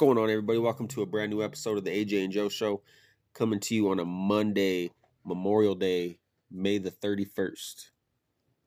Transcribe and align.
going 0.00 0.16
on, 0.16 0.30
everybody? 0.30 0.58
Welcome 0.58 0.88
to 0.88 1.02
a 1.02 1.06
brand 1.06 1.30
new 1.30 1.42
episode 1.44 1.76
of 1.76 1.84
the 1.84 1.90
AJ 1.90 2.24
and 2.24 2.32
Joe 2.32 2.48
Show, 2.48 2.80
coming 3.34 3.60
to 3.60 3.74
you 3.74 3.90
on 3.90 4.00
a 4.00 4.04
Monday, 4.06 4.92
Memorial 5.26 5.74
Day, 5.74 6.18
May 6.50 6.78
the 6.78 6.90
thirty 6.90 7.26
first. 7.26 7.90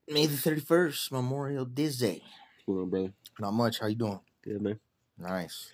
May 0.08 0.28
the 0.28 0.38
thirty 0.38 0.62
first, 0.62 1.12
Memorial 1.12 1.66
Day. 1.66 1.88
What's 1.90 2.22
going 2.68 2.80
on, 2.82 2.90
brother? 2.92 3.14
Not 3.40 3.54
much. 3.54 3.80
How 3.80 3.88
you 3.88 3.96
doing? 3.96 4.20
Good, 4.44 4.62
man. 4.62 4.80
Nice. 5.18 5.72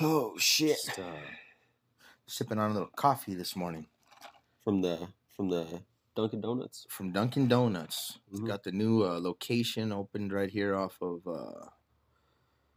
Oh 0.00 0.38
shit! 0.38 0.76
Just, 0.86 0.96
uh, 1.00 1.02
sipping 2.28 2.60
on 2.60 2.70
a 2.70 2.72
little 2.72 2.90
coffee 2.94 3.34
this 3.34 3.56
morning 3.56 3.88
From 4.62 4.80
the 4.80 5.08
from 5.36 5.50
the 5.50 5.66
Dunkin' 6.14 6.40
Donuts. 6.40 6.86
from 6.88 7.10
Dunkin' 7.10 7.48
Donuts. 7.48 8.20
Mhm. 8.32 8.46
got 8.46 8.62
the 8.62 8.70
new 8.70 9.02
uh, 9.02 9.18
location 9.18 9.90
opened 9.90 10.32
right 10.32 10.50
here 10.50 10.76
off 10.76 11.02
of 11.02 11.26
uh, 11.26 11.66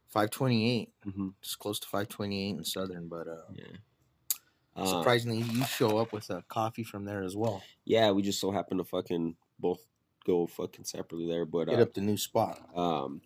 528. 0.09 0.89
Mm-hmm. 1.07 1.27
It's 1.41 1.55
close 1.55 1.79
to 1.79 1.87
528 1.87 2.57
in 2.57 2.63
Southern, 2.63 3.07
but 3.07 3.27
uh, 3.27 3.51
Yeah. 3.53 3.63
Uh, 4.75 4.85
surprisingly, 4.85 5.39
you 5.39 5.63
show 5.65 5.97
up 5.97 6.13
with 6.13 6.29
a 6.29 6.41
coffee 6.47 6.83
from 6.83 7.03
there 7.03 7.23
as 7.23 7.35
well. 7.35 7.61
yeah, 7.85 8.11
we 8.11 8.21
just 8.21 8.39
so 8.39 8.51
happen 8.51 8.77
to 8.77 8.83
fucking 8.83 9.35
both 9.59 9.79
go 10.25 10.47
fucking 10.47 10.85
separately 10.85 11.27
there, 11.27 11.43
but 11.45 11.67
Hit 11.67 11.79
uh, 11.79 11.81
up 11.81 11.93
the 11.93 12.01
new 12.01 12.17
spot. 12.17 12.61
um, 12.75 13.21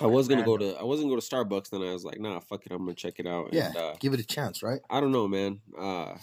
I 0.00 0.06
was 0.06 0.26
gonna 0.26 0.44
go 0.44 0.56
to 0.56 0.76
I 0.76 0.82
wasn't 0.84 1.08
gonna 1.08 1.20
go 1.20 1.20
to 1.20 1.34
Starbucks, 1.36 1.70
then 1.70 1.82
I 1.82 1.92
was 1.92 2.04
like, 2.04 2.18
nah, 2.18 2.40
fuck 2.40 2.64
it, 2.66 2.72
I'm 2.72 2.78
gonna 2.78 2.94
check 2.94 3.18
it 3.18 3.26
out. 3.26 3.52
Yeah, 3.52 3.66
And, 3.68 3.76
uh, 3.76 3.94
give 4.00 4.14
it 4.14 4.20
a 4.20 4.26
chance, 4.26 4.62
right? 4.62 4.80
I 4.90 5.00
don't 5.00 5.12
know, 5.12 5.28
man. 5.28 5.60
Uh, 5.78 6.14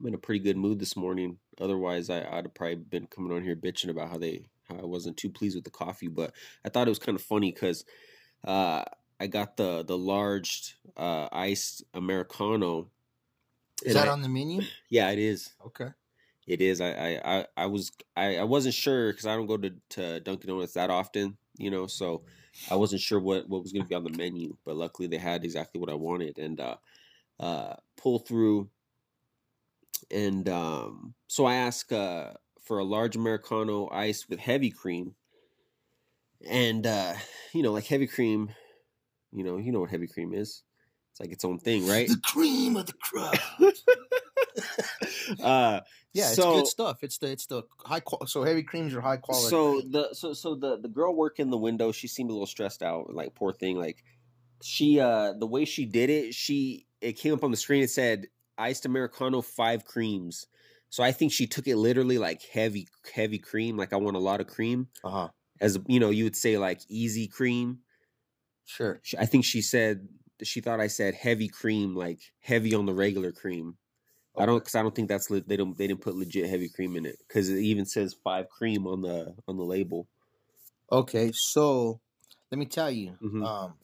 I'm 0.00 0.06
in 0.06 0.14
a 0.14 0.18
pretty 0.18 0.40
good 0.40 0.56
mood 0.56 0.78
this 0.78 0.96
morning. 0.96 1.38
Otherwise, 1.60 2.08
I, 2.08 2.20
I'd 2.20 2.44
have 2.44 2.54
probably 2.54 2.76
been 2.76 3.06
coming 3.08 3.32
on 3.32 3.42
here 3.42 3.56
bitching 3.56 3.90
about 3.90 4.10
how 4.10 4.18
they 4.18 4.46
how 4.68 4.76
I 4.76 4.84
wasn't 4.86 5.16
too 5.16 5.28
pleased 5.30 5.56
with 5.56 5.64
the 5.64 5.70
coffee. 5.70 6.08
But 6.08 6.32
I 6.64 6.68
thought 6.68 6.86
it 6.86 6.90
was 6.90 6.98
kind 6.98 7.16
of 7.16 7.22
funny 7.22 7.52
because 7.52 7.84
uh, 8.44 8.84
I 9.20 9.26
got 9.26 9.56
the 9.56 9.82
the 9.84 9.98
large 9.98 10.76
uh, 10.96 11.28
iced 11.32 11.84
americano. 11.94 12.90
Is 13.84 13.94
that 13.94 14.08
I- 14.08 14.12
on 14.12 14.22
the 14.22 14.28
menu? 14.28 14.62
Yeah, 14.90 15.10
it 15.10 15.18
is. 15.18 15.54
Okay. 15.64 15.90
It 16.46 16.60
is. 16.62 16.80
I 16.80 16.92
I 16.92 17.38
I, 17.40 17.46
I 17.58 17.66
was 17.66 17.92
I, 18.16 18.38
I 18.38 18.44
wasn't 18.44 18.74
sure 18.74 19.12
because 19.12 19.26
I 19.26 19.36
don't 19.36 19.46
go 19.46 19.56
to, 19.58 19.70
to 19.90 20.20
Dunkin' 20.20 20.48
Donuts 20.48 20.74
that 20.74 20.90
often, 20.90 21.38
you 21.58 21.70
know. 21.70 21.86
So 21.86 22.24
I 22.70 22.76
wasn't 22.76 23.02
sure 23.02 23.20
what 23.20 23.48
what 23.48 23.62
was 23.62 23.72
going 23.72 23.84
to 23.84 23.88
be 23.88 23.94
on 23.94 24.04
the 24.04 24.10
menu, 24.10 24.56
but 24.64 24.76
luckily 24.76 25.08
they 25.08 25.18
had 25.18 25.44
exactly 25.44 25.80
what 25.80 25.90
I 25.90 25.94
wanted 25.94 26.38
and 26.38 26.60
uh, 26.60 26.76
uh, 27.40 27.76
pull 27.96 28.20
through. 28.20 28.70
And 30.10 30.48
um, 30.48 31.14
so 31.26 31.44
I 31.44 31.54
asked 31.54 31.92
uh, 31.92 32.34
for 32.60 32.78
a 32.78 32.84
large 32.84 33.16
americano 33.16 33.88
ice 33.90 34.28
with 34.28 34.38
heavy 34.40 34.70
cream, 34.70 35.14
and 36.46 36.86
uh, 36.86 37.14
you 37.52 37.62
know, 37.62 37.72
like 37.72 37.86
heavy 37.86 38.06
cream, 38.06 38.50
you 39.32 39.44
know, 39.44 39.56
you 39.56 39.72
know 39.72 39.80
what 39.80 39.90
heavy 39.90 40.06
cream 40.06 40.32
is. 40.32 40.62
It's 41.12 41.20
like 41.20 41.32
its 41.32 41.44
own 41.44 41.58
thing, 41.58 41.86
right? 41.86 42.08
The 42.08 42.20
cream 42.24 42.76
of 42.76 42.86
the 42.86 42.92
crop. 42.92 43.34
uh, 45.42 45.80
Yeah, 46.12 46.30
it's 46.30 46.36
good 46.36 46.66
stuff. 46.66 46.98
It's 47.02 47.18
the 47.18 47.30
it's 47.30 47.46
the 47.46 47.62
high 47.84 48.00
qual. 48.00 48.26
So 48.26 48.44
heavy 48.44 48.62
creams 48.62 48.94
are 48.94 49.00
high 49.00 49.16
quality. 49.16 49.50
So 49.50 49.82
the 49.90 50.14
so 50.14 50.32
so 50.32 50.54
the 50.54 50.78
the 50.78 50.88
girl 50.88 51.14
working 51.14 51.50
the 51.50 51.58
window, 51.58 51.92
she 51.92 52.08
seemed 52.08 52.30
a 52.30 52.32
little 52.32 52.46
stressed 52.46 52.82
out. 52.82 53.12
Like 53.12 53.34
poor 53.34 53.52
thing. 53.52 53.78
Like 53.78 54.04
she 54.62 55.00
uh 55.00 55.34
the 55.34 55.46
way 55.46 55.64
she 55.64 55.84
did 55.84 56.10
it, 56.10 56.34
she 56.34 56.86
it 57.00 57.14
came 57.14 57.34
up 57.34 57.44
on 57.44 57.50
the 57.50 57.56
screen. 57.56 57.82
It 57.82 57.90
said 57.90 58.26
iced 58.56 58.86
americano 58.86 59.40
five 59.42 59.84
creams. 59.84 60.46
So 60.90 61.02
I 61.02 61.12
think 61.12 61.32
she 61.32 61.46
took 61.46 61.66
it 61.66 61.76
literally 61.76 62.18
like 62.18 62.42
heavy 62.42 62.88
heavy 63.12 63.38
cream. 63.38 63.76
Like 63.76 63.92
I 63.92 63.96
want 63.96 64.16
a 64.16 64.20
lot 64.20 64.40
of 64.40 64.46
cream. 64.46 64.88
uh 65.04 65.10
huh. 65.10 65.28
As 65.60 65.78
you 65.86 66.00
know, 66.00 66.10
you 66.10 66.24
would 66.24 66.36
say 66.36 66.58
like 66.58 66.80
easy 66.88 67.28
cream. 67.28 67.80
Sure. 68.64 69.00
I 69.18 69.26
think 69.26 69.44
she 69.44 69.62
said 69.62 70.08
she 70.42 70.60
thought 70.60 70.80
I 70.80 70.86
said 70.86 71.14
heavy 71.14 71.48
cream, 71.48 71.94
like 71.94 72.20
heavy 72.40 72.74
on 72.74 72.86
the 72.86 72.94
regular 72.94 73.32
cream. 73.32 73.76
I 74.36 74.46
don't 74.46 74.58
because 74.60 74.74
I 74.76 74.82
don't 74.82 74.94
think 74.94 75.08
that's 75.08 75.28
they 75.28 75.56
don't 75.56 75.76
they 75.78 75.86
didn't 75.88 76.02
put 76.02 76.16
legit 76.16 76.48
heavy 76.50 76.68
cream 76.68 76.96
in 76.96 77.06
it 77.06 77.16
because 77.28 77.48
it 77.50 77.58
even 77.60 77.86
says 77.86 78.14
five 78.14 78.48
cream 78.50 78.86
on 78.86 79.02
the 79.02 79.36
on 79.48 79.56
the 79.56 79.64
label. 79.64 80.08
Okay, 80.90 81.32
so 81.34 82.00
let 82.50 82.58
me 82.58 82.66
tell 82.66 82.90
you, 82.90 83.18
Mhm. 83.20 83.46
um, 83.46 83.78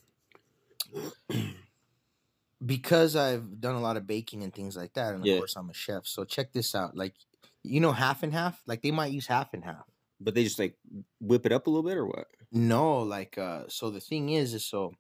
because 2.65 3.17
I've 3.17 3.61
done 3.61 3.75
a 3.75 3.81
lot 3.81 3.97
of 3.97 4.07
baking 4.07 4.43
and 4.43 4.53
things 4.55 4.77
like 4.77 4.95
that, 4.95 5.15
and 5.15 5.23
of 5.23 5.29
Yeah. 5.29 5.33
course 5.33 5.55
I'm 5.57 5.71
a 5.71 5.75
chef. 5.75 6.07
So 6.07 6.25
check 6.25 6.53
this 6.53 6.75
out, 6.75 6.97
like 6.97 7.15
you 7.63 7.81
know, 7.81 7.93
half 7.93 8.23
and 8.23 8.33
half. 8.33 8.63
Like 8.67 8.83
they 8.83 8.91
might 8.91 9.13
use 9.13 9.27
half 9.27 9.53
and 9.55 9.65
half. 9.65 9.87
But 10.25 10.35
they 10.35 10.43
just 10.45 10.59
like 10.59 10.77
whip 11.21 11.45
it 11.47 11.53
up 11.53 11.67
a 11.67 11.71
little 11.71 11.89
bit 11.89 11.99
or 11.99 12.07
what? 12.07 12.27
No, 12.51 13.01
like 13.01 13.37
uh, 13.37 13.65
so 13.69 13.91
the 13.91 14.01
thing 14.01 14.31
is, 14.31 14.55
is 14.55 14.65
so 14.65 14.95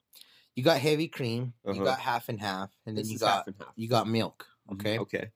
you 0.54 0.62
got 0.62 0.78
heavy 0.80 1.08
cream, 1.08 1.54
Uh-huh. 1.64 1.74
you 1.78 1.84
got 1.84 1.98
half 1.98 2.28
and 2.28 2.40
half, 2.40 2.70
and 2.86 2.96
then 2.96 3.04
This 3.04 3.12
you 3.12 3.18
got 3.18 3.46
half 3.46 3.54
half. 3.58 3.72
you 3.76 3.88
got 3.88 4.06
milk. 4.06 4.46
Mhm. 4.70 4.74
Okay, 4.74 4.98
Okay. 4.98 5.30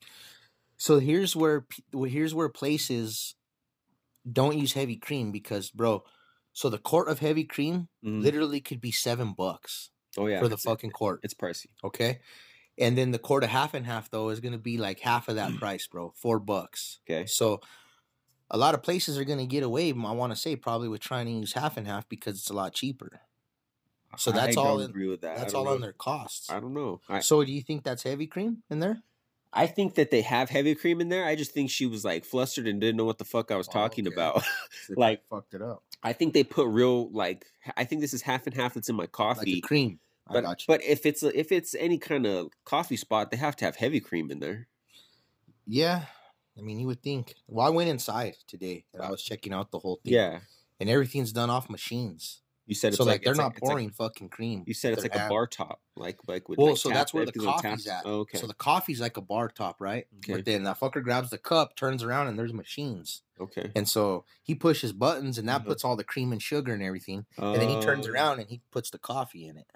so 0.76 0.98
here's 0.98 1.34
where 1.34 1.66
well, 1.92 2.04
here's 2.10 2.34
where 2.34 2.48
places 2.48 3.34
don't 4.30 4.58
use 4.58 4.74
heavy 4.74 4.96
cream 4.96 5.32
because, 5.32 5.70
bro. 5.70 6.04
So 6.52 6.68
the 6.68 6.78
quart 6.78 7.08
of 7.08 7.20
heavy 7.20 7.44
cream 7.44 7.88
Mhm. 8.04 8.20
literally 8.22 8.60
could 8.60 8.80
be 8.80 8.92
seven 8.92 9.32
bucks. 9.32 9.90
Oh 10.16 10.26
yeah. 10.26 10.40
for 10.40 10.48
the 10.48 10.56
fucking 10.56 10.90
quart. 10.90 11.20
It's 11.22 11.34
pricey. 11.34 11.66
Okay. 11.84 12.20
And 12.76 12.96
then 12.98 13.12
the 13.12 13.18
quart 13.20 13.44
of 13.44 13.50
half 13.50 13.72
and 13.74 13.86
half 13.86 14.10
though 14.10 14.30
is 14.30 14.40
gonna 14.40 14.58
be 14.58 14.76
like 14.76 15.00
half 15.00 15.28
of 15.28 15.36
that 15.36 15.54
price, 15.56 15.86
bro. 15.86 16.12
Four 16.16 16.40
bucks. 16.40 16.98
Okay. 17.08 17.24
So 17.26 17.60
a 18.50 18.56
lot 18.58 18.74
of 18.74 18.82
places 18.82 19.18
are 19.18 19.24
gonna 19.24 19.46
get 19.46 19.62
away, 19.62 19.90
I 19.90 20.12
wanna 20.12 20.36
say, 20.36 20.56
probably 20.56 20.88
with 20.88 21.00
trying 21.00 21.26
to 21.26 21.32
use 21.32 21.52
half 21.52 21.76
and 21.76 21.86
half 21.86 22.08
because 22.08 22.38
it's 22.38 22.50
a 22.50 22.54
lot 22.54 22.72
cheaper. 22.72 23.20
So 24.16 24.32
that's 24.32 24.56
I 24.56 24.60
all 24.62 24.80
in- 24.80 24.88
agree 24.90 25.08
with 25.08 25.20
that. 25.20 25.36
That's 25.36 25.52
all 25.54 25.64
know. 25.66 25.72
on 25.74 25.80
their 25.82 25.92
costs. 25.92 26.50
I 26.50 26.58
don't 26.60 26.72
know. 26.74 27.00
I, 27.08 27.20
So 27.20 27.44
do 27.44 27.52
you 27.52 27.60
think 27.60 27.84
that's 27.84 28.02
heavy 28.02 28.26
cream 28.26 28.62
in 28.70 28.78
there? 28.80 29.02
I 29.52 29.66
think 29.66 29.94
that 29.94 30.10
they 30.10 30.22
have 30.22 30.50
heavy 30.50 30.74
cream 30.74 31.00
in 31.00 31.08
there. 31.08 31.24
I 31.24 31.34
just 31.34 31.52
think 31.52 31.70
she 31.70 31.86
was 31.86 32.04
like 32.04 32.24
flustered 32.24 32.66
and 32.66 32.80
didn't 32.80 32.96
know 32.96 33.04
what 33.04 33.18
the 33.18 33.24
fuck 33.24 33.50
I 33.50 33.56
was 33.56 33.68
Oh, 33.68 33.72
talking 33.72 34.06
okay. 34.06 34.14
about. 34.14 34.42
Like- 34.96 35.22
fucked 35.28 35.54
it 35.54 35.62
up. 35.62 35.82
I 36.02 36.12
think 36.12 36.32
they 36.32 36.44
put 36.44 36.68
real 36.68 37.10
like 37.10 37.44
I 37.76 37.84
think 37.84 38.00
this 38.00 38.14
is 38.14 38.22
half 38.22 38.46
and 38.46 38.54
half 38.54 38.74
that's 38.74 38.88
in 38.88 38.94
my 38.96 39.06
coffee. 39.06 39.54
the 39.54 39.60
cream. 39.60 39.98
I 40.28 40.32
but 40.34 40.40
got 40.42 40.60
you. 40.60 40.64
but 40.68 40.82
if 40.84 41.04
it's 41.06 41.22
a, 41.22 41.36
if 41.38 41.50
it's 41.52 41.74
any 41.74 41.98
kind 41.98 42.24
of 42.26 42.48
coffee 42.64 42.96
spot, 42.96 43.30
they 43.30 43.36
have 43.36 43.56
to 43.56 43.64
have 43.64 43.76
heavy 43.76 43.98
cream 44.00 44.30
in 44.30 44.38
there. 44.40 44.68
yeah. 45.66 46.04
I 46.58 46.62
mean 46.62 46.78
you 46.78 46.86
would 46.88 47.02
think. 47.02 47.34
Well, 47.46 47.66
I 47.66 47.70
went 47.70 47.88
inside 47.88 48.34
today 48.46 48.84
and 48.92 49.02
I 49.02 49.10
was 49.10 49.22
checking 49.22 49.52
out 49.52 49.70
the 49.70 49.78
whole 49.78 50.00
thing. 50.04 50.12
Yeah. 50.14 50.40
And 50.80 50.88
everything's 50.88 51.32
done 51.32 51.50
off 51.50 51.68
machines. 51.70 52.40
You 52.66 52.74
said 52.74 52.88
it's 52.88 52.98
so 52.98 53.04
like, 53.04 53.14
like 53.14 53.24
they're 53.24 53.34
not 53.34 53.44
like- 53.44 53.52
it's 53.54 53.62
like- 53.62 53.70
pouring 53.70 53.90
fucking 53.90 54.28
cream. 54.28 54.62
you 54.66 54.74
said 54.74 54.92
it's 54.92 55.02
like 55.02 55.14
a 55.14 55.26
bar 55.28 55.46
top, 55.46 55.80
like 55.96 56.18
like 56.26 56.48
with 56.50 56.58
Well, 56.58 56.76
so 56.76 56.90
that's 56.90 57.14
where 57.14 57.24
the 57.24 57.30
everything's 57.30 57.46
on 57.54 57.62
coffe's 57.62 57.84
taps. 57.84 58.04
at. 58.04 58.10
Oh, 58.10 58.18
okay. 58.20 58.36
So 58.38 58.46
the 58.46 58.52
coffee's 58.52 59.00
like 59.00 59.16
a 59.16 59.22
bar 59.22 59.48
top, 59.48 59.80
right? 59.80 60.06
Okay. 60.18 60.34
But 60.34 60.44
then 60.44 60.64
that 60.64 60.78
fucker 60.78 61.02
grabs 61.02 61.30
the 61.30 61.38
cup, 61.38 61.76
turns 61.76 62.02
around, 62.02 62.26
and 62.28 62.38
there's 62.38 62.52
machines. 62.52 63.22
okay. 63.40 63.70
And 63.74 63.88
so 63.88 64.24
he 64.42 64.54
pushes 64.54 64.92
buttons, 64.92 65.38
and 65.38 65.48
that 65.48 65.60
Uh-huh. 65.62 65.68
puts 65.68 65.82
all 65.84 65.96
the 65.96 66.04
cream 66.04 66.30
and 66.30 66.42
sugar 66.42 66.74
and 66.74 66.82
everything. 66.82 67.24
And 67.38 67.54
then 67.62 67.70
he 67.70 67.80
turns 67.80 68.06
Oh, 68.06 68.10
around 68.10 68.40
and 68.40 68.50
he 68.50 68.60
puts 68.70 68.90
the 68.90 68.98
coffee 68.98 69.46
in 69.46 69.56
it. 69.56 69.66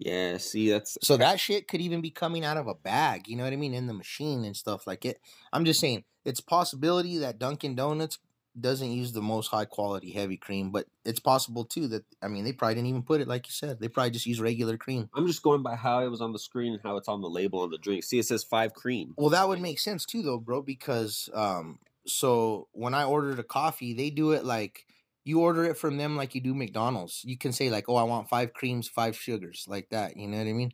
Yeah. 0.00 0.38
See, 0.38 0.70
that's 0.70 0.98
So 1.02 1.16
that 1.18 1.38
shit 1.38 1.68
could 1.68 1.80
even 1.80 2.00
be 2.00 2.10
coming 2.10 2.44
out 2.44 2.56
of 2.56 2.66
a 2.66 2.74
bag. 2.74 3.28
You 3.28 3.36
know 3.36 3.44
what 3.44 3.52
I 3.52 3.56
mean? 3.56 3.74
In 3.74 3.86
the 3.86 3.94
machine 3.94 4.44
and 4.44 4.56
stuff 4.56 4.86
like 4.86 5.04
it. 5.04 5.20
I'm 5.52 5.64
just 5.64 5.78
saying 5.78 6.04
it's 6.24 6.40
possibility 6.40 7.18
that 7.18 7.38
Dunkin' 7.38 7.76
Donuts 7.76 8.18
doesn't 8.58 8.90
use 8.90 9.12
the 9.12 9.22
most 9.22 9.48
high 9.48 9.64
quality 9.64 10.10
heavy 10.10 10.36
cream, 10.36 10.70
but 10.70 10.86
it's 11.04 11.20
possible 11.20 11.64
too 11.64 11.86
that 11.88 12.04
I 12.20 12.28
mean 12.28 12.44
they 12.44 12.52
probably 12.52 12.74
didn't 12.76 12.88
even 12.88 13.02
put 13.02 13.20
it 13.20 13.28
like 13.28 13.46
you 13.46 13.52
said. 13.52 13.78
They 13.78 13.88
probably 13.88 14.10
just 14.10 14.26
use 14.26 14.40
regular 14.40 14.76
cream. 14.76 15.08
I'm 15.14 15.26
just 15.26 15.42
going 15.42 15.62
by 15.62 15.76
how 15.76 16.02
it 16.02 16.08
was 16.08 16.20
on 16.20 16.32
the 16.32 16.38
screen 16.38 16.72
and 16.72 16.82
how 16.82 16.96
it's 16.96 17.08
on 17.08 17.20
the 17.20 17.28
label 17.28 17.60
on 17.60 17.70
the 17.70 17.78
drink. 17.78 18.04
See, 18.04 18.18
it 18.18 18.26
says 18.26 18.42
five 18.42 18.74
cream. 18.74 19.14
Well, 19.16 19.30
that 19.30 19.48
would 19.48 19.60
make 19.60 19.78
sense 19.78 20.04
too, 20.04 20.22
though, 20.22 20.38
bro. 20.38 20.62
Because 20.62 21.28
um, 21.34 21.78
so 22.06 22.68
when 22.72 22.94
I 22.94 23.04
ordered 23.04 23.38
a 23.38 23.44
coffee, 23.44 23.92
they 23.94 24.10
do 24.10 24.32
it 24.32 24.44
like 24.44 24.86
you 25.24 25.40
order 25.40 25.64
it 25.64 25.76
from 25.76 25.96
them 25.96 26.16
like 26.16 26.34
you 26.34 26.40
do 26.40 26.54
McDonald's. 26.54 27.22
You 27.24 27.36
can 27.36 27.52
say 27.52 27.70
like, 27.70 27.88
"Oh, 27.88 27.96
I 27.96 28.02
want 28.04 28.28
five 28.28 28.52
creams, 28.52 28.88
five 28.88 29.16
sugars," 29.16 29.66
like 29.68 29.90
that. 29.90 30.16
You 30.16 30.28
know 30.28 30.38
what 30.38 30.46
I 30.46 30.52
mean? 30.52 30.72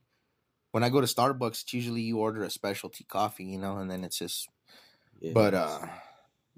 When 0.70 0.84
I 0.84 0.88
go 0.88 1.00
to 1.00 1.06
Starbucks, 1.06 1.62
it's 1.62 1.72
usually 1.74 2.02
you 2.02 2.18
order 2.18 2.42
a 2.44 2.50
specialty 2.50 3.04
coffee, 3.04 3.44
you 3.44 3.58
know, 3.58 3.78
and 3.78 3.90
then 3.90 4.04
it's 4.04 4.18
just. 4.18 4.48
Yeah. 5.20 5.32
But 5.32 5.54
uh, 5.54 5.86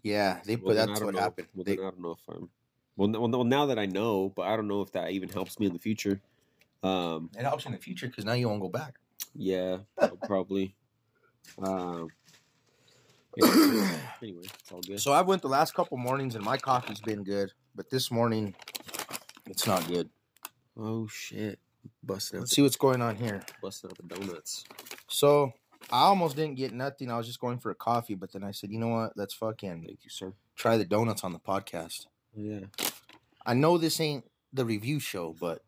yeah, 0.02 0.40
they 0.44 0.56
Well, 0.56 0.74
put 0.74 0.86
that's 0.86 1.00
what 1.00 1.14
know. 1.14 1.20
happened. 1.20 1.48
Well, 1.54 1.64
They, 1.64 1.72
I 1.72 1.76
don't 1.76 2.00
know 2.00 2.12
if 2.12 2.28
I'm. 2.28 2.50
Well, 2.96 3.10
well, 3.10 3.44
now 3.44 3.66
that 3.66 3.78
I 3.78 3.86
know, 3.86 4.28
but 4.30 4.42
I 4.42 4.56
don't 4.56 4.66
know 4.66 4.82
if 4.82 4.90
that 4.92 5.10
even 5.12 5.28
helps 5.28 5.60
me 5.60 5.66
in 5.66 5.72
the 5.72 5.78
future. 5.78 6.20
Um, 6.82 7.30
it 7.36 7.42
helps 7.42 7.64
in 7.66 7.72
the 7.72 7.78
future 7.78 8.08
because 8.08 8.24
now 8.24 8.32
you 8.32 8.48
won't 8.48 8.60
go 8.60 8.68
back. 8.68 8.98
yeah, 9.34 9.78
probably. 10.26 10.74
Um, 11.62 12.08
anyway, 13.40 14.42
it's 14.44 14.72
all 14.72 14.80
good. 14.80 15.00
So 15.00 15.12
I 15.12 15.22
went 15.22 15.42
the 15.42 15.48
last 15.48 15.74
couple 15.74 15.96
mornings 15.96 16.34
and 16.34 16.44
my 16.44 16.56
coffee's 16.56 17.00
been 17.00 17.22
good, 17.22 17.52
but 17.78 17.88
this 17.90 18.10
morning 18.10 18.54
it's 19.46 19.66
not 19.68 19.86
good. 19.86 20.10
Oh 20.76 21.06
shit! 21.06 21.60
Busted. 22.02 22.40
Let's 22.40 22.52
see 22.54 22.62
what's 22.62 22.76
going 22.76 23.00
on 23.00 23.14
here. 23.16 23.40
Busted 23.62 23.92
up 23.92 23.96
the 23.98 24.14
donuts. 24.14 24.64
So 25.08 25.52
I 25.90 26.00
almost 26.02 26.34
didn't 26.36 26.56
get 26.56 26.72
nothing. 26.72 27.08
I 27.10 27.16
was 27.16 27.26
just 27.26 27.40
going 27.40 27.58
for 27.58 27.70
a 27.70 27.74
coffee, 27.74 28.14
but 28.16 28.32
then 28.32 28.42
I 28.44 28.50
said, 28.50 28.70
you 28.70 28.78
know 28.80 28.88
what? 28.88 29.12
Let's 29.16 29.32
fucking 29.34 29.84
Thank 29.86 30.04
you, 30.04 30.10
sir. 30.10 30.32
try 30.56 30.76
the 30.76 30.84
donuts 30.84 31.22
on 31.22 31.32
the 31.32 31.38
podcast. 31.38 32.06
Yeah. 32.34 32.66
I 33.46 33.54
know 33.54 33.78
this 33.78 34.00
ain't 34.00 34.24
the 34.52 34.64
review 34.64 34.98
show, 35.00 35.34
but 35.40 35.62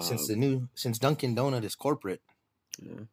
since 0.00 0.22
Um, 0.22 0.26
the 0.28 0.36
new 0.36 0.68
since 0.74 0.98
Dunkin' 0.98 1.34
Donut 1.36 1.62
is 1.64 1.74
corporate. 1.76 2.20
yeah. 2.82 3.04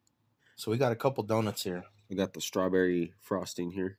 So 0.56 0.70
we 0.70 0.76
got 0.78 0.92
a 0.92 0.96
couple 0.96 1.22
donuts 1.24 1.62
here. 1.62 1.84
We 2.10 2.16
got 2.16 2.34
the 2.34 2.40
strawberry 2.40 3.14
frosting 3.22 3.70
here. 3.70 3.96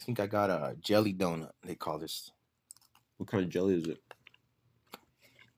I 0.00 0.04
think 0.04 0.20
I 0.20 0.26
got 0.26 0.48
a 0.48 0.76
jelly 0.80 1.12
donut. 1.12 1.50
They 1.64 1.74
call 1.74 1.98
this. 1.98 2.30
What 3.18 3.28
kind 3.28 3.44
of 3.44 3.50
jelly 3.50 3.74
is 3.74 3.86
it? 3.86 3.98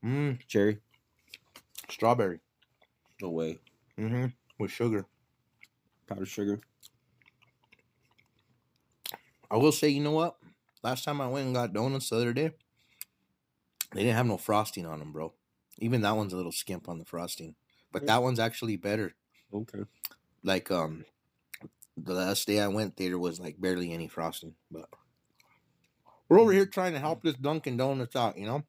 Mmm, 0.04 0.38
Cherry? 0.48 0.78
strawberry. 1.88 2.40
No 3.20 3.30
way. 3.30 3.58
Mm-hmm. 3.98 4.26
With 4.58 4.70
sugar. 4.70 5.06
Powdered 6.06 6.28
sugar. 6.28 6.60
I 9.50 9.56
will 9.56 9.72
say, 9.72 9.88
you 9.88 10.00
know 10.00 10.12
what? 10.12 10.36
Last 10.82 11.04
time 11.04 11.20
I 11.20 11.28
went 11.28 11.46
and 11.46 11.54
got 11.54 11.72
donuts 11.72 12.08
the 12.08 12.16
other 12.16 12.32
day, 12.32 12.52
they 13.92 14.02
didn't 14.02 14.16
have 14.16 14.26
no 14.26 14.38
frosting 14.38 14.86
on 14.86 15.00
them, 15.00 15.12
bro. 15.12 15.34
Even 15.78 16.00
that 16.02 16.16
one's 16.16 16.32
a 16.32 16.36
little 16.36 16.52
skimp 16.52 16.88
on 16.88 16.98
the 16.98 17.04
frosting, 17.04 17.54
but 17.92 18.06
that 18.06 18.22
one's 18.22 18.38
actually 18.38 18.76
better. 18.76 19.14
Okay. 19.52 19.80
Like 20.42 20.70
um, 20.70 21.04
the 21.96 22.14
last 22.14 22.46
day 22.46 22.60
I 22.60 22.68
went, 22.68 22.96
there 22.96 23.18
was 23.18 23.40
like 23.40 23.60
barely 23.60 23.92
any 23.92 24.08
frosting. 24.08 24.54
But 24.70 24.88
we're 26.30 26.38
over 26.40 26.52
here 26.52 26.64
trying 26.64 26.92
to 26.94 26.98
help 27.00 27.22
this 27.22 27.34
Dunkin' 27.34 27.76
Donuts 27.76 28.16
out, 28.16 28.38
you 28.38 28.46
know, 28.46 28.62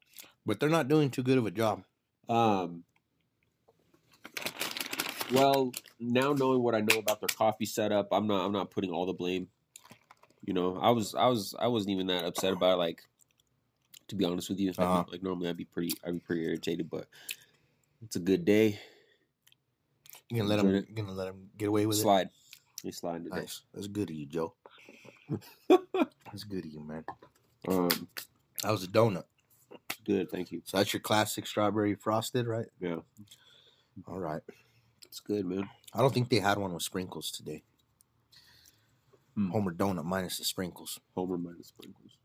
but 0.44 0.60
they're 0.60 0.68
not 0.68 0.88
doing 0.88 1.10
too 1.10 1.22
good 1.22 1.38
of 1.38 1.46
a 1.46 1.50
job. 1.50 1.82
Um. 2.28 2.84
Well, 5.32 5.72
now 5.98 6.34
knowing 6.34 6.62
what 6.62 6.74
I 6.74 6.80
know 6.80 6.98
about 6.98 7.20
their 7.20 7.28
coffee 7.28 7.64
setup, 7.64 8.08
I'm 8.12 8.26
not. 8.26 8.44
I'm 8.44 8.52
not 8.52 8.70
putting 8.70 8.90
all 8.90 9.06
the 9.06 9.14
blame. 9.14 9.48
You 10.44 10.52
know, 10.52 10.76
I 10.76 10.90
was. 10.90 11.14
I 11.14 11.28
was. 11.28 11.54
I 11.58 11.68
wasn't 11.68 11.92
even 11.92 12.08
that 12.08 12.24
upset 12.24 12.52
about. 12.52 12.74
It, 12.74 12.78
like, 12.78 13.02
to 14.08 14.16
be 14.16 14.24
honest 14.24 14.50
with 14.50 14.58
you, 14.60 14.72
Uh-huh. 14.76 15.04
like 15.10 15.22
normally 15.22 15.48
I'd 15.48 15.56
be 15.56 15.64
pretty. 15.64 15.92
I'd 16.04 16.14
be 16.14 16.18
pretty 16.20 16.44
irritated, 16.44 16.90
but 16.90 17.06
it's 18.02 18.16
a 18.16 18.20
good 18.20 18.44
day. 18.44 18.78
You 20.28 20.38
gonna 20.38 20.48
let 20.48 20.56
them? 20.56 20.66
Enjoyed 20.68 20.88
You 20.88 20.94
gonna 20.96 21.12
let 21.12 21.26
them 21.26 21.50
get 21.56 21.68
away 21.68 21.86
with 21.86 21.98
it? 21.98 22.02
Slide. 22.02 22.28
You 22.82 22.92
slide 22.92 23.24
today. 23.24 23.36
Nice. 23.36 23.62
That's 23.72 23.86
good 23.86 24.10
of 24.10 24.16
you, 24.16 24.26
Joe. 24.26 24.54
That's 25.68 26.44
good 26.44 26.64
of 26.66 26.72
you, 26.72 26.80
man. 26.80 27.04
Um. 27.68 28.08
That 28.62 28.70
was 28.70 28.84
a 28.84 28.88
donut. 28.88 29.24
Good. 30.04 30.30
Thank 30.30 30.52
you. 30.52 30.62
So 30.64 30.78
that's 30.78 30.92
your 30.92 31.00
classic 31.00 31.46
strawberry 31.46 31.94
frosted, 31.94 32.46
right? 32.46 32.66
Yeah. 32.80 32.98
All 34.06 34.18
right. 34.18 34.42
It's 35.04 35.20
good, 35.20 35.44
man. 35.44 35.68
I 35.92 35.98
don't 35.98 36.14
think 36.14 36.30
they 36.30 36.38
had 36.38 36.58
one 36.58 36.72
with 36.72 36.82
sprinkles 36.82 37.30
today. 37.30 37.62
Hmm. 39.34 39.50
Homer 39.50 39.72
donut 39.72 40.04
minus 40.04 40.38
the 40.38 40.44
sprinkles. 40.44 41.00
Homer 41.14 41.38
minus 41.38 41.68
sprinkles. 41.68 42.16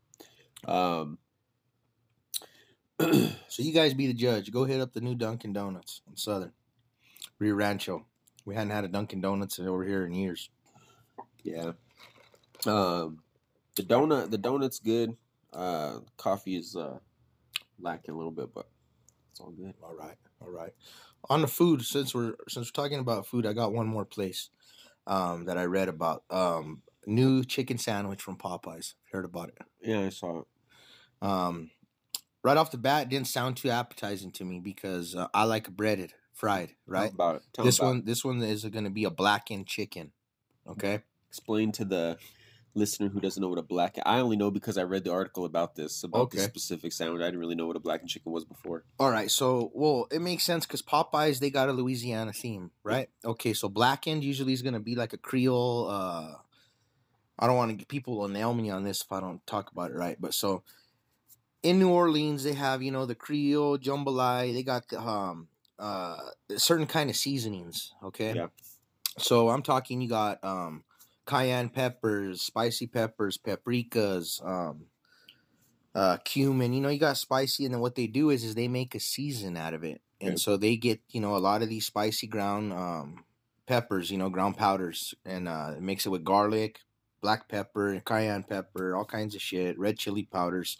Um. 0.66 1.18
So 3.50 3.62
you 3.62 3.72
guys 3.72 3.94
be 3.94 4.06
the 4.06 4.12
judge. 4.12 4.52
Go 4.52 4.64
hit 4.64 4.80
up 4.80 4.92
the 4.92 5.00
new 5.00 5.14
Dunkin' 5.14 5.52
Donuts 5.52 6.02
in 6.08 6.16
Southern 6.16 6.52
Rio 7.38 7.54
Rancho. 7.54 8.06
We 8.44 8.54
hadn't 8.54 8.70
had 8.70 8.84
a 8.84 8.88
Dunkin' 8.88 9.20
Donuts 9.20 9.58
over 9.58 9.84
here 9.84 10.06
in 10.06 10.14
years. 10.14 10.50
Yeah. 11.42 11.72
Um, 12.66 13.22
the 13.74 13.82
donut, 13.82 14.30
the 14.30 14.38
donut's 14.38 14.78
good. 14.78 15.16
Uh, 15.52 16.00
coffee 16.16 16.56
is 16.56 16.76
uh 16.76 16.98
lacking 17.78 18.14
a 18.14 18.16
little 18.16 18.32
bit, 18.32 18.52
but 18.54 18.68
it's 19.30 19.40
all 19.40 19.50
good. 19.50 19.74
All 19.82 19.94
right, 19.94 20.16
all 20.40 20.50
right. 20.50 20.72
On 21.30 21.40
the 21.40 21.46
food, 21.46 21.82
since 21.82 22.14
we're 22.14 22.34
since 22.48 22.68
we're 22.68 22.82
talking 22.82 23.00
about 23.00 23.26
food, 23.26 23.46
I 23.46 23.52
got 23.52 23.72
one 23.72 23.86
more 23.86 24.04
place 24.04 24.50
um, 25.06 25.44
that 25.46 25.58
I 25.58 25.64
read 25.64 25.88
about. 25.88 26.24
Um, 26.30 26.82
new 27.06 27.44
chicken 27.44 27.78
sandwich 27.78 28.22
from 28.22 28.36
Popeyes. 28.36 28.94
Heard 29.12 29.24
about 29.24 29.48
it? 29.48 29.58
Yeah, 29.80 30.00
I 30.00 30.08
saw 30.10 30.40
it. 30.40 30.46
Um, 31.20 31.70
right 32.44 32.56
off 32.56 32.70
the 32.70 32.78
bat, 32.78 33.04
it 33.04 33.08
didn't 33.08 33.28
sound 33.28 33.56
too 33.56 33.70
appetizing 33.70 34.30
to 34.32 34.44
me 34.44 34.60
because 34.60 35.14
uh, 35.14 35.28
I 35.34 35.44
like 35.44 35.70
breaded, 35.70 36.12
fried. 36.32 36.68
Tell 36.68 36.76
Right. 36.86 37.12
about 37.12 37.36
it. 37.36 37.42
Tell 37.52 37.64
this 37.64 37.78
about 37.78 37.86
one, 37.86 38.04
this 38.04 38.24
one 38.24 38.42
is 38.42 38.64
going 38.64 38.84
to 38.84 38.90
be 38.90 39.04
a 39.04 39.10
blackened 39.10 39.66
chicken. 39.66 40.12
Okay. 40.66 41.00
Explain 41.28 41.72
to 41.72 41.84
the 41.84 42.18
listener 42.78 43.08
who 43.08 43.20
doesn't 43.20 43.40
know 43.40 43.48
what 43.48 43.58
a 43.58 43.62
black. 43.62 43.96
I 44.06 44.20
only 44.20 44.36
know 44.36 44.50
because 44.50 44.78
I 44.78 44.84
read 44.84 45.04
the 45.04 45.12
article 45.12 45.44
about 45.44 45.74
this 45.74 46.02
about 46.04 46.30
this 46.30 46.42
Okay. 46.42 46.50
specific 46.50 46.92
sandwich. 46.92 47.20
I 47.22 47.26
didn't 47.26 47.40
really 47.40 47.54
know 47.54 47.66
what 47.66 47.76
a 47.76 47.80
blackened 47.80 48.08
chicken 48.10 48.32
was 48.32 48.44
before. 48.44 48.84
All 48.98 49.10
right. 49.10 49.30
So, 49.30 49.70
well, 49.74 50.06
it 50.10 50.20
makes 50.20 50.44
sense 50.44 50.64
because 50.66 50.82
Popeyes 50.82 51.40
they 51.40 51.50
got 51.50 51.68
a 51.68 51.72
Louisiana 51.72 52.32
theme, 52.32 52.70
right? 52.82 53.08
Okay. 53.24 53.52
So 53.52 53.68
blackened 53.68 54.24
usually 54.24 54.52
is 54.52 54.62
going 54.62 54.74
to 54.74 54.80
be 54.80 54.94
like 54.94 55.12
a 55.12 55.18
Creole. 55.18 55.88
uh 55.90 56.34
I 57.40 57.46
don't 57.46 57.56
want 57.56 57.78
to 57.78 57.86
people 57.86 58.18
will 58.18 58.28
nail 58.28 58.52
me 58.54 58.70
on 58.70 58.82
this 58.84 59.02
if 59.02 59.12
I 59.12 59.20
don't 59.20 59.46
talk 59.46 59.70
about 59.70 59.90
it 59.90 59.94
right. 59.96 60.16
But 60.20 60.34
so 60.34 60.62
in 61.62 61.78
New 61.78 61.90
Orleans 61.90 62.44
they 62.44 62.54
have 62.54 62.82
you 62.82 62.90
know 62.90 63.06
the 63.06 63.14
Creole 63.14 63.78
jambalaya. 63.78 64.52
They 64.54 64.62
got 64.62 64.88
the, 64.88 65.00
um 65.00 65.48
uh 65.78 66.16
certain 66.56 66.86
kind 66.86 67.10
of 67.10 67.16
seasonings. 67.16 67.92
Okay. 68.02 68.34
Yeah. 68.34 68.48
So 69.18 69.48
I'm 69.50 69.62
talking. 69.62 70.00
You 70.00 70.08
got 70.08 70.42
um 70.44 70.84
cayenne 71.28 71.70
peppers, 71.70 72.42
spicy 72.42 72.88
peppers, 72.88 73.38
paprikas, 73.38 74.44
um 74.46 74.88
uh 75.94 76.18
cumin. 76.24 76.72
You 76.72 76.80
know, 76.80 76.88
you 76.88 76.98
got 76.98 77.16
spicy, 77.16 77.64
and 77.64 77.74
then 77.74 77.80
what 77.80 77.94
they 77.94 78.06
do 78.06 78.30
is 78.30 78.44
is 78.44 78.54
they 78.54 78.68
make 78.68 78.94
a 78.94 79.00
season 79.00 79.56
out 79.56 79.74
of 79.74 79.84
it, 79.84 80.02
and 80.20 80.38
Okay. 80.38 80.38
so 80.38 80.56
they 80.56 80.76
get 80.76 81.00
you 81.08 81.20
know 81.20 81.36
a 81.36 81.38
lot 81.38 81.62
of 81.62 81.68
these 81.68 81.86
spicy 81.86 82.26
ground 82.26 82.72
um 82.72 83.24
peppers, 83.66 84.10
you 84.10 84.18
know, 84.18 84.30
ground 84.30 84.56
powders, 84.56 85.14
and 85.24 85.48
uh 85.48 85.74
mix 85.80 86.06
it 86.06 86.10
with 86.10 86.24
garlic, 86.24 86.80
black 87.20 87.48
pepper, 87.48 88.00
cayenne 88.04 88.44
pepper, 88.44 88.94
all 88.96 89.04
kinds 89.04 89.34
of 89.34 89.42
shit, 89.42 89.78
red 89.78 89.98
chili 89.98 90.24
powders, 90.24 90.76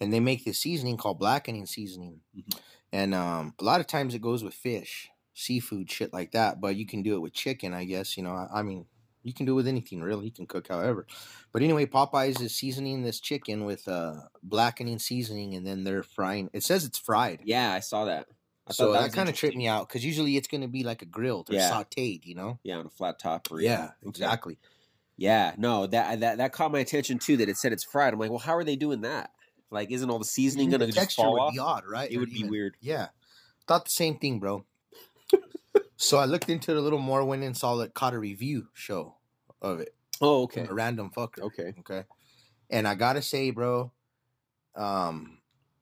and 0.00 0.12
they 0.12 0.20
make 0.20 0.44
this 0.44 0.58
seasoning 0.58 0.96
called 0.96 1.18
blackening 1.18 1.66
seasoning, 1.66 2.20
Mhm. 2.34 2.58
and 2.92 3.14
um 3.14 3.54
a 3.60 3.64
lot 3.64 3.80
of 3.80 3.86
times 3.86 4.14
it 4.14 4.22
goes 4.22 4.44
with 4.44 4.54
fish, 4.54 5.10
seafood, 5.34 5.90
shit 5.90 6.12
like 6.12 6.32
that, 6.32 6.60
but 6.60 6.76
you 6.76 6.86
can 6.86 7.02
do 7.02 7.16
it 7.16 7.20
with 7.20 7.34
chicken, 7.34 7.74
I 7.74 7.84
guess. 7.84 8.16
You 8.16 8.22
know, 8.24 8.32
I, 8.34 8.60
I 8.60 8.62
mean. 8.62 8.86
You 9.24 9.32
can 9.32 9.46
do 9.46 9.52
it 9.52 9.56
with 9.56 9.66
anything, 9.66 10.02
really. 10.02 10.26
You 10.26 10.32
can 10.32 10.46
cook 10.46 10.68
however. 10.68 11.06
But 11.52 11.62
anyway, 11.62 11.86
Popeyes 11.86 12.40
is 12.40 12.54
seasoning 12.54 13.02
this 13.02 13.20
chicken 13.20 13.64
with 13.64 13.88
uh 13.88 14.20
blackening 14.42 14.98
seasoning, 14.98 15.54
and 15.54 15.66
then 15.66 15.82
they're 15.84 16.02
frying. 16.02 16.50
It 16.52 16.62
says 16.62 16.84
it's 16.84 16.98
fried, 16.98 17.40
Yeah, 17.44 17.72
I 17.72 17.80
saw 17.80 18.04
that. 18.04 18.26
I 18.66 18.72
so 18.72 18.92
thought 18.92 19.06
that, 19.10 19.12
kind 19.14 19.28
of 19.28 19.34
tripped 19.34 19.56
me 19.56 19.66
out 19.66 19.88
because 19.88 20.04
usually 20.04 20.36
it's 20.36 20.48
going 20.48 20.62
to 20.62 20.68
be 20.68 20.84
like 20.84 21.02
a 21.02 21.06
grilled 21.06 21.50
or 21.50 21.54
Yeah. 21.54 21.70
sautéed, 21.70 22.24
you 22.24 22.34
know? 22.34 22.58
Yeah, 22.62 22.78
on 22.78 22.86
a 22.86 22.90
flat 22.90 23.18
top. 23.18 23.50
Or 23.50 23.60
Yeah, 23.60 23.90
exactly. 24.02 24.58
Yeah, 25.16 25.54
no, 25.58 25.86
that 25.86 26.20
that 26.20 26.38
that 26.38 26.52
caught 26.52 26.72
my 26.72 26.80
attention 26.80 27.18
too. 27.18 27.36
That 27.36 27.48
it 27.48 27.56
said 27.56 27.72
it's 27.72 27.84
fried. 27.84 28.12
I'm 28.12 28.18
like, 28.18 28.30
well, 28.30 28.38
how 28.38 28.56
are 28.56 28.64
they 28.64 28.76
doing 28.76 29.02
that? 29.02 29.30
Like, 29.70 29.90
isn't 29.90 30.10
all 30.10 30.18
the 30.18 30.24
seasoning 30.24 30.70
gonna 30.70 30.86
just 30.88 31.14
fall 31.14 31.32
would 31.32 31.42
off? 31.42 31.52
be 31.52 31.58
odd, 31.60 31.84
right? 31.86 32.10
It 32.10 32.16
Or 32.16 32.20
would 32.20 32.30
be 32.30 32.44
weird. 32.44 32.76
Yeah, 32.80 33.08
thought 33.68 33.84
the 33.84 33.90
same 33.90 34.18
thing, 34.18 34.40
bro. 34.40 34.64
So 35.96 36.18
I 36.18 36.24
looked 36.26 36.48
into 36.48 36.70
it 36.72 36.76
a 36.76 36.80
little 36.80 36.98
more, 36.98 37.24
went 37.24 37.42
and 37.42 37.56
saw 37.56 37.78
it, 37.80 37.94
caught 37.94 38.14
a 38.14 38.18
review 38.18 38.68
show 38.74 39.16
of 39.62 39.80
it. 39.80 39.94
Oh, 40.20 40.42
okay, 40.44 40.66
A 40.68 40.74
random 40.74 41.10
fucker. 41.10 41.42
okay. 41.42 41.74
Okay. 41.80 42.04
And 42.70 42.88
I 42.88 42.94
gotta 42.94 43.22
say, 43.22 43.50
bro, 43.50 43.92
um, 44.74 45.40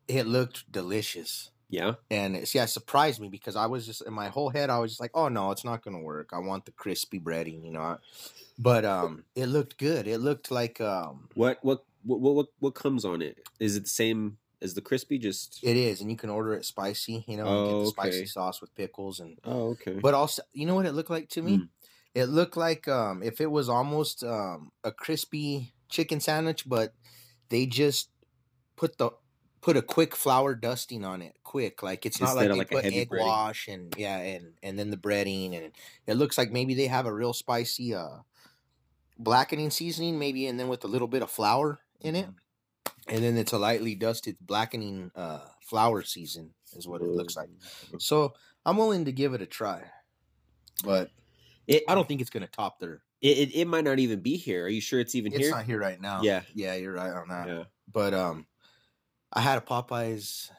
it 0.09 0.26
looked 0.26 0.71
delicious. 0.71 1.50
Yeah, 1.69 1.95
And 2.11 2.37
it's, 2.37 2.54
yeah, 2.54 2.64
it 2.64 2.69
surprised 2.69 3.19
me 3.19 3.28
because 3.31 3.57
I 3.57 3.64
was 3.64 3.87
just 3.87 4.02
in 4.02 4.12
my 4.12 4.28
whole 4.28 4.50
head, 4.50 4.69
I 4.69 4.78
was 4.78 4.90
just 4.92 5.00
like, 5.00 5.12
oh 5.14 5.28
no, 5.28 5.50
it's 5.52 5.64
not 5.64 5.83
gonna 5.83 6.00
work. 6.02 6.31
I 6.35 6.38
want 6.38 6.66
the 6.66 6.73
crispy 6.73 7.19
breading, 7.19 7.64
you 7.64 7.73
know. 7.73 7.99
But 8.59 8.85
um, 8.85 9.25
it 9.35 9.47
looked 9.47 9.78
good. 9.78 10.07
It 10.07 10.19
looked 10.19 10.50
like 10.50 10.81
um, 10.83 11.28
what 11.35 11.59
what 11.62 11.87
what 12.02 12.21
what 12.21 12.47
what 12.59 12.75
comes 12.75 13.04
on 13.07 13.23
it? 13.23 13.38
Is 13.59 13.76
it 13.76 13.85
the 13.85 13.88
same 13.88 14.38
as 14.62 14.75
the 14.75 14.81
crispy? 14.81 15.19
Just 15.19 15.61
it 15.62 15.76
is, 15.76 16.00
and 16.00 16.11
you 16.11 16.16
can 16.16 16.31
order 16.31 16.54
it 16.54 16.64
spicy. 16.64 17.25
You 17.28 17.37
know, 17.37 17.45
you 17.45 17.66
get 17.66 17.75
Oh, 17.75 17.81
the 17.81 17.87
spicy 17.90 18.19
okay. 18.19 18.26
sauce 18.26 18.61
with 18.61 18.75
pickles 18.75 19.21
and. 19.21 19.38
oh, 19.45 19.71
okay. 19.71 19.99
But 20.00 20.14
also, 20.14 20.42
you 20.52 20.66
know 20.66 20.75
what 20.75 20.87
it 20.87 20.92
looked 20.92 21.11
like 21.11 21.28
to 21.31 21.42
me? 21.42 21.59
Mm. 21.59 21.69
It 22.14 22.26
looked 22.26 22.57
like 22.57 22.88
um, 22.88 23.23
if 23.23 23.40
it 23.40 23.50
was 23.50 23.69
almost 23.69 24.23
um, 24.25 24.71
a 24.85 24.92
crispy 24.92 25.73
chicken 25.88 26.21
sandwich, 26.21 26.69
but 26.69 26.95
they 27.49 27.66
just 27.66 28.11
put 28.76 28.99
the 28.99 29.11
put 29.61 29.76
a 29.76 29.83
quick 29.83 30.16
flour 30.16 30.54
dusting 30.54 31.04
on 31.04 31.23
it, 31.23 31.37
quick. 31.45 31.83
Like 31.83 32.04
it's 32.07 32.21
not 32.21 32.37
like 32.37 32.52
they 32.52 32.59
like 32.59 32.73
a 32.73 32.76
put 32.76 32.85
heavy 32.85 33.00
egg 33.00 33.09
breading. 33.11 33.26
wash 33.26 33.69
and 33.69 33.95
yeah, 33.97 34.19
and 34.19 34.54
and 34.62 34.78
then 34.78 34.90
the 34.90 34.97
breading, 34.97 35.57
and 35.57 35.73
it 36.07 36.14
looks 36.14 36.37
like 36.38 36.50
maybe 36.50 36.75
they 36.75 36.87
have 36.88 37.07
a 37.07 37.12
real 37.14 37.33
spicy 37.33 37.95
uh 37.95 38.19
blackening 39.19 39.71
seasoning, 39.71 40.19
maybe, 40.19 40.47
and 40.47 40.59
then 40.59 40.69
with 40.69 40.85
a 40.85 40.88
little 40.88 41.09
bit 41.09 41.23
of 41.23 41.31
flour 41.31 41.81
in 42.00 42.16
it, 42.16 42.26
Mm-hmm. 42.26 42.37
And 43.09 43.23
then 43.23 43.37
it's 43.37 43.53
a 43.53 43.59
lightly 43.59 43.95
dusted 43.95 44.37
blackening 44.41 45.11
uh 45.15 45.41
flour 45.61 46.03
season 46.03 46.51
is 46.77 46.87
what 46.89 47.03
it 47.03 47.09
looks 47.09 47.37
like. 47.37 47.49
So 47.99 48.35
I'm 48.65 48.77
willing 48.77 49.05
to 49.07 49.12
give 49.12 49.35
it 49.35 49.43
a 49.43 49.47
try, 49.47 49.83
but 50.85 51.11
It 51.67 51.83
I 51.89 51.95
don't 51.95 52.07
think 52.09 52.21
it's 52.21 52.31
gonna 52.31 52.47
top 52.47 52.79
their. 52.79 53.03
it, 53.21 53.39
it 53.39 53.55
it 53.55 53.65
might 53.67 53.85
not 53.85 53.99
even 53.99 54.21
be 54.21 54.37
here. 54.37 54.65
Are 54.65 54.69
you 54.69 54.81
sure 54.81 55.01
it's 55.01 55.15
even 55.15 55.33
It's 55.33 55.39
here? 55.41 55.49
It's 55.49 55.57
not 55.57 55.65
here 55.67 55.81
right 55.81 56.01
now. 56.01 56.23
Yeah. 56.23 56.43
yeah, 56.55 56.75
you're 56.75 56.95
right 56.95 57.12
on 57.12 57.29
that. 57.29 57.49
Yeah. 57.49 57.65
But 57.91 58.15
um, 58.15 58.47
I 59.33 59.41
had 59.41 59.59
a 59.59 59.61
Popeyes 59.61 60.51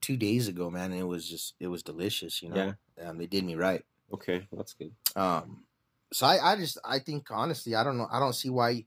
two 0.00 0.16
days 0.16 0.48
ago, 0.48 0.70
man, 0.70 0.92
and 0.92 1.00
it 1.00 1.04
was 1.04 1.28
just 1.28 1.54
it 1.60 1.68
was 1.68 1.82
delicious. 1.82 2.42
You 2.42 2.50
know, 2.50 2.74
um, 3.04 3.18
they 3.18 3.26
did 3.26 3.44
me 3.44 3.54
right. 3.54 3.84
Okay, 4.12 4.46
well, 4.50 4.58
that's 4.58 4.74
good. 4.74 4.92
Um, 5.16 5.64
so 6.12 6.26
I, 6.26 6.52
I 6.52 6.56
just 6.56 6.78
I 6.84 7.00
think 7.00 7.28
honestly 7.30 7.74
I 7.74 7.82
don't 7.82 7.98
know 7.98 8.08
I 8.10 8.20
don't 8.20 8.34
see 8.34 8.50
why 8.50 8.84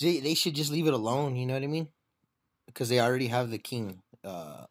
they, 0.00 0.20
they 0.20 0.34
should 0.34 0.54
just 0.54 0.70
leave 0.72 0.86
it 0.86 0.94
alone. 0.94 1.36
You 1.36 1.46
know 1.46 1.54
what 1.54 1.62
I 1.62 1.66
mean? 1.68 1.88
Because 2.66 2.88
they 2.88 3.00
already 3.00 3.26
have 3.28 3.50
the 3.50 3.58
king, 3.58 4.02
uh, 4.24 4.66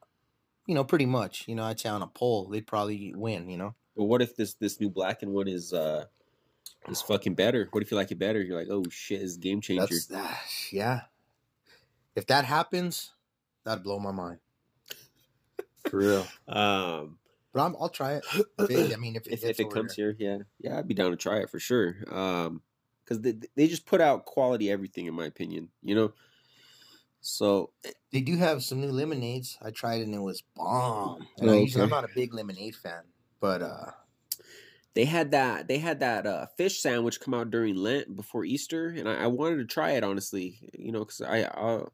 you 0.65 0.75
know, 0.75 0.83
pretty 0.83 1.05
much. 1.05 1.47
You 1.47 1.55
know, 1.55 1.63
I'd 1.63 1.79
say 1.79 1.89
on 1.89 2.01
a 2.01 2.07
poll, 2.07 2.47
they'd 2.49 2.67
probably 2.67 3.13
win. 3.15 3.49
You 3.49 3.57
know. 3.57 3.75
But 3.95 4.05
what 4.05 4.21
if 4.21 4.35
this 4.35 4.53
this 4.55 4.79
new 4.79 4.89
blackened 4.89 5.31
one 5.33 5.47
is 5.47 5.73
uh 5.73 6.05
is 6.87 7.01
fucking 7.01 7.35
better? 7.35 7.67
What 7.71 7.83
if 7.83 7.91
you 7.91 7.97
like 7.97 8.11
it 8.11 8.19
better? 8.19 8.41
You're 8.41 8.57
like, 8.57 8.69
oh 8.71 8.83
shit, 8.89 9.21
it's 9.21 9.37
game 9.37 9.61
changer. 9.61 9.85
That's 9.89 10.11
uh, 10.11 10.35
yeah. 10.71 11.01
If 12.15 12.27
that 12.27 12.45
happens, 12.45 13.11
that'd 13.65 13.83
blow 13.83 13.99
my 13.99 14.11
mind. 14.11 14.39
For 15.89 15.97
real. 15.97 16.27
Um, 16.47 17.17
But 17.53 17.61
I'm, 17.65 17.75
I'll 17.79 17.89
try 17.89 18.13
it. 18.15 18.25
If 18.59 18.69
it- 18.69 18.93
I 18.93 18.97
mean, 18.97 19.15
if 19.15 19.25
it, 19.27 19.33
if, 19.33 19.43
if 19.43 19.59
it 19.59 19.69
comes 19.71 19.93
here, 19.95 20.15
yeah, 20.19 20.39
yeah, 20.59 20.77
I'd 20.77 20.87
be 20.87 20.93
down 20.93 21.11
to 21.11 21.17
try 21.17 21.37
it 21.39 21.49
for 21.49 21.59
sure. 21.59 21.95
Um, 22.11 22.61
because 23.09 23.21
they 23.21 23.33
they 23.55 23.67
just 23.67 23.85
put 23.85 24.01
out 24.01 24.25
quality 24.25 24.69
everything, 24.69 25.07
in 25.07 25.13
my 25.15 25.25
opinion. 25.25 25.69
You 25.81 25.95
know. 25.95 26.13
So 27.21 27.71
They 28.11 28.21
do 28.21 28.37
have 28.37 28.63
some 28.63 28.79
new 28.79 28.91
lemonades. 28.91 29.57
I 29.61 29.71
tried 29.71 30.01
and 30.01 30.15
it 30.15 30.19
was 30.19 30.41
bomb. 30.55 31.27
And 31.37 31.51
I 31.51 31.57
usually, 31.57 31.83
I'm 31.83 31.89
not 31.89 32.05
a 32.05 32.09
big 32.15 32.33
lemonade 32.33 32.75
fan, 32.75 33.03
but 33.39 33.61
uh, 33.61 33.91
they 34.93 35.05
had 35.05 35.31
that 35.31 35.67
they 35.67 35.79
had 35.79 35.99
that 35.99 36.25
uh, 36.25 36.45
fish 36.57 36.81
sandwich 36.81 37.19
come 37.19 37.33
out 37.33 37.51
during 37.51 37.75
Lent 37.75 38.15
before 38.15 38.45
Easter, 38.45 38.87
and 38.89 39.07
I, 39.09 39.23
I 39.23 39.27
wanted 39.27 39.57
to 39.57 39.65
try 39.65 39.91
it 39.91 40.03
honestly. 40.03 40.69
You 40.73 40.91
know, 40.91 40.99
because 40.99 41.21
I 41.21 41.41
I'll 41.43 41.91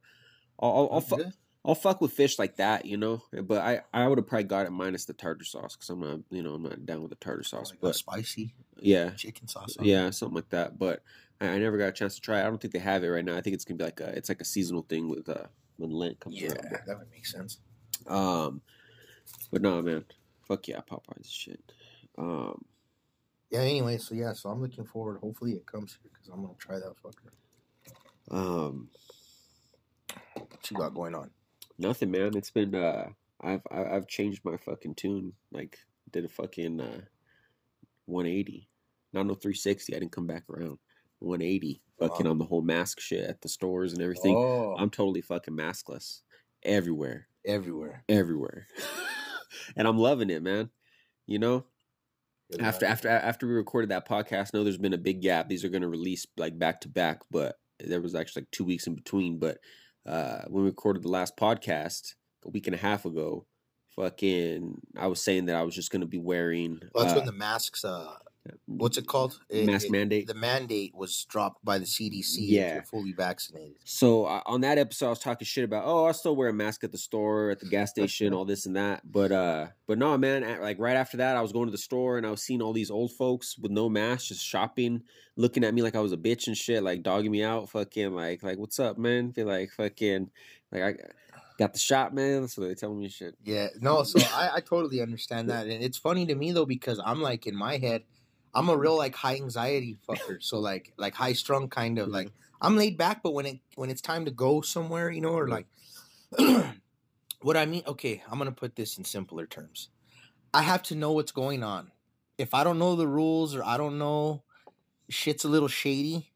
I'll, 0.60 0.72
I'll, 0.72 0.89
I'll, 0.91 0.98
it's 1.00 1.10
fu- 1.10 1.15
good. 1.17 1.34
I'll 1.65 1.75
fuck 1.75 2.00
with 2.00 2.13
fish 2.13 2.38
like 2.38 2.57
that. 2.57 2.86
You 2.86 2.98
know, 2.98 3.24
but 3.43 3.62
I 3.62 3.81
I 3.93 4.07
would 4.07 4.17
have 4.19 4.27
probably 4.27 4.43
got 4.43 4.67
it 4.67 4.72
minus 4.72 5.05
the 5.05 5.13
tartar 5.13 5.43
sauce 5.45 5.75
because 5.75 5.89
I'm 5.89 6.00
not 6.00 6.19
you 6.29 6.43
know 6.43 6.53
I'm 6.53 6.63
not 6.63 6.86
down 6.86 7.01
with 7.01 7.10
the 7.10 7.15
tartar 7.17 7.43
sauce. 7.43 7.72
Like 7.72 7.81
But 7.81 7.95
spicy 7.95 8.53
yeah, 8.79 9.12
chicken 9.12 9.48
sauce. 9.48 9.75
yeah, 9.81 10.10
something 10.12 10.36
like 10.36 10.50
that. 10.50 10.77
But 10.77 11.01
I, 11.41 11.48
I 11.48 11.57
never 11.60 11.77
got 11.77 11.88
a 11.89 11.91
chance 11.91 12.15
to 12.15 12.22
try 12.22 12.39
it. 12.39 12.41
I 12.41 12.45
don't 12.45 12.62
think 12.62 12.74
they 12.74 12.79
have 12.79 13.03
it 13.03 13.07
right 13.07 13.25
now. 13.25 13.36
I 13.36 13.41
think 13.41 13.55
it's 13.55 13.65
gonna 13.65 13.77
be 13.77 13.84
like 13.86 14.00
a 14.00 14.10
it's 14.10 14.29
like 14.29 14.41
a 14.41 14.45
seasonal 14.45 14.84
thing 14.84 15.10
with 15.10 15.27
uh 15.27 15.45
when 15.77 15.89
Lent 15.91 16.19
comes 16.19 16.39
Yeah, 16.39 16.50
around. 16.53 16.79
that 16.86 16.98
would 17.00 17.10
make 17.12 17.25
sense. 17.25 17.57
Um, 18.07 18.62
but 19.51 19.62
no, 19.62 19.81
man, 19.81 20.05
fuck 20.48 20.67
yeah, 20.67 20.79
Popeyes 20.89 21.29
shit. 21.29 21.60
Um, 22.17 22.63
Yeah. 23.50 23.60
Anyway, 23.62 23.98
so 23.98 24.13
yeah, 24.15 24.34
so 24.34 24.50
I'm 24.50 24.62
looking 24.62 24.86
forward. 24.86 25.17
Hopefully, 25.19 25.53
it 25.53 25.65
comes 25.65 25.98
here 26.01 26.12
because 26.13 26.29
I'm 26.29 26.41
gonna 26.43 26.53
try 26.60 26.75
that 26.75 26.93
fucker. 27.03 27.31
um, 28.31 28.89
What 30.36 30.69
you 30.72 30.77
got 30.77 30.93
going 30.93 31.15
on? 31.15 31.31
Nothing, 31.77 32.12
man. 32.12 32.36
It's 32.36 32.51
been 32.51 32.74
uh, 32.75 33.10
I've 33.41 33.62
I've 33.72 34.08
changed 34.08 34.44
my 34.46 34.58
fucking 34.58 34.96
tune. 34.96 35.34
Like 35.51 35.77
did 36.12 36.25
a 36.25 36.29
fucking 36.29 36.79
uh, 36.79 37.01
180, 38.05 38.67
not 39.13 39.25
no 39.25 39.34
360. 39.34 39.96
I 39.96 40.00
didn't 40.00 40.12
come 40.12 40.27
back 40.27 40.44
around. 40.50 40.77
180, 41.20 41.82
fucking 41.98 42.25
Wow. 42.25 42.32
on 42.32 42.38
the 42.38 42.46
whole 42.46 42.62
mask 42.62 43.00
shit 43.00 43.24
at 43.27 43.41
the 43.41 43.50
stores 43.50 43.94
and 43.94 44.01
everything. 44.01 44.36
Oh, 44.36 44.75
I'm 44.77 44.89
totally 44.89 45.22
fucking 45.22 45.55
maskless 45.55 46.22
everywhere. 46.63 47.27
everywhere. 47.46 48.03
everywhere 48.10 48.65
and 49.77 49.88
i'm 49.88 50.00
loving 50.00 50.32
it 50.32 50.41
man 50.41 50.67
you 51.27 51.38
know 51.38 51.63
Good 52.51 52.62
after 52.62 52.86
after 52.88 53.08
after 53.08 53.46
we 53.48 53.53
recorded 53.53 53.91
that 53.91 54.08
podcast 54.08 54.50
I 54.53 54.58
know 54.58 54.63
there's 54.63 54.79
been 54.79 54.94
a 54.94 54.98
big 54.98 55.22
gap 55.22 55.48
these 55.48 55.63
are 55.63 55.70
going 55.70 55.84
to 55.84 55.88
release 55.88 56.25
like 56.38 56.58
back 56.58 56.82
to 56.82 56.89
back 56.89 57.22
but 57.29 57.60
there 57.79 58.01
was 58.01 58.15
actually 58.15 58.41
like 58.44 58.51
two 58.51 58.65
weeks 58.65 58.88
in 58.88 58.96
between 58.96 59.38
but 59.38 59.60
uh 60.05 60.41
when 60.47 60.63
we 60.63 60.69
recorded 60.69 61.03
the 61.03 61.09
last 61.09 61.35
podcast 61.38 62.13
a 62.45 62.50
week 62.50 62.67
and 62.67 62.75
a 62.75 62.79
half 62.79 63.05
ago 63.05 63.45
fucking 63.95 64.79
i 64.97 65.07
was 65.07 65.21
saying 65.21 65.45
that 65.45 65.55
i 65.55 65.63
was 65.63 65.74
just 65.74 65.91
going 65.91 66.01
to 66.01 66.07
be 66.07 66.17
wearing 66.17 66.79
Well, 66.93 67.03
that's 67.05 67.15
uh, 67.15 67.19
when 67.19 67.25
the 67.25 67.31
masks. 67.31 67.85
Uh, 67.85 68.13
what's 68.65 68.97
it 68.97 69.07
called? 69.07 69.39
It- 69.49 69.65
mask 69.65 69.85
it- 69.87 69.91
mandate 69.91 70.27
The 70.27 70.33
mandate 70.33 70.93
was 70.95 71.25
dropped 71.25 71.63
by 71.65 71.77
the 71.79 71.85
CDC. 71.85 72.37
Yeah. 72.39 72.81
fully 72.81 73.11
vaccinated. 73.13 73.77
So 73.85 74.25
uh, 74.25 74.41
on 74.45 74.61
that 74.61 74.77
episode, 74.77 75.07
I 75.07 75.09
was 75.09 75.19
talking 75.19 75.45
shit 75.45 75.63
about, 75.63 75.83
oh, 75.85 76.05
I 76.05 76.11
still 76.11 76.35
wear 76.35 76.49
a 76.49 76.53
mask 76.53 76.83
at 76.83 76.91
the 76.91 76.97
store, 76.97 77.49
at 77.51 77.59
the 77.59 77.65
gas 77.67 77.89
station, 77.91 78.33
all 78.33 78.45
this 78.45 78.65
and 78.65 78.75
that. 78.75 79.01
But 79.09 79.31
uh, 79.31 79.67
but 79.87 79.97
no, 79.97 80.17
man. 80.17 80.43
at- 80.43 80.61
Like 80.61 80.77
right 80.79 80.95
after 80.95 81.17
that, 81.17 81.35
I 81.37 81.41
was 81.41 81.51
going 81.51 81.67
to 81.67 81.71
the 81.71 81.77
store 81.77 82.17
and 82.17 82.25
I 82.25 82.31
was 82.31 82.41
seeing 82.41 82.61
all 82.61 82.73
these 82.73 82.91
old 82.91 83.11
folks 83.13 83.57
with 83.57 83.71
no 83.71 83.89
mask, 83.89 84.27
just 84.27 84.45
shopping, 84.45 85.03
looking 85.35 85.63
at 85.63 85.73
me 85.73 85.81
like 85.81 85.95
I 85.95 85.99
was 85.99 86.13
a 86.13 86.17
bitch 86.17 86.47
and 86.47 86.57
shit, 86.57 86.83
like 86.83 87.03
dogging 87.03 87.31
me 87.31 87.43
out, 87.43 87.69
fucking 87.69 88.13
like 88.13 88.43
like 88.43 88.57
what's 88.57 88.79
up, 88.79 88.97
man? 88.97 89.31
Feel 89.33 89.47
like 89.47 89.71
fucking 89.71 90.29
like 90.71 90.81
I 90.83 90.95
got 91.57 91.73
the 91.73 91.79
shot, 91.79 92.13
man. 92.13 92.47
So 92.47 92.61
they 92.61 92.73
telling 92.75 92.99
me 92.99 93.07
shit. 93.09 93.35
Yeah, 93.43 93.67
no, 93.79 94.03
so 94.03 94.19
I, 94.33 94.55
I 94.55 94.59
totally 94.59 95.01
understand 95.01 95.49
that, 95.49 95.67
and 95.67 95.83
it's 95.83 95.97
funny 95.97 96.25
to 96.25 96.35
me 96.35 96.51
though 96.51 96.65
because 96.65 96.99
I'm 97.05 97.21
like 97.21 97.47
in 97.47 97.55
my 97.55 97.77
head, 97.77 98.03
I'm 98.55 98.69
a 98.69 98.71
mm-hmm. 98.71 98.81
real 98.81 98.97
like 98.97 99.15
high 99.15 99.35
anxiety 99.35 99.97
fucker, 100.07 100.41
so 100.41 100.59
like 100.59 100.93
like 100.97 101.13
high 101.13 101.33
strung 101.33 101.67
kind 101.67 102.00
of 102.00 102.05
mm-hmm. 102.05 102.15
like 102.15 102.31
I'm 102.62 102.77
laid 102.77 102.97
back, 102.97 103.21
but 103.21 103.33
when 103.33 103.45
it 103.45 103.59
when 103.75 103.89
it's 103.89 104.01
time 104.01 104.25
to 104.25 104.31
go 104.31 104.62
somewhere, 104.62 105.12
you 105.12 105.21
know, 105.21 105.33
or 105.33 105.47
mm-hmm. 105.47 106.39
like 106.39 106.65
what 107.41 107.57
I 107.57 107.65
mean. 107.65 107.83
Okay, 107.85 108.24
I'm 108.31 108.38
gonna 108.38 108.51
put 108.53 108.75
this 108.75 108.97
in 108.97 109.03
simpler 109.03 109.45
terms. 109.45 109.89
I 110.53 110.62
have 110.62 110.83
to 110.83 110.95
know 110.95 111.12
what's 111.12 111.33
going 111.33 111.63
on. 111.63 111.91
If 112.38 112.53
I 112.53 112.63
don't 112.63 112.79
know 112.79 112.95
the 112.95 113.07
rules 113.07 113.55
or 113.55 113.63
I 113.63 113.75
don't 113.75 113.97
know, 113.97 114.43
shit's 115.09 115.43
a 115.43 115.50
little 115.50 115.67
shady. 115.67 116.31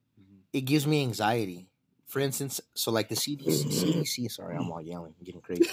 It 0.51 0.61
gives 0.61 0.85
me 0.85 1.01
anxiety. 1.01 1.67
For 2.07 2.19
instance, 2.19 2.59
so 2.73 2.91
like 2.91 3.07
the 3.07 3.15
CDC, 3.15 3.65
CDC 3.65 4.31
sorry, 4.31 4.55
I'm 4.57 4.71
all 4.71 4.81
yelling, 4.81 5.13
I'm 5.17 5.23
getting 5.23 5.41
crazy. 5.41 5.69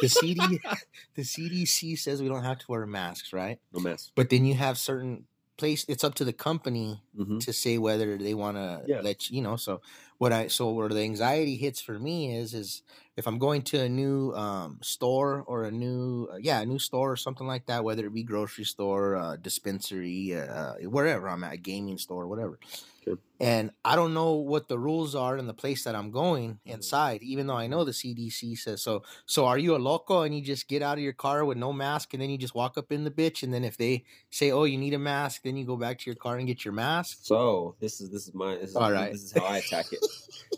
The 0.00 0.08
CD, 0.08 0.60
the 1.14 1.22
CDC 1.22 1.96
says 1.98 2.20
we 2.20 2.28
don't 2.28 2.42
have 2.42 2.58
to 2.58 2.66
wear 2.68 2.84
masks, 2.84 3.32
right? 3.32 3.60
No 3.72 3.80
mask. 3.80 4.10
But 4.16 4.28
then 4.28 4.44
you 4.44 4.54
have 4.54 4.76
certain 4.76 5.26
place. 5.58 5.84
It's 5.88 6.04
up 6.04 6.14
to 6.16 6.24
the 6.24 6.32
company 6.32 7.02
hmm 7.16 7.40
to 7.40 7.52
say 7.52 7.78
whether 7.78 8.18
they 8.18 8.34
want 8.34 8.56
to 8.56 8.86
Yeah. 8.86 9.02
let 9.02 9.30
you, 9.30 9.36
you 9.36 9.42
know. 9.42 9.56
So 9.56 9.80
what 10.18 10.32
I 10.32 10.48
so 10.48 10.72
where 10.72 10.88
the 10.88 11.00
anxiety 11.00 11.56
hits 11.56 11.80
for 11.80 11.98
me 11.98 12.36
is 12.36 12.54
is 12.54 12.82
if 13.16 13.26
I'm 13.26 13.38
going 13.38 13.62
to 13.62 13.80
a 13.82 13.88
new 13.88 14.32
um, 14.34 14.78
store 14.82 15.42
or 15.42 15.64
a 15.64 15.70
new 15.70 16.28
uh, 16.32 16.36
yeah 16.36 16.60
a 16.60 16.66
new 16.66 16.78
store 16.78 17.12
or 17.12 17.16
something 17.16 17.46
like 17.46 17.66
that, 17.66 17.84
whether 17.84 18.06
it 18.06 18.14
be 18.14 18.22
grocery 18.24 18.64
store, 18.64 19.16
uh, 19.16 19.36
dispensary, 19.36 20.34
uh, 20.36 20.74
wherever 20.88 21.28
I'm 21.28 21.44
at, 21.44 21.54
a 21.54 21.56
gaming 21.56 21.98
store, 21.98 22.26
whatever. 22.26 22.58
Good. 23.04 23.18
And 23.40 23.70
I 23.84 23.94
don't 23.94 24.14
know 24.14 24.32
what 24.34 24.66
the 24.66 24.80
rules 24.80 25.14
are 25.14 25.38
in 25.38 25.46
the 25.46 25.54
place 25.54 25.84
that 25.84 25.94
I'm 25.94 26.10
going 26.10 26.60
Mm-hmm. 26.66 26.72
inside, 26.72 27.22
even 27.22 27.46
though 27.46 27.56
I 27.56 27.68
know 27.68 27.84
the 27.84 27.92
CDC 27.92 28.56
says 28.56 28.82
so. 28.82 29.04
So 29.26 29.46
are 29.46 29.58
you 29.58 29.76
a 29.76 29.78
loco 29.78 30.22
and 30.22 30.34
you 30.34 30.42
just 30.42 30.66
get 30.66 30.82
out 30.82 30.98
of 30.98 31.04
your 31.04 31.12
car 31.12 31.44
with 31.44 31.56
no 31.56 31.72
mask 31.72 32.12
and 32.14 32.20
then 32.22 32.30
you 32.30 32.38
just 32.38 32.56
walk 32.56 32.76
up 32.76 32.90
in 32.90 33.04
the 33.04 33.12
bitch 33.12 33.44
and 33.44 33.54
then 33.54 33.62
if 33.64 33.76
they 33.76 34.04
say, 34.30 34.50
"Oh, 34.50 34.64
you 34.64 34.76
need 34.76 34.92
a 34.94 34.98
mask," 34.98 35.42
then 35.44 35.56
you 35.56 35.64
go 35.64 35.76
back 35.76 35.98
to 36.00 36.10
your 36.10 36.16
car 36.16 36.36
and 36.36 36.48
get 36.48 36.64
your 36.64 36.74
mask. 36.74 37.18
So 37.22 37.76
this 37.78 38.00
is 38.00 38.10
this 38.10 38.26
is 38.26 38.34
my 38.34 38.56
this 38.56 38.70
is, 38.70 38.76
All 38.76 38.90
right. 38.90 39.12
this 39.12 39.22
is 39.22 39.32
how 39.32 39.44
I 39.44 39.58
attack 39.58 39.92
it. 39.92 40.00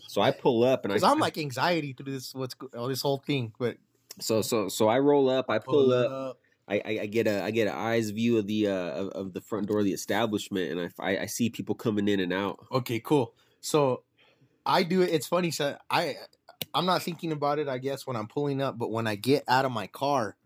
So 0.06 0.20
I 0.20 0.30
pull 0.30 0.64
up 0.64 0.84
and 0.84 0.92
I, 0.92 0.98
I'm 1.02 1.18
like 1.18 1.38
anxiety 1.38 1.92
through 1.92 2.12
this 2.12 2.34
what's 2.34 2.54
go- 2.54 2.70
oh, 2.74 2.88
this 2.88 3.02
whole 3.02 3.18
thing, 3.18 3.52
but 3.58 3.76
so 4.20 4.42
so 4.42 4.68
so 4.68 4.88
I 4.88 4.98
roll 4.98 5.28
up, 5.28 5.50
I 5.50 5.58
pull 5.58 5.92
up. 5.92 6.38
I, 6.68 6.82
I, 6.84 6.98
I 7.02 7.06
get 7.06 7.26
a 7.26 7.42
I 7.42 7.50
get 7.50 7.66
an 7.66 7.74
eyes 7.74 8.10
view 8.10 8.38
of 8.38 8.46
the 8.46 8.68
uh 8.68 8.72
of, 8.72 9.08
of 9.08 9.32
the 9.32 9.40
front 9.40 9.66
door 9.66 9.80
of 9.80 9.84
the 9.84 9.92
establishment, 9.92 10.70
and 10.70 10.80
I, 10.80 11.10
I 11.12 11.22
I 11.22 11.26
see 11.26 11.50
people 11.50 11.74
coming 11.74 12.06
in 12.06 12.20
and 12.20 12.32
out. 12.32 12.64
Okay, 12.70 13.00
cool. 13.00 13.34
So 13.60 14.04
I 14.64 14.84
do 14.84 15.02
it. 15.02 15.10
It's 15.10 15.26
funny. 15.26 15.50
So 15.50 15.76
I 15.90 16.16
I'm 16.72 16.86
not 16.86 17.02
thinking 17.02 17.32
about 17.32 17.58
it. 17.58 17.66
I 17.68 17.78
guess 17.78 18.06
when 18.06 18.16
I'm 18.16 18.28
pulling 18.28 18.62
up, 18.62 18.78
but 18.78 18.90
when 18.90 19.06
I 19.06 19.16
get 19.16 19.44
out 19.48 19.64
of 19.64 19.72
my 19.72 19.86
car. 19.86 20.36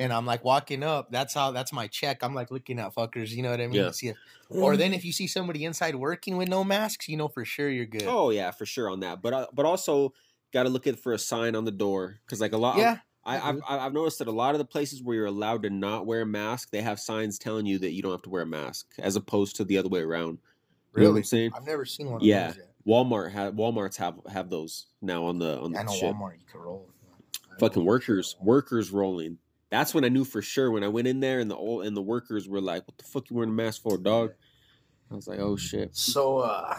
And 0.00 0.12
I'm 0.12 0.24
like 0.24 0.44
walking 0.44 0.82
up, 0.82 1.12
that's 1.12 1.34
how 1.34 1.52
that's 1.52 1.72
my 1.72 1.86
check. 1.86 2.22
I'm 2.22 2.34
like 2.34 2.50
looking 2.50 2.78
at 2.80 2.94
fuckers. 2.94 3.30
You 3.30 3.42
know 3.42 3.50
what 3.50 3.60
I 3.60 3.66
mean? 3.66 3.84
Yeah. 3.84 3.90
See 3.90 4.12
or 4.48 4.76
then 4.76 4.94
if 4.94 5.04
you 5.04 5.12
see 5.12 5.28
somebody 5.28 5.64
inside 5.64 5.94
working 5.94 6.36
with 6.36 6.48
no 6.48 6.64
masks, 6.64 7.08
you 7.08 7.16
know 7.16 7.28
for 7.28 7.44
sure 7.44 7.68
you're 7.68 7.86
good. 7.86 8.04
Oh 8.06 8.30
yeah, 8.30 8.50
for 8.50 8.66
sure 8.66 8.88
on 8.90 9.00
that. 9.00 9.22
But 9.22 9.32
uh, 9.32 9.46
but 9.52 9.66
also 9.66 10.14
got 10.52 10.64
to 10.64 10.70
look 10.70 10.86
at 10.86 10.98
for 10.98 11.12
a 11.12 11.18
sign 11.18 11.54
on 11.54 11.64
the 11.64 11.70
door 11.70 12.18
because 12.24 12.40
like 12.40 12.52
a 12.52 12.56
lot. 12.56 12.78
yeah. 12.78 12.98
I, 13.22 13.36
I 13.36 13.48
I've. 13.50 13.60
I've 13.68 13.92
noticed 13.92 14.18
that 14.20 14.28
a 14.28 14.32
lot 14.32 14.54
of 14.54 14.58
the 14.58 14.64
places 14.64 15.02
where 15.02 15.14
you're 15.14 15.26
allowed 15.26 15.62
to 15.64 15.70
not 15.70 16.06
wear 16.06 16.22
a 16.22 16.26
mask, 16.26 16.70
they 16.70 16.80
have 16.80 16.98
signs 16.98 17.38
telling 17.38 17.66
you 17.66 17.78
that 17.80 17.92
you 17.92 18.00
don't 18.00 18.12
have 18.12 18.22
to 18.22 18.30
wear 18.30 18.42
a 18.42 18.46
mask, 18.46 18.94
as 18.98 19.14
opposed 19.14 19.56
to 19.56 19.64
the 19.64 19.76
other 19.76 19.90
way 19.90 20.00
around. 20.00 20.24
You 20.26 20.32
know 20.32 20.38
what 20.92 21.00
Really? 21.02 21.20
I'm 21.20 21.24
saying? 21.24 21.50
I've 21.54 21.66
never 21.66 21.84
seen 21.84 22.10
one. 22.10 22.22
Yeah. 22.22 22.48
Of 22.48 22.54
those 22.54 22.64
yet. 22.64 22.66
Walmart 22.86 23.30
have 23.32 23.54
Walmart's 23.54 23.98
have 23.98 24.20
have 24.32 24.48
those 24.48 24.86
now 25.02 25.24
on 25.26 25.38
the 25.38 25.60
on 25.60 25.76
I 25.76 25.80
the 25.80 25.84
know 25.84 25.92
ship. 25.92 26.14
Walmart. 26.14 26.38
You 26.38 26.46
can 26.50 26.60
roll. 26.60 26.88
Fucking 27.58 27.84
workers, 27.84 28.36
workers 28.40 28.90
rolling. 28.90 29.36
That's 29.70 29.94
when 29.94 30.04
I 30.04 30.08
knew 30.08 30.24
for 30.24 30.42
sure 30.42 30.70
when 30.70 30.82
I 30.82 30.88
went 30.88 31.06
in 31.06 31.20
there 31.20 31.38
and 31.38 31.50
the 31.50 31.56
old 31.56 31.86
and 31.86 31.96
the 31.96 32.02
workers 32.02 32.48
were 32.48 32.60
like, 32.60 32.86
"What 32.86 32.98
the 32.98 33.04
fuck 33.04 33.30
you 33.30 33.36
wearing 33.36 33.50
a 33.50 33.54
mask 33.54 33.82
for, 33.82 33.96
dog?" 33.96 34.34
I 35.10 35.14
was 35.14 35.28
like, 35.28 35.38
"Oh 35.38 35.56
shit!" 35.56 35.96
So 35.96 36.38
uh, 36.38 36.76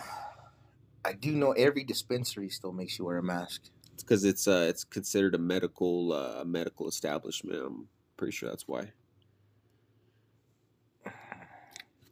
I 1.04 1.14
do 1.14 1.32
know 1.32 1.54
every 1.54 1.84
dispensary 1.84 2.50
still 2.50 2.74
makes 2.74 3.00
you 3.00 3.06
wear 3.06 3.18
a 3.18 3.24
mask. 3.24 3.64
It's 3.94 4.04
because 4.04 4.24
it's 4.26 4.48
uh 4.48 4.66
it's 4.68 4.84
considered 4.84 5.36
a 5.36 5.38
medical 5.38 6.12
uh, 6.12 6.42
a 6.42 6.46
medical 6.46 6.88
establishment. 6.88 7.62
I'm 7.66 7.88
pretty 8.18 8.32
sure 8.32 8.50
that's 8.50 8.68
why. 8.68 8.92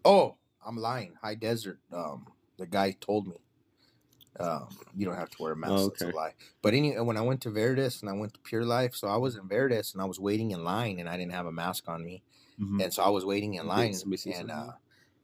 Oh, 0.05 0.35
I'm 0.65 0.77
lying. 0.77 1.13
High 1.21 1.35
Desert. 1.35 1.79
Um, 1.91 2.27
the 2.57 2.65
guy 2.65 2.95
told 2.99 3.27
me. 3.27 3.35
Um, 4.39 4.67
you 4.95 5.05
don't 5.05 5.15
have 5.15 5.29
to 5.31 5.43
wear 5.43 5.51
a 5.53 5.57
mask. 5.57 5.73
Oh, 5.73 5.85
okay. 5.87 6.05
a 6.11 6.15
lie. 6.15 6.33
But 6.61 6.73
any 6.73 6.97
when 6.99 7.17
I 7.17 7.21
went 7.21 7.41
to 7.41 7.49
Veritas 7.51 8.01
and 8.01 8.09
I 8.09 8.13
went 8.13 8.33
to 8.33 8.39
PurLife, 8.39 8.95
so 8.95 9.07
I 9.07 9.17
was 9.17 9.35
in 9.35 9.47
Veritas 9.47 9.93
and 9.93 10.01
I 10.01 10.05
was 10.05 10.19
waiting 10.19 10.51
in 10.51 10.63
line 10.63 10.99
and 10.99 11.09
I 11.09 11.17
didn't 11.17 11.33
have 11.33 11.45
a 11.45 11.51
mask 11.51 11.89
on 11.89 12.03
me, 12.05 12.23
and 12.81 12.93
so 12.93 13.03
I 13.03 13.09
was 13.09 13.25
waiting 13.25 13.55
in 13.55 13.67
line. 13.67 13.93
And 14.25 14.51
uh, 14.51 14.71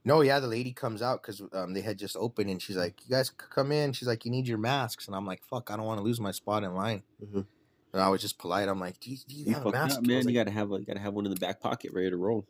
no, 0.04 0.20
yeah, 0.20 0.38
the 0.40 0.46
lady 0.46 0.72
comes 0.72 1.02
out 1.02 1.22
because 1.22 1.42
um, 1.52 1.72
they 1.74 1.80
had 1.80 1.98
just 1.98 2.16
opened 2.16 2.50
and 2.50 2.60
she's 2.60 2.76
like, 2.76 3.00
"You 3.04 3.10
guys 3.10 3.30
come 3.30 3.72
in." 3.72 3.92
She's 3.92 4.08
like, 4.08 4.24
"You 4.24 4.30
need 4.30 4.46
your 4.46 4.58
masks," 4.58 5.06
and 5.06 5.16
I'm 5.16 5.26
like, 5.26 5.42
"Fuck, 5.44 5.70
I 5.70 5.76
don't 5.76 5.86
want 5.86 5.98
to 5.98 6.04
lose 6.04 6.20
my 6.20 6.30
spot 6.32 6.62
in 6.64 6.74
line." 6.74 7.02
Mhm. 7.22 7.46
And 7.92 8.02
I 8.02 8.08
was 8.08 8.20
just 8.20 8.38
polite. 8.38 8.68
I'm 8.68 8.80
like, 8.80 9.00
do 9.00 9.10
you, 9.10 9.16
do 9.26 9.34
you 9.34 9.46
You 9.46 9.54
have 9.54 9.66
a 9.66 9.72
mask? 9.72 9.98
up, 9.98 10.04
man. 10.04 10.18
was 10.18 10.26
You 10.26 10.34
gotta 10.34 10.50
have 10.50 10.70
a, 10.70 10.78
you 10.78 10.84
gotta 10.84 11.00
have 11.00 11.14
one 11.14 11.24
in 11.24 11.32
the 11.32 11.40
back 11.40 11.60
pocket 11.60 11.92
ready 11.94 12.10
to 12.10 12.16
roll. 12.16 12.46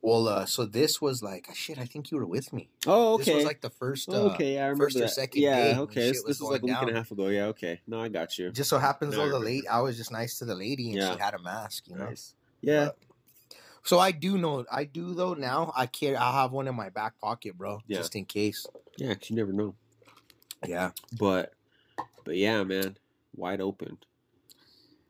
Well, 0.00 0.28
uh, 0.28 0.46
so 0.46 0.64
this 0.64 1.00
was 1.00 1.22
like, 1.22 1.48
shit, 1.54 1.78
I 1.78 1.84
think 1.84 2.10
you 2.10 2.18
were 2.18 2.26
with 2.26 2.52
me. 2.52 2.68
Oh, 2.86 3.14
okay. 3.14 3.24
This 3.24 3.34
was 3.36 3.44
like 3.44 3.60
the 3.60 3.70
first, 3.70 4.08
uh, 4.08 4.32
okay, 4.32 4.54
yeah, 4.54 4.60
I 4.60 4.66
remember 4.66 4.84
first 4.84 4.96
or 4.96 5.00
that. 5.00 5.10
second 5.10 5.42
day 5.42 5.70
Yeah, 5.72 5.80
okay. 5.80 6.08
This, 6.12 6.22
was 6.24 6.36
is 6.36 6.42
like 6.42 6.62
a 6.62 6.66
week 6.66 6.76
and 6.80 6.90
a 6.90 6.94
half 6.94 7.10
ago. 7.10 7.28
Yeah, 7.28 7.46
okay. 7.46 7.80
No, 7.86 8.00
I 8.00 8.08
got 8.08 8.38
you. 8.38 8.50
just 8.52 8.70
so 8.70 8.78
happens 8.78 9.14
though, 9.16 9.28
the 9.28 9.38
late 9.38 9.64
I 9.70 9.80
was 9.80 9.96
just 9.96 10.12
nice 10.12 10.38
to 10.38 10.44
the 10.44 10.54
lady 10.54 10.90
and 10.92 10.98
Yeah. 11.00 11.14
she 11.14 11.20
had 11.20 11.34
a 11.34 11.38
mask, 11.40 11.88
you 11.88 11.96
know? 11.96 12.06
Nice. 12.06 12.34
Yeah. 12.60 12.86
But- 12.86 12.98
So 13.84 13.98
I 13.98 14.12
do 14.12 14.36
know, 14.38 14.64
I 14.70 14.84
do 14.84 15.14
though 15.14 15.34
now, 15.34 15.72
I 15.74 15.86
carry, 15.86 16.16
I 16.16 16.32
have 16.42 16.52
one 16.52 16.68
in 16.68 16.74
my 16.76 16.90
back 16.90 17.18
pocket, 17.18 17.56
bro, 17.56 17.80
Yeah. 17.86 17.98
just 17.98 18.14
in 18.16 18.24
case. 18.24 18.66
Yeah, 18.98 19.14
cause 19.14 19.30
you 19.30 19.36
never 19.36 19.52
know. 19.52 19.74
Yeah. 20.66 20.90
But, 21.18 21.54
but 22.24 22.36
yeah, 22.36 22.62
man, 22.64 22.98
wide 23.34 23.60
open. 23.60 23.98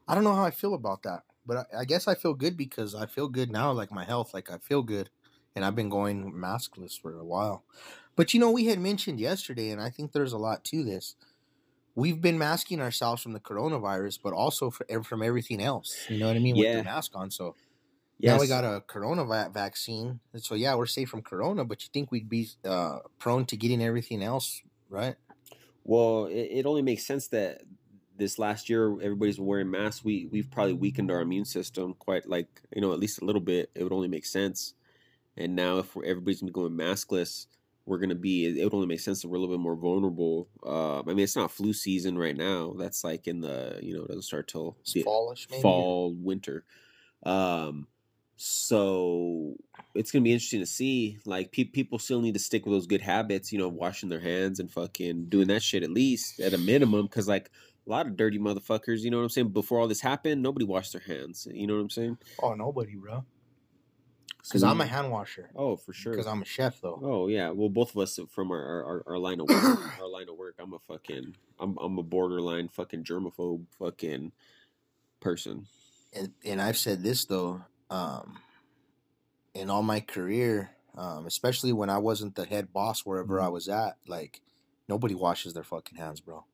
I 0.07 0.15
don't 0.15 0.25
know 0.25 0.35
how 0.35 0.45
I 0.45 0.51
feel 0.51 0.75
about 0.75 1.03
that, 1.03 1.25
but 1.49 1.59
I, 1.75 1.81
I 1.81 1.87
guess 1.87 2.09
I 2.09 2.17
feel 2.17 2.35
good 2.35 2.57
because 2.59 2.95
I 2.95 3.07
feel 3.07 3.29
good 3.31 3.53
now, 3.53 3.73
like 3.73 3.93
my 3.93 4.05
health, 4.05 4.35
like 4.35 4.51
I 4.53 4.59
feel 4.59 4.85
good, 4.85 5.11
and 5.57 5.65
I've 5.67 5.77
been 5.77 5.91
going 5.91 6.33
maskless 6.35 7.01
for 7.01 7.19
a 7.19 7.27
while. 7.27 7.67
But 8.17 8.35
you 8.35 8.41
know, 8.41 8.53
we 8.53 8.67
had 8.67 8.81
mentioned 8.81 9.21
yesterday, 9.21 9.71
and 9.71 9.83
I 9.83 9.91
think 9.91 10.13
there's 10.13 10.35
a 10.35 10.39
lot 10.39 10.65
to 10.67 10.85
this. 10.85 11.17
We've 11.95 12.21
been 12.21 12.39
masking 12.39 12.81
ourselves 12.81 13.23
from 13.23 13.33
the 13.33 13.41
coronavirus, 13.41 14.21
but 14.23 14.33
also 14.33 14.71
for, 14.71 14.87
from 15.05 15.23
everything 15.23 15.61
else. 15.63 16.07
You 16.09 16.19
know 16.19 16.29
what 16.29 16.37
I 16.37 16.41
mean? 16.41 16.57
With 16.57 16.71
the 16.71 16.79
mask 16.79 17.13
on, 17.17 17.31
so 17.31 17.57
Yes. 18.19 18.25
now 18.25 18.39
we 18.41 18.49
got 18.49 18.65
a 18.65 18.83
corona 18.83 19.25
va- 19.25 19.51
vaccine, 19.53 20.21
and 20.33 20.45
so 20.45 20.55
yeah, 20.57 20.75
we're 20.77 20.87
safe 20.87 21.11
from 21.11 21.23
corona. 21.23 21.65
But 21.65 21.83
you 21.85 21.91
think 21.93 22.13
we'd 22.13 22.29
be 22.31 22.49
uh, 22.65 23.01
prone 23.19 23.47
to 23.47 23.57
getting 23.57 23.83
everything 23.83 24.23
else, 24.23 24.63
right? 24.89 25.17
Well, 25.85 26.27
it, 26.27 26.49
it 26.61 26.67
only 26.67 26.83
makes 26.83 27.07
sense 27.07 27.29
that 27.29 27.63
this 28.19 28.39
last 28.39 28.69
year 28.69 28.93
everybody's 29.01 29.41
wearing 29.41 29.71
masks. 29.71 30.05
We 30.05 30.29
we've 30.31 30.51
probably 30.51 30.75
weakened 30.75 31.11
our 31.11 31.21
immune 31.21 31.45
system 31.45 31.95
quite 31.99 32.29
like 32.29 32.49
you 32.75 32.81
know 32.81 32.93
at 32.93 32.99
least 32.99 33.23
a 33.23 33.25
little 33.25 33.41
bit. 33.41 33.71
It 33.75 33.83
would 33.83 33.93
only 33.93 34.09
make 34.09 34.27
sense. 34.27 34.75
And 35.37 35.55
now 35.55 35.79
if 35.79 35.95
we're, 35.95 36.05
everybody's 36.05 36.41
gonna 36.41 36.51
be 36.51 36.55
going 36.55 36.73
maskless, 36.73 37.47
we're 37.87 37.99
gonna 37.99 38.15
be. 38.15 38.45
It, 38.45 38.59
it 38.59 38.65
would 38.65 38.75
only 38.75 38.87
make 38.87 39.01
sense 39.01 39.23
that 39.23 39.29
we're 39.29 39.37
a 39.37 39.41
little 39.41 39.55
bit 39.55 39.63
more 39.63 39.77
vulnerable. 39.77 40.49
Uh, 40.65 41.01
I 41.01 41.05
mean, 41.05 41.21
it's 41.21 41.37
not 41.37 41.51
flu 41.51 41.73
season 41.73 42.19
right 42.19 42.37
now. 42.37 42.75
That's 42.77 43.05
like 43.05 43.27
in 43.27 43.41
the 43.41 43.79
you 43.83 43.95
know 43.95 44.03
it 44.03 44.09
doesn't 44.09 44.23
start 44.23 44.49
till 44.49 44.77
fallish, 45.05 45.49
maybe. 45.51 45.63
fall 45.63 46.13
winter. 46.13 46.65
Um, 47.23 47.87
so 48.41 49.57
it's 49.95 50.13
gonna 50.13 50.23
be 50.23 50.33
interesting 50.33 50.61
to 50.61 50.67
see. 50.67 51.19
Like 51.25 51.51
pe- 51.51 51.65
people 51.65 51.99
still 51.99 52.21
need 52.21 52.35
to 52.35 52.41
stick 52.41 52.65
with 52.65 52.75
those 52.75 52.87
good 52.87 53.01
habits, 53.01 53.53
you 53.53 53.59
know, 53.59 53.69
washing 53.69 54.09
their 54.09 54.21
hands 54.21 54.61
and 54.61 54.71
fucking 54.71 55.25
doing 55.29 55.49
that 55.49 55.63
shit 55.63 55.83
at 55.83 55.91
least 55.91 56.39
at 56.41 56.55
a 56.55 56.59
minimum. 56.59 57.07
Because 57.07 57.27
like 57.27 57.51
a 57.89 57.91
lot 57.91 58.07
of 58.07 58.17
dirty 58.17 58.39
motherfuckers, 58.39 59.01
you 59.01 59.11
know 59.11 59.17
what 59.17 59.23
I'm 59.25 59.29
saying. 59.31 59.49
Before 59.49 59.81
all 59.81 59.89
this 59.89 60.01
happened, 60.03 60.43
nobody 60.43 60.67
washed 60.67 60.93
their 60.93 61.01
hands. 61.03 61.49
You 61.51 61.67
know 61.67 61.75
what 61.75 61.81
I'm 61.81 61.91
saying? 61.91 62.19
Oh, 62.43 62.53
nobody, 62.55 62.95
bro. 62.95 63.25
So 64.43 64.53
Because 64.53 64.63
I'm 64.63 64.81
a 64.81 64.87
hand 64.87 65.11
washer. 65.11 65.51
oh 65.57 65.77
for 65.77 65.93
sure. 65.93 66.13
Because 66.13 66.27
I'm 66.27 66.43
a 66.43 66.45
chef, 66.45 66.81
though. 66.81 67.01
Oh 67.03 67.29
yeah, 67.29 67.51
well 67.51 67.69
both 67.69 67.91
of 67.91 67.99
us 67.99 68.19
from 68.31 68.51
our 68.53 68.85
our, 68.85 69.03
our 69.07 69.19
line 69.19 69.41
of 69.41 69.49
work, 69.49 69.79
our 70.01 70.09
line 70.09 70.29
of 70.29 70.37
work. 70.37 70.55
I'm 70.59 70.73
a 70.75 70.79
fucking 70.79 71.35
I'm 71.59 71.77
I'm 71.79 71.99
a 71.99 72.03
borderline 72.03 72.69
fucking 72.69 73.05
germaphobe 73.05 73.65
fucking 73.79 74.33
person. 75.21 75.67
and, 76.15 76.33
and 76.45 76.63
I've 76.63 76.79
said 76.79 77.03
this 77.03 77.25
though, 77.25 77.63
um, 77.91 78.39
in 79.55 79.71
all 79.71 79.83
my 79.83 80.01
career, 80.01 80.71
um, 80.97 81.27
especially 81.27 81.73
when 81.73 81.91
I 81.91 81.99
wasn't 81.99 82.35
the 82.37 82.45
head 82.47 82.73
boss 82.73 83.05
wherever 83.05 83.41
I 83.41 83.49
was 83.49 83.69
at, 83.69 83.97
like 84.07 84.41
nobody 84.89 85.15
washes 85.17 85.53
their 85.53 85.65
fucking 85.65 85.99
hands, 85.99 86.21
bro. 86.21 86.45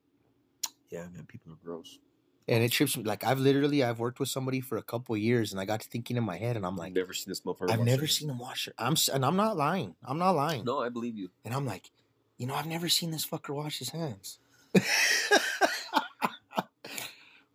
Yeah, 0.91 1.07
man, 1.13 1.27
people 1.27 1.53
are 1.53 1.59
gross. 1.65 1.99
And 2.47 2.63
it 2.63 2.73
trips 2.73 2.97
me. 2.97 3.05
Like 3.05 3.25
I've 3.25 3.39
literally 3.39 3.83
I've 3.83 3.99
worked 3.99 4.21
with 4.21 4.29
somebody 4.29 4.61
for 4.61 4.77
a 4.77 4.83
couple 4.83 5.15
of 5.15 5.21
years, 5.21 5.53
and 5.53 5.61
I 5.61 5.65
got 5.65 5.81
to 5.81 5.89
thinking 5.89 6.17
in 6.17 6.25
my 6.25 6.37
head, 6.37 6.57
and 6.57 6.67
I'm 6.67 6.75
I've 6.75 6.79
like, 6.79 6.93
never 6.93 7.15
seen 7.15 7.31
this 7.31 7.41
motherfucker. 7.41 7.71
I've 7.71 7.81
never 7.81 8.07
seen 8.07 8.29
him 8.29 8.39
wash 8.39 8.69
it. 8.69 8.75
I'm 8.79 8.97
and 9.13 9.25
I'm 9.25 9.37
not 9.37 9.57
lying. 9.57 9.95
I'm 10.05 10.19
not 10.19 10.33
lying. 10.33 10.65
No, 10.65 10.81
I 10.81 10.91
believe 10.91 11.17
you. 11.17 11.31
And 11.45 11.55
I'm 11.55 11.65
like, 11.65 11.91
you 12.37 12.47
know, 12.47 12.55
I've 12.55 12.67
never 12.67 12.89
seen 12.89 13.11
this 13.11 13.27
fucker 13.27 13.55
wash 13.55 13.79
his 13.79 13.91
hands. 13.91 14.39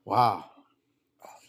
wow. 0.05 0.45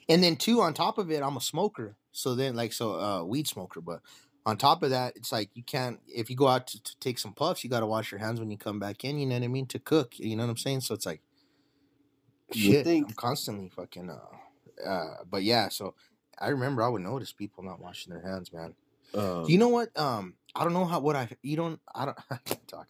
And 0.09 0.23
then 0.23 0.37
two, 0.37 0.61
on 0.61 0.75
top 0.75 0.99
of 0.99 1.11
it, 1.11 1.23
I'm 1.23 1.37
a 1.37 1.41
smoker. 1.41 1.97
So 2.13 2.35
then, 2.35 2.57
like, 2.57 2.73
so 2.73 3.01
uh, 3.01 3.23
weed 3.23 3.47
smoker. 3.47 3.81
But 3.81 4.01
on 4.45 4.57
top 4.57 4.83
of 4.83 4.91
that, 4.91 5.17
it's 5.17 5.31
like 5.31 5.51
you 5.55 5.63
can't. 5.63 6.01
If 6.09 6.29
you 6.29 6.37
go 6.37 6.49
out 6.49 6.67
to, 6.69 6.83
to 6.83 6.99
take 6.99 7.19
some 7.19 7.33
puffs, 7.33 7.63
you 7.63 7.71
got 7.71 7.81
to 7.81 7.87
wash 7.87 8.11
your 8.11 8.19
hands 8.19 8.41
when 8.41 8.51
you 8.51 8.59
come 8.59 8.81
back 8.81 9.05
in. 9.05 9.19
You 9.19 9.27
know 9.27 9.37
what 9.37 9.45
I 9.45 9.49
mean? 9.49 9.67
To 9.67 9.79
cook. 9.79 10.19
You 10.19 10.37
know 10.37 10.43
what 10.43 10.51
I'm 10.51 10.57
saying? 10.57 10.81
So 10.81 10.95
it's 10.95 11.07
like, 11.07 11.23
You 12.53 12.73
shit. 12.73 12.85
think- 12.85 13.09
I'm 13.09 13.15
constantly 13.15 13.69
fucking. 13.69 14.11
Uh, 14.11 14.89
uh, 14.89 15.17
but 15.31 15.43
yeah, 15.43 15.69
so 15.69 15.95
I 16.39 16.49
remember 16.49 16.83
I 16.83 16.89
would 16.89 17.03
notice 17.03 17.33
people 17.33 17.63
not 17.65 17.81
washing 17.81 18.13
their 18.13 18.23
hands, 18.23 18.53
man. 18.53 18.75
Um, 19.15 19.45
you 19.49 19.59
know 19.59 19.69
what? 19.69 19.97
Um, 19.99 20.35
I 20.55 20.65
don't 20.65 20.73
know 20.73 20.85
how 20.85 21.01
what 21.01 21.17
I 21.17 21.29
you 21.43 21.57
don't 21.57 21.81
I 21.95 22.05
don't 22.07 22.19
I 22.31 22.39
talk. 22.67 22.87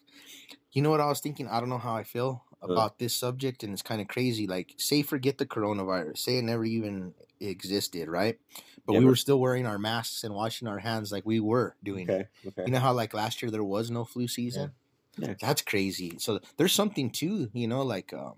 You 0.71 0.81
know 0.81 0.89
what 0.89 1.01
I 1.01 1.07
was 1.07 1.19
thinking? 1.19 1.47
I 1.47 1.59
don't 1.59 1.69
know 1.69 1.77
how 1.79 1.95
I 1.95 2.03
feel 2.03 2.43
Uh. 2.63 2.71
about 2.73 2.97
this 2.99 3.15
subject, 3.15 3.63
and 3.63 3.73
it's 3.73 3.81
kind 3.81 3.99
of 4.01 4.07
crazy. 4.07 4.47
Like, 4.47 4.75
say, 4.77 5.01
forget 5.01 5.37
the 5.37 5.45
coronavirus. 5.45 6.17
Say 6.19 6.37
it 6.37 6.43
never 6.43 6.63
even 6.63 7.13
existed, 7.39 8.07
right? 8.07 8.39
But 8.85 8.93
we 8.93 9.05
were 9.05 9.15
still 9.15 9.39
wearing 9.39 9.65
our 9.65 9.77
masks 9.79 10.23
and 10.23 10.33
washing 10.33 10.67
our 10.67 10.79
hands 10.79 11.11
like 11.11 11.25
we 11.25 11.39
were 11.39 11.75
doing. 11.83 12.07
it. 12.07 12.11
Okay. 12.11 12.27
Okay. 12.47 12.63
You 12.65 12.71
know 12.71 12.79
how 12.79 12.93
like 12.93 13.13
last 13.13 13.41
year 13.41 13.51
there 13.51 13.63
was 13.63 13.91
no 13.91 14.05
flu 14.05 14.27
season. 14.27 14.71
Yeah. 15.17 15.33
That's 15.41 15.61
crazy. 15.61 16.13
So 16.19 16.39
there's 16.57 16.73
something 16.73 17.09
too 17.11 17.49
you 17.53 17.67
know 17.67 17.81
like 17.83 18.13
um 18.13 18.35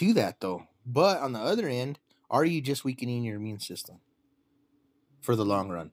to 0.00 0.14
that 0.14 0.40
though. 0.40 0.64
But 0.86 1.20
on 1.20 1.32
the 1.32 1.40
other 1.40 1.68
end, 1.68 1.98
are 2.30 2.44
you 2.44 2.60
just 2.60 2.84
weakening 2.84 3.22
your 3.22 3.36
immune 3.36 3.60
system 3.60 4.00
for 5.20 5.36
the 5.36 5.44
long 5.44 5.68
run? 5.68 5.92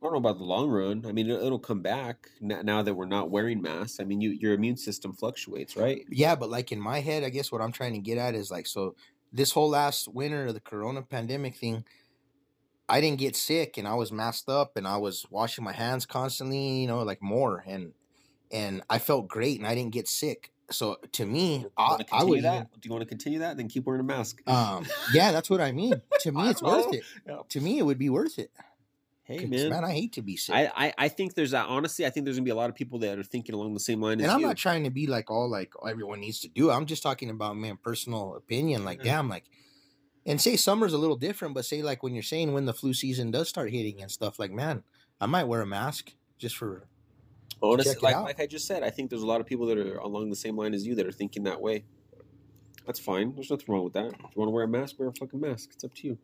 I 0.00 0.06
don't 0.06 0.12
know 0.12 0.18
about 0.18 0.38
the 0.38 0.44
long 0.44 0.70
run. 0.70 1.04
I 1.06 1.12
mean, 1.12 1.28
it'll, 1.28 1.44
it'll 1.44 1.58
come 1.58 1.82
back 1.82 2.28
now 2.40 2.80
that 2.82 2.94
we're 2.94 3.04
not 3.04 3.30
wearing 3.30 3.60
masks. 3.60 4.00
I 4.00 4.04
mean, 4.04 4.22
you, 4.22 4.30
your 4.30 4.54
immune 4.54 4.78
system 4.78 5.12
fluctuates, 5.12 5.76
right? 5.76 6.06
Yeah, 6.08 6.34
but 6.34 6.48
like 6.48 6.72
in 6.72 6.80
my 6.80 7.00
head, 7.00 7.22
I 7.22 7.28
guess 7.28 7.52
what 7.52 7.60
I'm 7.60 7.72
trying 7.72 7.92
to 7.92 7.98
get 7.98 8.16
at 8.16 8.34
is 8.34 8.50
like, 8.50 8.66
so 8.66 8.96
this 9.30 9.52
whole 9.52 9.68
last 9.68 10.08
winter, 10.08 10.46
of 10.46 10.54
the 10.54 10.60
corona 10.60 11.02
pandemic 11.02 11.56
thing, 11.56 11.84
I 12.88 13.02
didn't 13.02 13.18
get 13.18 13.36
sick 13.36 13.76
and 13.76 13.86
I 13.86 13.94
was 13.94 14.10
masked 14.10 14.48
up 14.48 14.78
and 14.78 14.88
I 14.88 14.96
was 14.96 15.26
washing 15.30 15.64
my 15.64 15.72
hands 15.72 16.06
constantly, 16.06 16.80
you 16.80 16.86
know, 16.86 17.02
like 17.02 17.22
more 17.22 17.62
and 17.66 17.92
and 18.50 18.82
I 18.88 18.98
felt 18.98 19.28
great 19.28 19.58
and 19.58 19.66
I 19.66 19.74
didn't 19.74 19.92
get 19.92 20.08
sick. 20.08 20.50
So 20.72 20.96
to 21.12 21.26
me, 21.26 21.66
I, 21.76 21.98
I 22.12 22.24
would 22.24 22.42
that? 22.44 22.70
Do 22.80 22.86
you 22.86 22.92
want 22.92 23.02
to 23.02 23.08
continue 23.08 23.40
that? 23.40 23.56
Then 23.56 23.68
keep 23.68 23.86
wearing 23.86 24.00
a 24.00 24.04
mask. 24.04 24.40
um 24.48 24.86
yeah, 25.12 25.32
that's 25.32 25.50
what 25.50 25.60
I 25.60 25.72
mean. 25.72 26.00
To 26.20 26.32
me, 26.32 26.48
it's 26.50 26.62
worth 26.62 26.92
it. 26.92 27.02
Yeah. 27.26 27.38
To 27.48 27.60
me, 27.60 27.78
it 27.78 27.82
would 27.82 27.98
be 27.98 28.10
worth 28.10 28.38
it. 28.38 28.50
Hey 29.22 29.46
man. 29.46 29.70
man, 29.70 29.84
I 29.84 29.92
hate 29.92 30.12
to 30.14 30.22
be 30.22 30.36
sick. 30.36 30.54
I, 30.54 30.70
I, 30.74 30.92
I 30.98 31.08
think 31.08 31.34
there's 31.34 31.52
that. 31.52 31.66
Honestly, 31.68 32.04
I 32.04 32.10
think 32.10 32.24
there's 32.24 32.36
gonna 32.36 32.44
be 32.44 32.50
a 32.50 32.54
lot 32.56 32.68
of 32.68 32.74
people 32.74 32.98
that 33.00 33.16
are 33.18 33.22
thinking 33.22 33.54
along 33.54 33.74
the 33.74 33.80
same 33.80 34.00
line 34.00 34.18
as 34.20 34.24
and 34.24 34.32
I'm 34.32 34.40
you. 34.40 34.46
not 34.46 34.56
trying 34.56 34.84
to 34.84 34.90
be 34.90 35.06
like 35.06 35.30
all 35.30 35.48
like 35.48 35.72
everyone 35.88 36.20
needs 36.20 36.40
to 36.40 36.48
do. 36.48 36.70
it. 36.70 36.74
I'm 36.74 36.84
just 36.86 37.02
talking 37.02 37.30
about 37.30 37.56
man 37.56 37.78
personal 37.82 38.34
opinion. 38.34 38.84
Like 38.84 38.98
Yeah. 39.04 39.16
damn, 39.16 39.28
like 39.28 39.44
and 40.26 40.40
say 40.40 40.56
summer's 40.56 40.92
a 40.92 40.98
little 40.98 41.16
different, 41.16 41.54
but 41.54 41.64
say 41.64 41.80
like 41.82 42.02
when 42.02 42.12
you're 42.12 42.22
saying 42.24 42.52
when 42.52 42.64
the 42.66 42.74
flu 42.74 42.92
season 42.92 43.30
does 43.30 43.48
start 43.48 43.70
hitting 43.70 44.02
and 44.02 44.10
stuff, 44.10 44.38
like 44.38 44.50
man, 44.50 44.82
I 45.20 45.26
might 45.26 45.44
wear 45.44 45.62
a 45.62 45.66
mask 45.66 46.12
just 46.36 46.56
for 46.56 46.88
Honestly, 47.62 47.96
like 48.00 48.16
out. 48.16 48.24
like 48.24 48.40
I 48.40 48.46
just 48.46 48.66
said, 48.66 48.82
I 48.82 48.90
think 48.90 49.10
there's 49.10 49.22
a 49.22 49.26
lot 49.26 49.40
of 49.40 49.46
people 49.46 49.66
that 49.66 49.78
are 49.78 49.98
along 49.98 50.30
the 50.30 50.36
same 50.36 50.56
line 50.56 50.72
as 50.74 50.86
you 50.86 50.94
that 50.94 51.06
are 51.06 51.12
thinking 51.12 51.44
that 51.44 51.60
way. 51.60 51.84
That's 52.86 52.98
fine. 52.98 53.34
There's 53.34 53.50
nothing 53.50 53.66
wrong 53.68 53.84
with 53.84 53.92
that. 53.92 54.06
If 54.06 54.12
you 54.12 54.28
want 54.36 54.48
to 54.48 54.52
wear 54.52 54.64
a 54.64 54.68
mask, 54.68 54.98
wear 54.98 55.08
a 55.08 55.12
fucking 55.12 55.40
mask. 55.40 55.70
It's 55.74 55.84
up 55.84 55.94
to 55.94 56.06
you. 56.06 56.18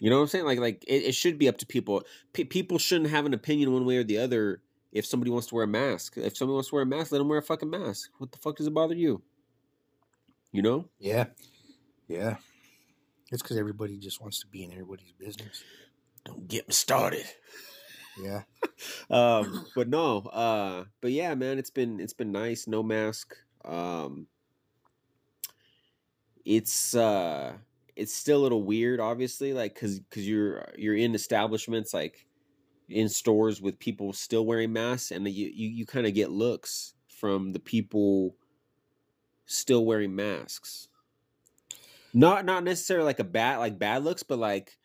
You 0.00 0.10
know 0.10 0.16
what 0.16 0.22
I'm 0.22 0.28
saying? 0.28 0.46
Like 0.46 0.58
like 0.58 0.84
it, 0.86 1.04
it 1.04 1.14
should 1.14 1.38
be 1.38 1.48
up 1.48 1.58
to 1.58 1.66
people. 1.66 2.02
P- 2.32 2.44
people 2.44 2.78
shouldn't 2.78 3.10
have 3.10 3.26
an 3.26 3.34
opinion 3.34 3.72
one 3.72 3.84
way 3.84 3.98
or 3.98 4.04
the 4.04 4.18
other. 4.18 4.62
If 4.92 5.06
somebody 5.06 5.30
wants 5.30 5.46
to 5.48 5.54
wear 5.54 5.64
a 5.64 5.68
mask, 5.68 6.16
if 6.16 6.36
somebody 6.36 6.54
wants 6.54 6.68
to 6.68 6.74
wear 6.74 6.82
a 6.82 6.86
mask, 6.86 7.12
let 7.12 7.18
them 7.18 7.28
wear 7.28 7.38
a 7.38 7.42
fucking 7.42 7.70
mask. 7.70 8.10
What 8.18 8.32
the 8.32 8.38
fuck 8.38 8.56
does 8.56 8.66
it 8.66 8.74
bother 8.74 8.94
you? 8.94 9.22
You 10.50 10.60
know? 10.60 10.88
yeah, 10.98 11.26
yeah. 12.08 12.36
It's 13.30 13.40
because 13.40 13.56
everybody 13.56 13.96
just 13.96 14.20
wants 14.20 14.40
to 14.40 14.46
be 14.46 14.64
in 14.64 14.72
everybody's 14.72 15.12
business. 15.12 15.64
Don't 16.26 16.46
get 16.46 16.68
me 16.68 16.74
started. 16.74 17.24
Yeah, 18.18 18.42
um 19.10 19.66
but 19.74 19.88
no 19.88 20.18
uh 20.18 20.84
but 21.00 21.12
yeah 21.12 21.34
man 21.34 21.58
it's 21.58 21.70
been 21.70 22.00
it's 22.00 22.12
been 22.12 22.32
nice. 22.32 22.66
No 22.66 22.82
mask. 22.82 23.34
Um 23.64 24.26
it's 26.44 26.94
uh 26.94 27.54
it's 27.94 28.12
still 28.14 28.40
a 28.40 28.42
little 28.42 28.64
weird 28.64 29.00
obviously 29.00 29.52
like 29.52 29.74
because 29.74 30.00
because 30.00 30.26
you're 30.28 30.64
you're 30.76 30.96
in 30.96 31.14
establishments 31.14 31.94
like 31.94 32.26
in 32.88 33.08
stores 33.08 33.60
with 33.62 33.78
people 33.78 34.12
still 34.12 34.44
wearing 34.44 34.72
masks 34.72 35.10
and 35.10 35.26
you 35.28 35.50
you, 35.54 35.68
you 35.68 35.86
kind 35.86 36.06
of 36.06 36.14
get 36.14 36.30
looks 36.30 36.94
from 37.08 37.52
the 37.52 37.60
people 37.60 38.34
still 39.46 39.84
wearing 39.84 40.14
masks. 40.14 40.88
Not 42.14 42.44
not 42.44 42.64
necessarily 42.64 43.06
like 43.06 43.20
a 43.20 43.24
bad 43.24 43.58
like 43.58 43.78
bad 43.78 44.04
looks 44.04 44.22
but 44.22 44.38
like 44.38 44.78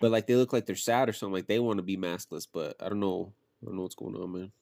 but 0.00 0.10
like 0.10 0.26
they 0.26 0.36
look 0.36 0.52
like 0.52 0.66
they're 0.66 0.76
sad 0.76 1.08
or 1.08 1.12
something 1.12 1.34
like 1.34 1.46
they 1.46 1.58
want 1.58 1.78
to 1.78 1.82
be 1.82 1.96
maskless 1.96 2.46
but 2.52 2.76
i 2.80 2.88
don't 2.88 3.00
know 3.00 3.32
i 3.62 3.66
don't 3.66 3.76
know 3.76 3.82
what's 3.82 3.94
going 3.94 4.14
on 4.16 4.32
man 4.32 4.52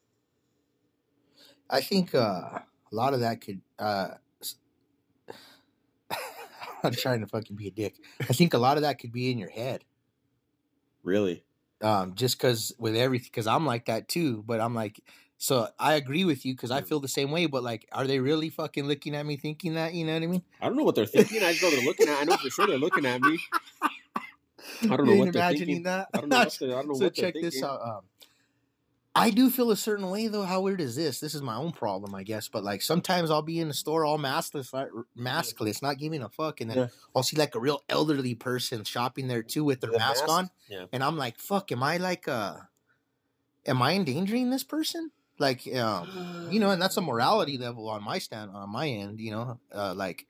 I 1.70 1.80
think 1.80 2.14
uh, 2.14 2.18
a 2.18 2.64
lot 2.92 3.14
of 3.14 3.20
that 3.20 3.40
could. 3.40 3.62
Uh, 3.78 4.08
not 6.84 6.92
trying 6.98 7.20
to 7.20 7.26
fucking 7.26 7.56
be 7.56 7.68
a 7.68 7.70
dick. 7.70 7.94
I 8.20 8.32
think 8.34 8.52
a 8.52 8.58
lot 8.58 8.76
of 8.76 8.82
that 8.82 8.98
could 8.98 9.12
be 9.12 9.30
in 9.30 9.38
your 9.38 9.48
head. 9.48 9.82
Really? 11.02 11.42
Um, 11.82 12.14
just 12.14 12.36
because 12.36 12.72
with 12.78 12.94
everything, 12.96 13.30
because 13.32 13.46
I'm 13.46 13.64
like 13.66 13.86
that 13.86 14.08
too. 14.08 14.42
But 14.46 14.60
I'm 14.60 14.74
like, 14.74 15.00
so 15.38 15.68
I 15.78 15.94
agree 15.94 16.24
with 16.26 16.44
you 16.44 16.52
because 16.54 16.70
I 16.70 16.82
Mm. 16.82 16.86
feel 16.86 17.00
the 17.00 17.08
same 17.08 17.30
way. 17.30 17.46
But 17.46 17.62
like, 17.62 17.88
are 17.92 18.06
they 18.06 18.20
really 18.20 18.50
fucking 18.50 18.84
looking 18.86 19.14
at 19.16 19.24
me 19.24 19.36
thinking 19.38 19.74
that? 19.74 19.94
You 19.94 20.04
know 20.04 20.12
what 20.14 20.22
I 20.22 20.26
mean? 20.26 20.42
I 20.60 20.66
don't 20.66 20.76
know 20.76 20.84
what 20.84 20.94
they're 20.94 21.06
thinking. 21.06 21.42
I 21.42 21.52
just 21.52 21.62
know 21.62 21.70
they're 21.70 21.80
looking 21.80 22.08
at. 22.08 22.20
I 22.20 22.24
know 22.24 22.36
for 22.36 22.50
sure 22.50 22.66
they're 22.66 22.78
looking 22.78 23.06
at 23.06 23.22
me. 23.22 23.40
I 24.82 24.96
don't 24.96 25.06
know 25.06 25.14
what 25.16 25.32
they're 25.32 25.42
imagining 25.42 25.66
thinking. 25.66 25.82
that. 25.84 26.08
I 26.14 26.18
don't 26.20 26.28
know. 26.28 26.38
What 26.38 26.62
I 26.62 26.66
don't 26.66 26.88
know 26.88 26.94
so 26.98 27.04
what 27.04 27.14
check 27.14 27.34
this 27.34 27.62
out. 27.62 27.80
Um, 27.82 28.00
I 29.16 29.30
do 29.30 29.48
feel 29.48 29.70
a 29.70 29.76
certain 29.76 30.10
way 30.10 30.26
though. 30.26 30.42
How 30.42 30.60
weird 30.60 30.80
is 30.80 30.96
this? 30.96 31.20
This 31.20 31.34
is 31.36 31.42
my 31.42 31.54
own 31.54 31.70
problem, 31.70 32.14
I 32.16 32.24
guess. 32.24 32.48
But 32.48 32.64
like 32.64 32.82
sometimes 32.82 33.30
I'll 33.30 33.42
be 33.42 33.60
in 33.60 33.68
the 33.68 33.74
store 33.74 34.04
all 34.04 34.18
maskless, 34.18 34.72
like, 34.72 34.88
maskless, 35.16 35.80
not 35.82 35.98
giving 35.98 36.22
a 36.22 36.28
fuck, 36.28 36.60
and 36.60 36.70
then 36.70 36.76
Yeah. 36.78 36.86
I'll 37.14 37.22
see 37.22 37.36
like 37.36 37.54
a 37.54 37.60
real 37.60 37.82
elderly 37.88 38.34
person 38.34 38.82
shopping 38.82 39.28
there 39.28 39.42
too 39.44 39.62
with 39.62 39.80
their 39.80 39.90
a 39.90 39.98
mask, 39.98 40.22
mask? 40.22 40.30
on, 40.32 40.50
Yeah. 40.68 40.86
and 40.92 41.04
I'm 41.04 41.16
like, 41.16 41.38
fuck, 41.38 41.70
am 41.70 41.82
I 41.82 41.98
like, 41.98 42.26
uh, 42.26 42.56
am 43.66 43.82
I 43.82 43.94
endangering 43.94 44.50
this 44.50 44.64
person? 44.64 45.12
Like, 45.38 45.62
um, 45.74 46.48
you 46.50 46.58
know, 46.60 46.70
and 46.70 46.80
that's 46.82 46.96
a 46.96 47.00
morality 47.00 47.56
level 47.58 47.88
on 47.88 48.02
my 48.04 48.18
stand 48.18 48.50
on 48.52 48.70
my 48.70 48.88
end. 48.88 49.20
You 49.20 49.30
know, 49.32 49.60
uh, 49.72 49.94
like, 49.94 50.26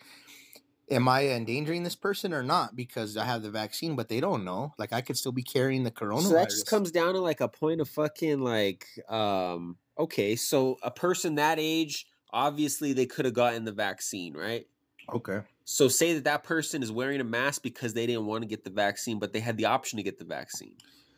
am 0.90 1.08
I 1.08 1.28
endangering 1.28 1.82
this 1.82 1.94
person 1.94 2.32
or 2.32 2.42
not 2.42 2.76
because 2.76 3.16
I 3.16 3.24
have 3.24 3.42
the 3.42 3.50
vaccine, 3.50 3.96
but 3.96 4.08
they 4.08 4.20
don't 4.20 4.44
know. 4.44 4.74
Like, 4.78 4.92
I 4.92 5.00
could 5.00 5.16
still 5.16 5.32
be 5.32 5.42
carrying 5.42 5.84
the 5.84 5.90
coronavirus. 5.90 6.22
So 6.22 6.34
that 6.34 6.50
just 6.50 6.66
comes 6.66 6.90
down 6.90 7.14
to 7.14 7.20
like 7.20 7.40
a 7.40 7.48
point 7.48 7.80
of 7.80 7.88
fucking 7.88 8.40
like 8.40 8.86
um 9.08 9.76
okay, 9.98 10.36
so 10.36 10.78
a 10.82 10.90
person 10.90 11.36
that 11.36 11.58
age 11.58 12.06
obviously 12.30 12.92
they 12.92 13.06
could 13.06 13.24
have 13.24 13.34
gotten 13.34 13.64
the 13.64 13.72
vaccine, 13.72 14.34
right? 14.34 14.66
okay. 15.12 15.40
So 15.64 15.88
say 15.88 16.14
that 16.14 16.24
that 16.24 16.44
person 16.44 16.82
is 16.82 16.92
wearing 16.92 17.20
a 17.20 17.24
mask 17.24 17.62
because 17.62 17.94
they 17.94 18.06
didn't 18.06 18.26
want 18.26 18.42
to 18.42 18.48
get 18.48 18.64
the 18.64 18.70
vaccine, 18.70 19.18
but 19.18 19.32
they 19.32 19.40
had 19.40 19.56
the 19.56 19.64
option 19.64 19.96
to 19.96 20.02
get 20.02 20.18
the 20.18 20.24
vaccine. 20.24 20.74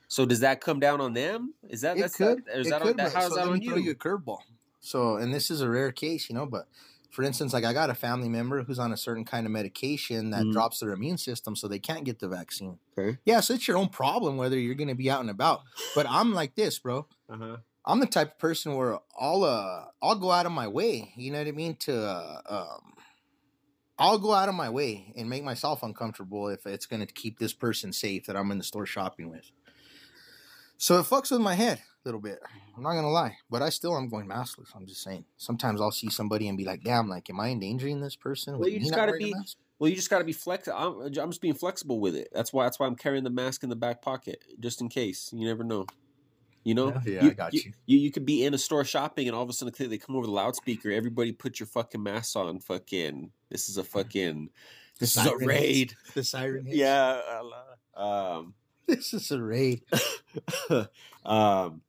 So 0.08 0.24
does 0.24 0.40
that 0.40 0.60
come 0.60 0.78
down 0.78 1.00
on 1.00 1.14
them? 1.14 1.54
Is 1.68 1.80
that 1.80 1.96
It 1.96 2.02
that's 2.02 2.16
could. 2.16 2.44
That, 2.46 2.60
is 2.60 2.70
that 2.70 2.82
could, 2.82 2.90
on, 2.90 2.96
that, 2.98 3.12
how's 3.12 3.30
so 3.30 3.36
that 3.36 3.48
on 3.48 3.58
me 3.58 3.66
throw 3.66 3.76
you 3.76 3.84
you? 3.86 3.90
a 3.90 3.94
curveball. 3.94 4.38
So, 4.80 5.16
and 5.16 5.34
this 5.34 5.50
is 5.50 5.62
a 5.62 5.68
rare 5.68 5.90
case, 5.90 6.28
you 6.28 6.36
know, 6.36 6.46
but 6.46 6.68
for 7.16 7.22
instance, 7.22 7.54
like 7.54 7.64
I 7.64 7.72
got 7.72 7.88
a 7.88 7.94
family 7.94 8.28
member 8.28 8.62
who's 8.62 8.78
on 8.78 8.92
a 8.92 8.96
certain 8.96 9.24
kind 9.24 9.46
of 9.46 9.50
medication 9.50 10.28
that 10.32 10.44
Mhm. 10.44 10.52
drops 10.52 10.80
their 10.80 10.92
immune 10.92 11.16
system, 11.16 11.56
so 11.56 11.66
they 11.66 11.78
can't 11.78 12.04
get 12.04 12.18
the 12.18 12.28
vaccine. 12.28 12.78
Okay. 12.96 13.16
Yeah, 13.24 13.40
so 13.40 13.54
it's 13.54 13.66
your 13.66 13.78
own 13.78 13.88
problem 13.88 14.36
whether 14.36 14.58
you're 14.58 14.74
going 14.74 14.88
to 14.88 14.94
be 14.94 15.10
out 15.10 15.22
and 15.22 15.30
about. 15.30 15.62
But 15.94 16.04
I'm 16.10 16.34
like 16.34 16.56
this, 16.56 16.78
bro. 16.78 17.06
Uh-huh. 17.30 17.56
I'm 17.86 18.00
the 18.00 18.06
type 18.06 18.32
of 18.32 18.38
person 18.38 18.74
where 18.74 18.98
I'll 19.18 19.44
uh 19.44 19.86
I'll 20.02 20.16
go 20.18 20.30
out 20.30 20.44
of 20.44 20.52
my 20.52 20.68
way. 20.68 21.14
You 21.16 21.32
know 21.32 21.38
what 21.38 21.48
I 21.48 21.52
mean? 21.52 21.76
To 21.76 21.96
uh, 21.96 22.40
um, 22.46 22.92
I'll 23.98 24.18
go 24.18 24.34
out 24.34 24.50
of 24.50 24.54
my 24.54 24.68
way 24.68 25.14
and 25.16 25.30
make 25.30 25.42
myself 25.42 25.82
uncomfortable 25.82 26.48
if 26.48 26.66
it's 26.66 26.84
going 26.84 27.00
to 27.06 27.10
keep 27.10 27.38
this 27.38 27.54
person 27.54 27.94
safe 27.94 28.26
that 28.26 28.36
I'm 28.36 28.50
in 28.50 28.58
the 28.58 28.64
store 28.64 28.84
shopping 28.84 29.30
with. 29.30 29.50
So 30.76 31.00
it 31.00 31.04
fucks 31.06 31.30
with 31.30 31.40
my 31.40 31.54
head 31.54 31.78
a 31.78 32.08
little 32.08 32.20
bit. 32.20 32.40
I'm 32.76 32.82
not 32.82 32.94
gonna 32.94 33.10
lie, 33.10 33.36
but 33.48 33.62
I 33.62 33.70
still 33.70 33.96
am 33.96 34.08
going 34.08 34.28
maskless. 34.28 34.68
I'm 34.74 34.86
just 34.86 35.02
saying. 35.02 35.24
Sometimes 35.36 35.80
I'll 35.80 35.90
see 35.90 36.10
somebody 36.10 36.48
and 36.48 36.58
be 36.58 36.64
like, 36.64 36.82
"Damn, 36.84 37.08
like, 37.08 37.30
am 37.30 37.40
I 37.40 37.48
endangering 37.48 38.00
this 38.00 38.16
person?" 38.16 38.58
Well, 38.58 38.68
you 38.68 38.80
just 38.80 38.94
gotta 38.94 39.12
be- 39.12 39.32
mask?" 39.34 39.56
Well, 39.78 39.90
you 39.90 39.96
just 39.96 40.08
got 40.08 40.18
to 40.18 40.24
be 40.24 40.32
flex. 40.32 40.68
I'm, 40.68 41.02
I'm 41.02 41.12
just 41.12 41.40
being 41.40 41.54
flexible 41.54 42.00
with 42.00 42.16
it. 42.16 42.28
That's 42.32 42.52
why. 42.52 42.64
That's 42.64 42.78
why 42.78 42.86
I'm 42.86 42.96
carrying 42.96 43.24
the 43.24 43.30
mask 43.30 43.62
in 43.62 43.68
the 43.68 43.76
back 43.76 44.00
pocket, 44.00 44.42
just 44.58 44.80
in 44.80 44.88
case. 44.88 45.30
You 45.32 45.46
never 45.46 45.64
know. 45.64 45.86
You 46.64 46.74
know. 46.74 47.00
Yeah, 47.04 47.22
yeah, 47.22 47.26
I 47.26 47.30
got 47.30 47.52
you. 47.52 47.72
You, 47.84 47.98
you 47.98 48.10
could 48.10 48.24
be 48.24 48.44
in 48.44 48.54
a 48.54 48.58
store 48.58 48.84
shopping, 48.84 49.28
and 49.28 49.36
all 49.36 49.42
of 49.42 49.50
a 49.50 49.52
sudden 49.52 49.90
they 49.90 49.98
come 49.98 50.16
over 50.16 50.26
the 50.26 50.32
loudspeaker. 50.32 50.90
Everybody, 50.90 51.32
put 51.32 51.60
your 51.60 51.66
fucking 51.66 52.02
masks 52.02 52.36
on. 52.36 52.58
Fucking, 52.60 53.30
this 53.50 53.68
is 53.68 53.76
a 53.76 53.84
fucking. 53.84 54.50
This 54.98 55.10
is 55.10 55.18
a 55.18 55.20
siren 55.24 55.40
hits. 55.40 55.48
raid. 55.48 55.94
The 56.14 56.24
siren. 56.24 56.64
hits. 56.64 56.76
Yeah. 56.78 57.20
Um. 57.94 58.54
this 58.86 59.12
is 59.12 59.30
a 59.30 59.42
raid. 59.42 59.82
um. 61.24 61.82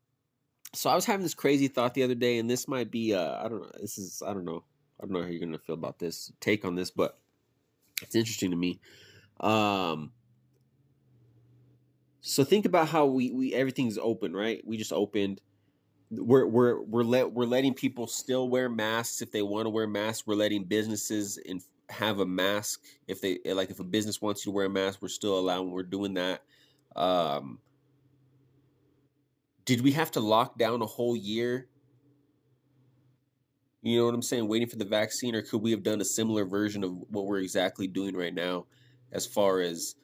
So 0.78 0.92
I 0.92 0.96
was 0.96 1.06
having 1.06 1.24
this 1.24 1.34
crazy 1.34 1.68
thought 1.68 1.96
the 1.96 2.04
other 2.04 2.14
day, 2.14 2.38
and 2.38 2.48
this 2.48 2.68
might 2.68 2.92
be. 2.92 3.16
Uh. 3.16 3.44
I 3.44 3.50
don't 3.50 3.62
know. 3.62 3.72
This 3.82 3.98
is. 3.98 4.22
I 4.26 4.32
don't 4.32 4.46
know. 4.46 4.64
I 5.00 5.06
don't 5.06 5.12
know 5.12 5.24
how 5.24 5.28
you're 5.28 5.40
gonna 5.40 5.58
feel 5.58 5.74
about 5.74 5.98
this 5.98 6.32
take 6.40 6.66
on 6.66 6.76
this, 6.76 6.92
but 6.92 7.18
it's 8.04 8.16
interesting 8.16 8.52
to 8.52 8.58
me. 8.58 8.80
Um. 9.40 10.12
So 12.22 12.44
think 12.44 12.66
about 12.66 12.90
how 12.90 13.08
we 13.08 13.32
we 13.32 13.56
everything's 13.56 13.98
open, 13.98 14.34
right? 14.34 14.62
We 14.68 14.78
just 14.78 14.94
opened. 14.94 15.42
We're 16.12 16.46
we're 16.46 16.80
we're 16.84 17.04
let 17.04 17.32
we're 17.32 17.46
letting 17.46 17.74
people 17.74 18.06
still 18.06 18.48
wear 18.48 18.70
masks 18.70 19.24
if 19.24 19.32
they 19.32 19.42
want 19.42 19.66
to 19.66 19.72
wear 19.72 19.88
masks. 19.88 20.28
We're 20.28 20.36
letting 20.36 20.66
businesses 20.66 21.40
and 21.50 21.60
have 21.90 22.20
a 22.20 22.26
mask 22.26 22.84
if 23.08 23.20
they 23.20 23.40
like 23.48 23.72
if 23.72 23.80
a 23.80 23.84
business 23.84 24.22
wants 24.22 24.46
you 24.46 24.52
to 24.52 24.56
wear 24.56 24.66
a 24.68 24.70
mask. 24.70 25.02
We're 25.02 25.08
still 25.08 25.40
allowing. 25.40 25.72
We're 25.72 25.82
doing 25.82 26.14
that. 26.14 26.44
Um. 26.96 27.58
Did 29.68 29.82
we 29.82 29.92
have 29.92 30.12
to 30.12 30.22
lock 30.22 30.58
down 30.58 30.82
a 30.82 30.86
whole 30.86 31.16
year? 31.16 31.68
You 33.82 34.00
know 34.00 34.06
what 34.06 34.16
I'm 34.16 34.22
saying? 34.22 34.48
Waiting 34.48 34.70
for 34.70 34.78
the 34.78 34.86
vaccine, 34.86 35.36
or 35.36 35.42
could 35.42 35.62
we 35.62 35.72
have 35.72 35.84
done 35.84 36.00
a 36.00 36.06
similar 36.06 36.46
version 36.46 36.86
of 36.86 36.94
what 37.10 37.26
we're 37.26 37.40
exactly 37.40 37.86
doing 37.86 38.16
right 38.16 38.34
now, 38.34 38.66
as 39.12 39.26
far 39.26 39.60
as 39.60 39.96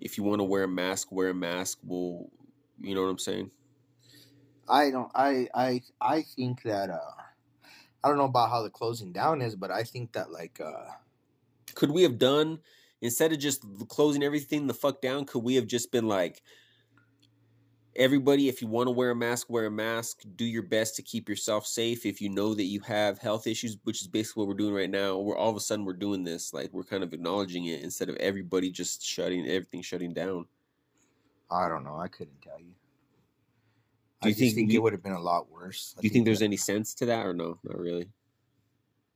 if 0.00 0.18
you 0.18 0.24
want 0.24 0.40
to 0.40 0.44
wear 0.44 0.64
a 0.64 0.68
mask, 0.68 1.10
wear 1.10 1.30
a 1.30 1.34
mask. 1.34 1.78
We'll, 1.82 2.30
you 2.78 2.94
know 2.94 3.02
what 3.02 3.08
I'm 3.08 3.18
saying? 3.18 3.50
I 4.68 4.90
don't. 4.90 5.10
I 5.14 5.48
I 5.54 5.80
I 6.00 6.22
think 6.22 6.62
that. 6.64 6.90
uh 6.90 6.98
I 8.04 8.08
don't 8.08 8.18
know 8.18 8.24
about 8.24 8.50
how 8.50 8.62
the 8.62 8.70
closing 8.70 9.12
down 9.12 9.40
is, 9.40 9.56
but 9.56 9.70
I 9.70 9.84
think 9.84 10.12
that 10.12 10.30
like. 10.30 10.60
uh 10.60 10.90
Could 11.74 11.90
we 11.90 12.02
have 12.02 12.18
done 12.18 12.60
instead 13.00 13.32
of 13.32 13.38
just 13.38 13.64
closing 13.88 14.22
everything 14.22 14.66
the 14.66 14.74
fuck 14.74 15.00
down? 15.00 15.24
Could 15.24 15.42
we 15.42 15.54
have 15.54 15.66
just 15.66 15.90
been 15.90 16.06
like, 16.06 16.42
everybody, 17.96 18.48
if 18.48 18.62
you 18.62 18.68
want 18.68 18.86
to 18.86 18.90
wear 18.90 19.10
a 19.10 19.16
mask, 19.16 19.48
wear 19.50 19.66
a 19.66 19.70
mask. 19.70 20.22
Do 20.36 20.44
your 20.44 20.62
best 20.62 20.96
to 20.96 21.02
keep 21.02 21.28
yourself 21.28 21.66
safe. 21.66 22.04
If 22.06 22.20
you 22.20 22.28
know 22.30 22.54
that 22.54 22.64
you 22.64 22.80
have 22.80 23.18
health 23.18 23.46
issues, 23.46 23.76
which 23.84 24.00
is 24.02 24.08
basically 24.08 24.40
what 24.42 24.48
we're 24.48 24.54
doing 24.54 24.74
right 24.74 24.90
now, 24.90 25.18
we're 25.18 25.36
all 25.36 25.50
of 25.50 25.56
a 25.56 25.60
sudden 25.60 25.84
we're 25.84 25.92
doing 25.94 26.24
this. 26.24 26.52
Like 26.54 26.72
we're 26.72 26.84
kind 26.84 27.02
of 27.02 27.12
acknowledging 27.12 27.66
it 27.66 27.82
instead 27.82 28.08
of 28.08 28.16
everybody 28.16 28.70
just 28.70 29.04
shutting 29.04 29.46
everything 29.46 29.82
shutting 29.82 30.12
down. 30.12 30.46
I 31.50 31.68
don't 31.68 31.84
know. 31.84 31.96
I 31.96 32.08
couldn't 32.08 32.40
tell 32.42 32.58
you. 32.58 32.72
Do 34.22 34.28
you 34.28 34.34
think- 34.34 34.54
think, 34.54 34.70
you- 34.72 34.78
it 34.78 34.82
would 34.82 34.92
have 34.92 35.02
been 35.02 35.12
a 35.12 35.20
lot 35.20 35.50
worse. 35.50 35.94
I 35.98 36.00
Do 36.00 36.06
you 36.06 36.12
think 36.12 36.24
there's 36.24 36.38
that- 36.38 36.44
any 36.46 36.56
sense 36.56 36.94
to 36.94 37.06
that 37.06 37.26
or 37.26 37.34
no? 37.34 37.58
Not 37.64 37.78
really. 37.78 38.08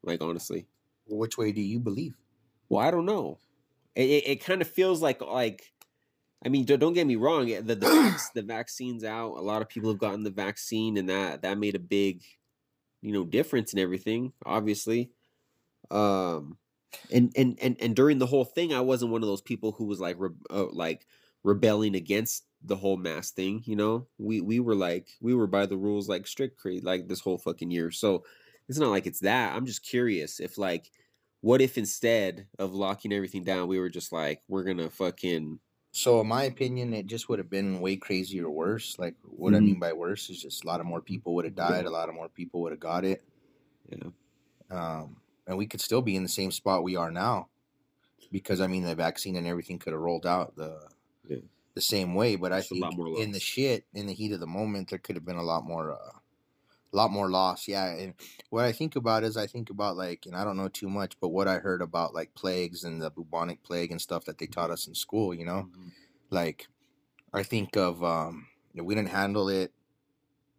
Like 0.03 0.21
honestly. 0.21 0.67
Well, 1.07 1.19
which 1.19 1.39
way 1.39 1.53
do 1.53 1.61
you 1.61 1.79
believe? 1.79 2.15
Well, 2.69 2.81
I 2.85 2.91
don't 2.91 3.07
know. 3.07 3.39
It, 3.95 4.11
it, 4.11 4.29
it 4.29 4.45
kind 4.45 4.61
of 4.61 4.69
feels 4.69 5.01
like 5.01 5.21
like 5.23 5.73
I 6.45 6.49
mean, 6.49 6.65
don't 6.65 6.93
get 6.93 7.07
me 7.07 7.17
wrong. 7.17 7.47
The 7.47 7.61
the, 7.63 7.75
vac- 7.77 8.33
the 8.35 8.43
vaccine's 8.43 9.05
out. 9.05 9.37
A 9.37 9.41
lot 9.41 9.63
of 9.63 9.69
people 9.69 9.91
have 9.91 9.99
gotten 9.99 10.23
the 10.23 10.31
vaccine, 10.31 10.97
and 10.97 11.09
that 11.09 11.43
that 11.43 11.59
made 11.59 11.75
a 11.75 11.81
big, 11.81 12.23
you 13.03 13.13
know, 13.13 13.25
difference 13.25 13.73
in 13.73 13.79
everything. 13.79 14.33
Obviously, 14.45 15.11
um, 15.91 16.59
and 17.13 17.33
and 17.37 17.59
and 17.61 17.77
and 17.81 17.97
during 17.97 18.19
the 18.19 18.27
whole 18.27 18.45
thing, 18.45 18.75
I 18.75 18.81
wasn't 18.81 19.13
one 19.13 19.23
of 19.23 19.29
those 19.29 19.43
people 19.43 19.73
who 19.73 19.87
was 19.87 20.01
like 20.01 20.17
re- 20.19 20.31
uh, 20.51 20.67
like 20.71 21.07
rebelling 21.43 21.95
against 21.95 22.45
the 22.63 22.77
whole 22.77 22.97
mask 22.97 23.35
thing. 23.35 23.63
You 23.65 23.77
know, 23.77 24.07
we 24.19 24.41
we 24.41 24.61
were 24.61 24.75
like 24.75 25.09
we 25.21 25.35
were 25.35 25.47
by 25.47 25.67
the 25.67 25.77
rules 25.77 26.09
like 26.09 26.27
strict 26.27 26.61
like 26.83 27.09
this 27.09 27.21
whole 27.21 27.39
fucking 27.39 27.71
year. 27.71 27.91
So 27.91 28.25
it's 28.69 28.79
not 28.79 28.91
like 28.91 29.07
it's 29.07 29.21
that. 29.21 29.55
I'm 29.55 29.67
just 29.67 29.85
curious 29.85 30.41
if 30.41 30.59
like 30.59 30.91
what 31.41 31.61
if 31.61 31.79
instead 31.79 32.47
of 32.59 32.75
locking 32.75 33.13
everything 33.13 33.45
down, 33.45 33.69
we 33.69 33.79
were 33.79 33.89
just 33.91 34.13
like, 34.13 34.43
we're 34.49 34.65
gonna 34.65 34.91
fucking 34.91 35.61
So, 35.97 36.21
in 36.21 36.27
my 36.29 36.45
opinion, 36.45 36.93
it 36.93 37.07
just 37.07 37.29
would 37.29 37.39
have 37.39 37.49
been 37.51 37.81
way 37.81 37.97
crazier 37.97 38.51
worse. 38.51 38.99
Like, 38.99 39.17
what 39.23 39.55
I 39.55 39.61
Mhm. 39.61 39.61
mean 39.61 39.81
by 39.81 39.93
worse 39.95 40.29
is 40.31 40.41
just 40.43 40.63
a 40.65 40.67
lot 40.67 40.81
of 40.81 40.87
more 40.87 41.01
people 41.01 41.35
would 41.35 41.47
have 41.47 41.55
died. 41.55 41.87
A 41.87 41.91
lot 41.91 42.09
of 42.09 42.15
more 42.15 42.29
people 42.29 42.61
would 42.63 42.73
have 42.73 42.81
got 42.81 43.05
it. 43.05 43.25
Yeah. 43.89 44.11
Um, 44.71 45.23
and 45.47 45.57
we 45.57 45.67
could 45.67 45.81
still 45.81 46.03
be 46.03 46.17
in 46.17 46.23
the 46.23 46.29
same 46.29 46.51
spot 46.51 46.83
we 46.83 46.97
are 46.97 47.11
now, 47.11 47.49
because 48.33 48.61
I 48.61 48.69
mean, 48.69 48.85
the 48.85 48.95
vaccine 48.97 49.37
and 49.37 49.47
everything 49.47 49.79
could 49.79 49.93
have 49.95 50.03
rolled 50.03 50.27
out 50.27 50.57
the 50.57 50.91
Yeah. 51.29 51.39
the 51.75 51.83
same 51.83 52.15
way. 52.15 52.37
But 52.37 52.53
I 52.53 52.63
think 52.63 52.91
in 53.15 53.33
the 53.33 53.41
shit, 53.41 53.87
in 53.95 54.07
the 54.07 54.15
heat 54.15 54.33
of 54.33 54.41
the 54.41 54.47
moment, 54.49 54.91
there 54.91 54.99
could 55.01 55.17
have 55.17 55.25
been 55.27 55.37
a 55.37 55.43
lot 55.45 55.65
more. 55.65 55.93
Uh, 55.93 56.19
a 56.97 56.99
lot 56.99 57.11
more 57.11 57.31
loss, 57.31 57.69
yeah. 57.69 57.95
And 57.95 58.15
what 58.49 58.65
I 58.65 58.73
think 58.73 58.97
about 58.97 59.23
is 59.23 59.37
I 59.37 59.47
think 59.47 59.69
about 59.69 59.97
like, 59.99 60.25
and 60.25 60.35
I 60.35 60.45
don't 60.45 60.57
know 60.57 60.69
too 60.69 60.89
much, 60.89 61.21
but 61.21 61.29
what 61.29 61.47
I 61.47 61.59
heard 61.59 61.83
about 61.83 62.15
like 62.15 62.35
plagues 62.35 62.85
and 62.85 63.03
the 63.03 63.11
bubonic 63.11 63.63
plague 63.63 63.91
and 63.91 64.01
stuff 64.01 64.25
that 64.25 64.39
they 64.39 64.47
taught 64.47 64.71
us 64.71 64.87
in 64.87 64.95
school, 64.95 65.35
you 65.35 65.45
know, 65.45 65.69
like 66.31 66.67
I 67.35 67.43
think 67.43 67.77
of 67.77 68.03
um 68.03 68.47
if 68.75 68.83
we 68.83 68.95
didn't 68.95 69.11
handle 69.11 69.51
it 69.51 69.73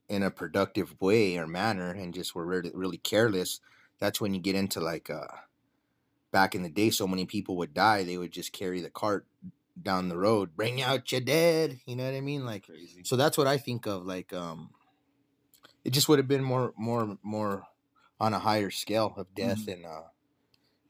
in 0.09 0.21
a 0.21 0.31
productive 0.31 0.95
way 1.01 1.37
or 1.37 1.47
manner 1.47 1.89
and 1.89 2.13
just 2.13 2.35
were 2.35 2.45
really, 2.45 2.71
really 2.73 2.97
careless, 2.97 3.59
that's 3.99 4.21
when 4.21 4.35
you 4.35 4.39
get 4.39 4.55
into 4.55 4.79
like 4.79 5.09
uh 5.09 5.27
back 6.31 6.53
in 6.53 6.61
the 6.61 6.69
day 6.69 6.91
so 6.91 7.07
many 7.07 7.25
people 7.25 7.57
would 7.57 7.73
die, 7.73 8.03
they 8.03 8.17
would 8.17 8.31
just 8.31 8.53
carry 8.53 8.79
the 8.79 8.91
cart 8.91 9.25
down 9.81 10.07
the 10.07 10.17
road, 10.17 10.55
bring 10.55 10.83
out 10.83 11.11
your 11.11 11.21
dead, 11.21 11.79
you 11.87 11.95
know 11.95 12.05
what 12.05 12.13
I 12.13 12.21
mean? 12.21 12.45
Like 12.45 12.67
crazy. 12.67 13.01
so 13.03 13.15
that's 13.15 13.39
what 13.39 13.47
I 13.47 13.57
think 13.57 13.87
of 13.87 14.05
like 14.05 14.33
um 14.33 14.69
it 15.87 15.93
just 15.93 16.09
would 16.09 16.19
have 16.19 16.27
been 16.27 16.43
more 16.43 16.73
more 16.77 17.17
more 17.23 17.63
on 18.19 18.33
a 18.33 18.39
higher 18.39 18.69
scale 18.69 19.13
of 19.15 19.33
death 19.33 19.67
and 19.67 19.85
uh 19.85 20.01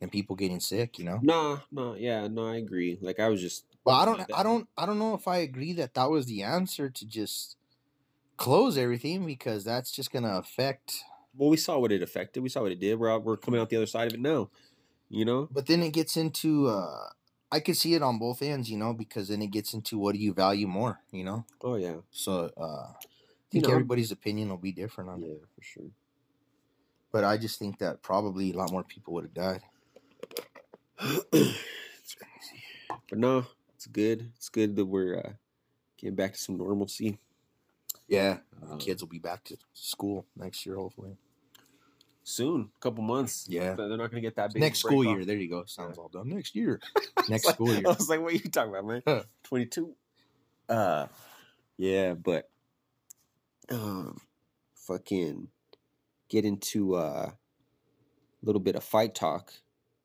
and 0.02 0.12
people 0.12 0.36
getting 0.36 0.60
sick. 0.60 0.98
You 1.00 1.06
know. 1.06 1.20
Nah, 1.22 1.60
nah, 1.72 1.94
yeah, 1.94 2.28
no, 2.28 2.48
I 2.48 2.56
agree. 2.58 2.98
Like 3.02 3.20
I 3.20 3.30
was 3.30 3.40
just, 3.42 3.66
But 3.86 3.92
I 3.92 4.06
don't. 4.06 4.22
I 4.36 4.44
don't. 4.44 4.68
I 4.78 4.86
don't 4.86 5.00
know 5.00 5.14
if 5.14 5.28
I 5.28 5.38
agree 5.38 5.74
that 5.74 5.94
that 5.94 6.10
was 6.10 6.26
the 6.26 6.42
answer 6.44 6.90
to 6.90 7.06
just 7.06 7.56
close 8.38 8.78
everything 8.78 9.26
because 9.26 9.64
that's 9.64 9.92
just 9.92 10.12
gonna 10.12 10.38
affect. 10.38 11.04
well, 11.36 11.50
we 11.50 11.58
saw 11.58 11.78
what 11.80 11.92
it 11.92 12.02
affected. 12.02 12.42
We 12.42 12.50
saw 12.50 12.62
what 12.64 12.72
it 12.72 12.80
did. 12.80 13.00
We're 13.00 13.12
out, 13.12 13.24
we're 13.24 13.38
coming 13.38 13.60
out 13.62 13.70
the 13.70 13.78
other 13.78 13.86
side 13.86 14.08
of 14.08 14.14
it 14.16 14.20
now. 14.20 14.50
You 15.10 15.26
know. 15.26 15.48
But 15.52 15.68
then 15.68 15.84
it 15.84 15.94
gets 15.94 16.18
into. 16.18 16.68
uh 16.68 17.10
I 17.50 17.62
could 17.62 17.78
see 17.78 17.94
it 17.94 18.02
on 18.02 18.20
both 18.20 18.42
ends, 18.42 18.70
you 18.70 18.78
know, 18.78 18.94
because 18.94 19.30
then 19.30 19.42
it 19.42 19.52
gets 19.52 19.74
into 19.74 19.98
what 19.98 20.16
do 20.16 20.20
you 20.20 20.34
value 20.34 20.68
more, 20.68 21.00
you 21.12 21.24
know. 21.24 21.46
Oh 21.64 21.76
yeah, 21.76 21.98
So 22.12 22.52
uh 22.58 22.92
I 23.50 23.56
You 23.56 23.62
think 23.62 23.68
know, 23.68 23.72
everybody's 23.76 24.12
opinion 24.12 24.50
will 24.50 24.58
be 24.58 24.72
different 24.74 25.10
on 25.10 25.24
it. 25.24 25.28
yeah, 25.28 25.46
for 25.56 25.62
sure. 25.64 25.90
But 27.12 27.24
I 27.24 27.38
just 27.38 27.58
think 27.60 27.80
that 27.80 28.02
probably 28.02 28.52
a 28.52 28.58
lot 28.58 28.72
more 28.72 28.84
people 28.84 29.14
would 29.14 29.24
have 29.24 29.34
died. 29.34 29.62
it's 31.32 32.16
crazy, 32.16 32.64
but 33.10 33.18
no, 33.20 33.46
it's 33.76 33.88
good. 33.88 34.32
It's 34.36 34.50
good 34.50 34.76
that 34.76 34.86
we're 34.86 35.18
uh, 35.20 35.32
getting 35.98 36.16
back 36.16 36.34
to 36.34 36.40
some 36.40 36.58
normalcy. 36.58 37.20
Yeah, 38.08 38.38
Uh, 38.70 38.78
kids 38.78 39.02
will 39.02 39.10
be 39.10 39.20
back 39.20 39.44
to 39.46 39.58
school 39.74 40.26
next 40.36 40.66
year, 40.66 40.76
hopefully. 40.76 41.18
soon, 42.24 42.70
a 42.76 42.80
couple 42.82 43.04
months. 43.04 43.46
Yeah. 43.50 43.74
they're 43.76 43.98
not 43.98 44.10
gonna 44.12 44.22
get 44.22 44.36
that 44.36 44.54
big. 44.54 44.62
Next 44.62 44.80
school 44.80 45.08
off. 45.08 45.16
year. 45.16 45.26
There 45.26 45.38
you 45.38 45.50
go. 45.50 45.64
Sounds 45.66 45.98
all 45.98 46.10
done. 46.10 46.30
Next 46.30 46.56
year. 46.56 46.80
Next 47.30 47.46
like- 47.46 47.56
school 47.56 47.70
year. 47.74 47.84
I 47.86 47.90
was 47.92 48.10
like, 48.10 48.22
"What 48.22 48.34
are 48.34 48.36
you 48.38 48.50
talking 48.50 48.72
about, 48.72 48.86
man?" 48.86 49.02
Huh. 49.08 49.24
Twenty 49.44 49.66
two. 49.66 49.94
Uh, 50.70 51.08
yeah, 51.78 52.14
but 52.14 52.50
um, 53.70 54.20
fucking 54.76 55.48
get 56.30 56.46
into 56.46 56.96
uh, 56.96 57.32
a 57.32 58.46
little 58.46 58.62
bit 58.62 58.76
of 58.76 58.84
fight 58.84 59.16
talk. 59.16 59.54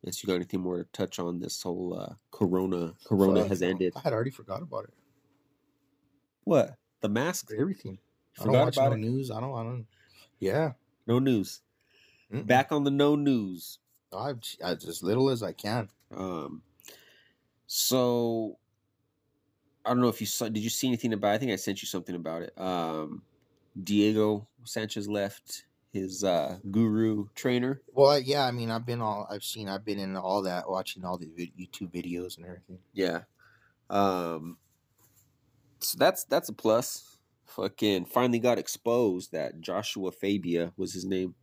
Unless 0.02 0.22
you 0.22 0.26
got 0.26 0.34
anything 0.34 0.60
more 0.60 0.78
to 0.78 0.84
touch 0.92 1.20
on 1.20 1.38
this 1.38 1.62
whole 1.62 1.96
uh, 1.96 2.14
Corona. 2.32 2.94
Corona 3.04 3.40
Fuck, 3.40 3.48
has 3.50 3.62
ended. 3.62 3.92
I 3.94 4.00
had 4.00 4.12
already 4.12 4.30
forgot 4.30 4.60
about 4.60 4.84
it. 4.84 4.94
What? 6.44 6.74
The 7.02 7.08
mask? 7.08 7.50
Everything. 7.56 7.98
I 8.38 8.44
don't 8.44 8.52
Forgot 8.52 8.64
watch 8.64 8.76
about 8.76 8.90
no 8.90 8.96
it? 8.96 9.00
news. 9.00 9.30
I 9.30 9.40
don't. 9.40 9.54
I 9.54 9.62
don't. 9.62 9.86
Yeah. 10.40 10.72
No 11.06 11.18
news. 11.20 11.60
Mm-mm. 12.32 12.46
Back 12.46 12.72
on 12.72 12.82
the 12.82 12.90
no 12.90 13.14
news. 13.14 13.78
I've 14.16 14.40
as 14.62 15.02
little 15.02 15.30
as 15.30 15.42
I 15.42 15.52
can. 15.52 15.88
Um, 16.14 16.62
so 17.66 18.58
I 19.84 19.90
don't 19.90 20.00
know 20.00 20.08
if 20.08 20.20
you 20.20 20.26
saw. 20.26 20.48
Did 20.48 20.62
you 20.62 20.70
see 20.70 20.88
anything 20.88 21.12
about? 21.12 21.32
I 21.34 21.38
think 21.38 21.52
I 21.52 21.56
sent 21.56 21.80
you 21.82 21.86
something 21.86 22.14
about 22.14 22.42
it. 22.42 22.58
Um, 22.58 23.22
Diego 23.80 24.46
Sanchez 24.64 25.08
left 25.08 25.64
his 25.92 26.24
uh, 26.24 26.58
guru 26.70 27.26
trainer. 27.34 27.80
Well, 27.92 28.18
yeah. 28.18 28.44
I 28.46 28.50
mean, 28.50 28.70
I've 28.70 28.86
been 28.86 29.00
all. 29.00 29.26
I've 29.30 29.44
seen. 29.44 29.68
I've 29.68 29.84
been 29.84 29.98
in 29.98 30.16
all 30.16 30.42
that, 30.42 30.68
watching 30.68 31.04
all 31.04 31.18
the 31.18 31.26
YouTube 31.26 31.92
videos 31.92 32.36
and 32.36 32.46
everything. 32.46 32.78
Yeah. 32.92 33.22
Um. 33.90 34.56
So 35.80 35.98
that's 35.98 36.24
that's 36.24 36.48
a 36.48 36.52
plus. 36.54 37.18
Fucking 37.44 38.06
finally 38.06 38.38
got 38.38 38.58
exposed 38.58 39.32
that 39.32 39.60
Joshua 39.60 40.10
Fabia 40.10 40.72
was 40.78 40.94
his 40.94 41.04
name. 41.04 41.34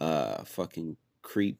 Uh, 0.00 0.44
fucking 0.44 0.96
creep. 1.20 1.58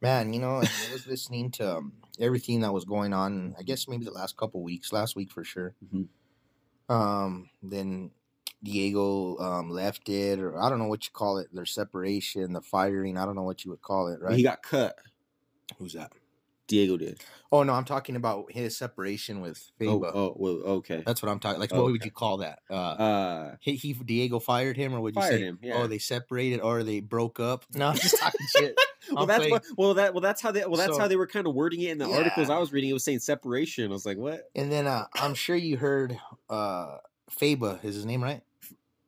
Man, 0.00 0.32
you 0.32 0.40
know, 0.40 0.56
I 0.56 0.92
was 0.92 1.06
listening 1.06 1.50
to 1.52 1.76
um, 1.76 1.92
everything 2.18 2.60
that 2.60 2.72
was 2.72 2.84
going 2.84 3.12
on. 3.12 3.54
I 3.58 3.62
guess 3.62 3.88
maybe 3.88 4.04
the 4.06 4.10
last 4.10 4.36
couple 4.38 4.62
weeks, 4.62 4.92
last 4.92 5.16
week 5.16 5.30
for 5.30 5.44
sure. 5.44 5.74
Mhm. 5.84 6.08
Um, 6.88 7.50
then 7.62 8.10
Diego 8.62 9.36
um, 9.38 9.70
left 9.70 10.08
it, 10.08 10.38
or 10.38 10.56
I 10.60 10.68
don't 10.70 10.78
know 10.78 10.86
what 10.88 11.04
you 11.04 11.10
call 11.12 11.38
it. 11.38 11.48
Their 11.52 11.66
separation, 11.66 12.52
the 12.52 12.60
firing. 12.60 13.18
I 13.18 13.24
don't 13.24 13.34
know 13.34 13.42
what 13.42 13.64
you 13.64 13.70
would 13.72 13.82
call 13.82 14.08
it. 14.08 14.20
Right? 14.20 14.36
He 14.36 14.42
got 14.42 14.62
cut. 14.62 14.96
Who's 15.78 15.94
that? 15.94 16.12
Diego 16.68 16.96
did. 16.96 17.20
Oh 17.50 17.64
no, 17.64 17.72
I'm 17.74 17.84
talking 17.84 18.16
about 18.16 18.50
his 18.52 18.78
separation 18.78 19.40
with 19.42 19.70
Oh, 19.82 20.00
Fabia. 20.00 20.10
oh, 20.14 20.34
well, 20.36 20.52
okay. 20.78 21.02
That's 21.04 21.20
what 21.20 21.30
I'm 21.30 21.38
talking. 21.40 21.60
Like, 21.60 21.70
Oh, 21.74 21.82
what 21.82 21.92
would 21.92 22.04
you 22.04 22.10
call 22.10 22.38
that? 22.38 22.60
Uh, 22.70 22.74
Uh, 22.74 23.56
he, 23.60 23.74
he 23.74 23.92
Diego 23.92 24.38
fired 24.38 24.76
him, 24.76 24.94
or 24.94 25.00
would 25.00 25.14
you 25.14 25.20
fired 25.20 25.34
say? 25.34 25.40
him. 25.42 25.58
Yeah. 25.60 25.74
Oh, 25.82 25.86
they 25.86 25.98
separated, 25.98 26.60
or 26.60 26.82
they 26.82 27.00
broke 27.00 27.40
up. 27.40 27.66
No, 27.74 27.88
I'm 27.88 27.96
just 27.96 28.16
talking 28.18 28.46
shit. 28.56 28.74
well, 29.12 29.22
I'm 29.24 29.28
that's 29.28 29.50
what, 29.50 29.64
well 29.76 29.94
that 29.94 30.14
well 30.14 30.20
that's 30.22 30.40
how 30.40 30.50
they 30.52 30.60
well 30.64 30.76
that's 30.76 30.94
So- 30.94 31.00
how 31.00 31.08
they 31.08 31.16
were 31.16 31.26
kind 31.26 31.46
of 31.46 31.54
wording 31.54 31.80
it 31.80 31.90
in 31.90 31.98
the 31.98 32.10
articles 32.10 32.48
I 32.48 32.58
was 32.58 32.72
reading. 32.72 32.88
It 32.88 32.94
was 32.94 33.04
saying 33.04 33.18
separation. 33.18 33.90
I 33.90 33.92
was 33.92 34.06
like, 34.06 34.16
what? 34.16 34.48
And 34.54 34.70
then 34.72 34.86
uh, 34.86 35.06
I'm 35.14 35.34
sure 35.34 35.56
you 35.56 35.76
heard 35.76 36.16
uh, 36.48 36.98
Fabia 37.28 37.80
is 37.82 37.96
his 37.96 38.06
name, 38.06 38.22
right? 38.22 38.40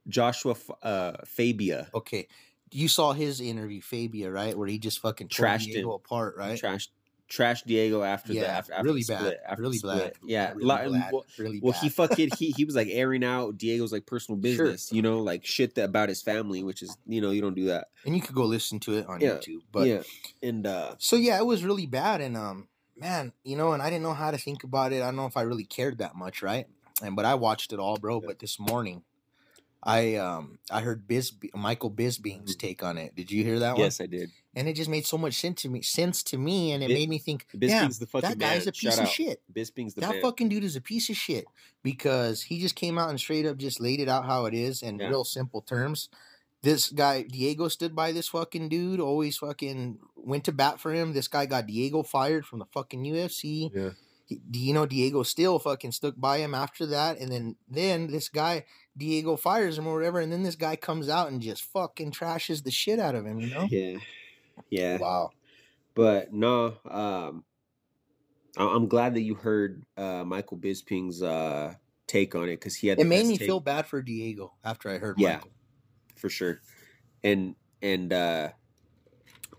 Joshua 0.09 0.55
uh, 0.83 1.13
Fabia 1.25 1.89
Okay, 1.95 2.29
you 2.71 2.89
saw 2.89 3.13
his 3.13 3.41
interview, 3.41 3.81
Fabia, 3.81 4.31
right, 4.31 4.57
where 4.57 4.69
he 4.69 4.79
just 4.79 5.01
fucking 5.01 5.29
Trashed 5.29 5.67
Diego 5.73 5.91
him. 5.91 5.95
apart, 5.95 6.37
right? 6.37 6.59
trash 6.59 6.89
trash 7.27 7.63
Diego 7.63 8.03
after 8.03 8.29
the 8.35 8.41
Yeah, 8.41 8.59
after, 8.59 8.73
after 8.75 8.85
really 8.85 9.01
the 9.01 9.07
bad, 9.07 9.21
split, 9.21 9.41
after 9.47 9.63
really 9.63 9.79
the 9.79 9.89
bad, 9.89 9.99
split. 10.15 10.17
Yeah, 10.27 10.53
really 10.55 10.65
li- 10.65 10.99
bad, 10.99 11.13
well, 11.13 11.25
really 11.39 11.61
well, 11.61 11.73
bad. 11.73 11.81
he 11.83 11.89
fucking 11.89 12.29
he 12.39 12.51
he 12.51 12.65
was 12.65 12.75
like 12.75 12.89
airing 12.91 13.25
out 13.25 13.57
Diego's 13.59 13.93
like 13.93 14.07
personal 14.07 14.37
Sure. 14.41 14.67
business, 14.67 14.93
you 14.93 15.03
know, 15.03 15.21
like 15.21 15.45
shit 15.45 15.75
that 15.77 15.85
about 15.85 16.09
his 16.09 16.21
family, 16.23 16.63
which 16.63 16.83
is 16.83 16.97
you 17.07 17.21
know 17.21 17.31
you 17.31 17.41
don't 17.41 17.55
do 17.55 17.67
that. 17.67 17.89
and 18.05 18.15
you 18.15 18.21
could 18.21 18.35
go 18.35 18.45
listen 18.45 18.79
to 18.81 18.95
it 18.95 19.07
on 19.07 19.21
Yeah, 19.21 19.37
YouTube, 19.37 19.61
but 19.73 19.89
yeah, 19.89 20.03
and 20.43 20.67
uh, 20.67 20.95
so 20.99 21.17
yeah, 21.17 21.39
it 21.39 21.47
was 21.47 21.65
really 21.65 21.87
bad, 21.87 22.21
and 22.21 22.37
um, 22.37 22.69
man, 22.97 23.33
you 23.45 23.57
know, 23.57 23.73
and 23.73 23.83
I 23.83 23.89
didn't 23.91 24.03
know 24.03 24.15
how 24.15 24.31
to 24.31 24.39
think 24.39 24.65
about 24.65 24.93
it. 24.93 25.03
I 25.03 25.07
don't 25.07 25.17
know 25.17 25.27
if 25.27 25.37
I 25.37 25.43
really 25.43 25.65
cared 25.65 25.99
that 25.99 26.15
much, 26.15 26.43
right? 26.43 26.67
And 27.03 27.17
but 27.17 27.25
I 27.25 27.35
watched 27.35 27.73
it 27.73 27.79
all, 27.79 27.97
bro. 27.97 28.21
Yeah. 28.21 28.27
But 28.29 28.39
this 28.39 28.59
morning, 28.61 29.03
I 29.87 30.15
um, 30.15 30.59
I 30.71 30.81
heard 30.81 31.07
Biz 31.07 31.33
Michael 31.55 31.91
Bisping's 31.91 32.57
Mhm. 32.57 32.59
take 32.59 32.83
on 32.83 32.97
it. 32.99 33.15
Did 33.15 33.31
you 33.31 33.45
hear 33.45 33.59
that 33.59 33.73
one? 33.73 33.81
yes, 33.83 34.01
I 34.01 34.07
did. 34.07 34.31
and 34.57 34.67
it 34.69 34.75
just 34.77 34.89
made 34.89 35.05
so 35.05 35.19
much 35.19 35.35
sense 35.35 35.61
to 35.63 35.69
me 35.69 35.83
sense 35.83 36.23
to 36.23 36.39
me 36.39 36.73
and 36.73 36.83
it 36.83 36.87
Bis- 36.89 36.95
made 36.99 37.09
me 37.09 37.19
think 37.19 37.47
Bisping's 37.55 37.99
the 37.99 38.07
fucking 38.07 38.31
that 38.31 38.39
guy's 38.39 38.61
man. 38.65 38.69
a 38.69 38.73
piece 38.73 38.81
Shout 38.81 38.99
of 38.99 39.05
out. 39.07 39.09
shit 39.11 39.43
Bisping's 39.53 39.95
the 39.95 40.01
that 40.03 40.11
man. 40.13 40.23
fucking 40.23 40.49
dude 40.49 40.65
is 40.65 40.77
a 40.77 40.81
piece 40.81 41.11
of 41.11 41.17
shit 41.17 41.45
because 41.83 42.43
he 42.43 42.61
just 42.61 42.75
came 42.77 42.97
out 42.99 43.11
and 43.11 43.19
straight 43.21 43.47
up 43.47 43.57
just 43.59 43.81
laid 43.81 44.01
it 44.01 44.09
out 44.09 44.25
how 44.27 44.47
it 44.47 44.55
is 44.55 44.81
in 44.83 44.99
Yeah. 44.99 45.09
real 45.09 45.25
simple 45.25 45.61
terms 45.61 46.09
this 46.63 46.89
guy 46.91 47.23
diego 47.23 47.69
stood 47.69 47.95
by 47.95 48.13
this 48.13 48.29
fucking 48.29 48.69
dude 48.69 49.01
always 49.01 49.37
fucking 49.39 49.99
went 50.17 50.45
to 50.45 50.53
bat 50.53 50.81
for 50.81 50.93
him 50.95 51.13
this 51.13 51.29
guy 51.29 51.45
got 51.47 51.67
diego 51.67 52.03
fired 52.03 52.47
from 52.47 52.59
the 52.61 52.67
fucking 52.67 53.03
ufc 53.05 53.71
yeah, 53.75 53.91
he- 54.27 54.41
you 54.53 54.73
know 54.73 54.87
Diego 54.87 55.23
still 55.25 55.59
fucking 55.59 55.93
stuck 55.93 56.15
by 56.17 56.39
him 56.39 56.55
after 56.55 56.87
that, 56.87 57.19
and 57.19 57.31
then 57.31 57.57
then 57.69 58.07
this 58.07 58.31
guy 58.31 58.65
Diego 58.97 59.37
fires 59.37 59.77
him 59.79 59.87
or 59.87 59.95
whatever, 59.97 60.21
and 60.21 60.33
then 60.33 60.43
this 60.43 60.57
guy 60.57 60.77
comes 60.77 61.09
out 61.09 61.31
and 61.31 61.41
just 61.43 61.63
fucking 61.65 62.13
trashes 62.13 62.63
the 62.63 62.71
shit 62.71 62.99
out 62.99 63.15
of 63.15 63.27
him. 63.27 63.41
You 63.41 63.51
know? 63.51 63.67
yeah, 63.71 63.97
yeah. 64.71 64.99
Wow. 64.99 65.31
But 65.95 66.33
no, 66.33 66.75
um, 66.89 67.45
I- 68.57 68.65
I'm 68.69 68.87
glad 68.89 69.15
that 69.15 69.23
you 69.23 69.35
heard 69.35 69.85
uh, 69.97 70.25
Michael 70.25 70.59
Bisping's 70.59 71.23
uh, 71.23 71.75
take 72.07 72.35
on 72.35 72.45
it 72.45 72.61
because 72.61 72.77
he 72.77 72.89
had. 72.89 72.99
It 73.01 73.05
made 73.07 73.19
best 73.21 73.29
me 73.31 73.39
take 73.39 73.47
feel 73.47 73.61
bad 73.61 73.87
for 73.87 74.01
Diego 74.03 74.53
after 74.65 74.89
I 74.91 74.99
heard. 74.99 75.17
Yeah. 75.19 75.35
Michael. 75.37 75.51
for 76.17 76.29
sure, 76.29 76.61
and 77.23 77.55
and 77.83 78.13
uh, 78.13 78.49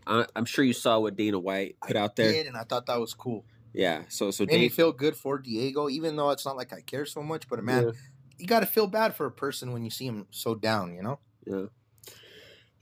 I, 0.07 0.25
I'm 0.35 0.45
sure 0.45 0.63
you 0.63 0.73
saw 0.73 0.99
what 0.99 1.15
Dana 1.15 1.39
White 1.39 1.77
put 1.85 1.95
I 1.95 1.99
out 2.01 2.15
there. 2.15 2.31
did, 2.31 2.47
and 2.47 2.55
I 2.57 2.63
thought 2.63 2.85
that 2.87 2.99
was 2.99 3.13
cool. 3.13 3.45
Yeah, 3.73 4.03
so 4.07 4.31
so 4.31 4.45
Made 4.45 4.59
me 4.61 4.69
feel 4.69 4.93
good 4.93 5.17
for 5.17 5.37
Diego, 5.37 5.89
even 5.89 6.15
though 6.15 6.29
it's 6.29 6.45
not 6.45 6.55
like 6.55 6.71
I 6.71 6.79
care 6.81 7.05
so 7.05 7.21
much. 7.21 7.49
But 7.49 7.59
a 7.59 7.61
man, 7.61 7.83
Yeah. 7.87 7.91
You 8.37 8.47
got 8.47 8.61
to 8.61 8.65
feel 8.65 8.87
bad 8.87 9.15
for 9.15 9.25
a 9.25 9.31
person 9.31 9.71
when 9.73 9.83
you 9.83 9.89
see 9.89 10.05
him 10.05 10.27
so 10.31 10.55
down. 10.55 10.93
You 10.95 11.03
know, 11.03 11.19
yeah. 11.45 11.65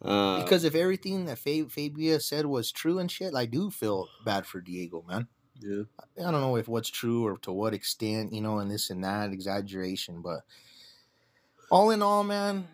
Uh, 0.01 0.43
because 0.43 0.63
if 0.65 0.75
everything 0.75 1.25
that 1.25 1.39
Fab- 1.39 1.71
Fabia 1.71 2.19
said 2.19 2.45
was 2.45 2.71
true 2.71 2.99
and 2.99 3.09
shit, 3.09 3.33
I 3.33 3.45
do 3.45 3.71
feel 3.71 4.09
bad 4.25 4.45
for 4.45 4.59
Diego, 4.59 5.03
man. 5.07 5.27
yeah. 5.61 5.83
I 6.19 6.31
don't 6.31 6.41
know 6.41 6.57
if 6.57 6.67
what's 6.67 6.89
true 6.89 7.25
or 7.25 7.37
to 7.39 7.53
what 7.53 7.73
extent, 7.73 8.33
you 8.33 8.41
know, 8.41 8.59
and 8.59 8.69
this 8.69 8.89
and 8.89 9.03
that 9.05 9.31
exaggeration, 9.31 10.21
but 10.21 10.41
all 11.71 11.89
in 11.91 12.01
all, 12.01 12.23
man, 12.25 12.67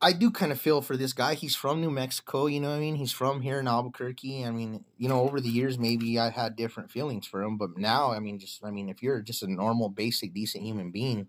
I 0.00 0.12
do 0.12 0.30
kind 0.30 0.52
of 0.52 0.60
feel 0.60 0.82
for 0.82 0.96
this 0.96 1.12
guy. 1.14 1.34
He's 1.34 1.56
from 1.56 1.80
New 1.80 1.90
Mexico, 1.90 2.46
you 2.46 2.60
know 2.60 2.68
what 2.68 2.76
I 2.76 2.80
mean? 2.80 2.96
He's 2.96 3.12
from 3.12 3.40
here 3.40 3.58
in 3.58 3.66
Albuquerque. 3.66 4.44
I 4.44 4.50
mean, 4.50 4.84
you 4.98 5.08
know, 5.08 5.22
over 5.22 5.40
the 5.40 5.48
years, 5.48 5.78
maybe 5.78 6.18
I 6.18 6.28
had 6.28 6.54
different 6.54 6.90
feelings 6.90 7.26
for 7.26 7.42
him, 7.42 7.56
but 7.56 7.78
now, 7.78 8.12
I 8.12 8.18
mean, 8.18 8.38
just, 8.38 8.62
I 8.62 8.70
mean, 8.70 8.90
if 8.90 9.02
you're 9.02 9.22
just 9.22 9.42
a 9.42 9.50
normal, 9.50 9.88
basic, 9.88 10.34
decent 10.34 10.64
human 10.64 10.90
being, 10.90 11.28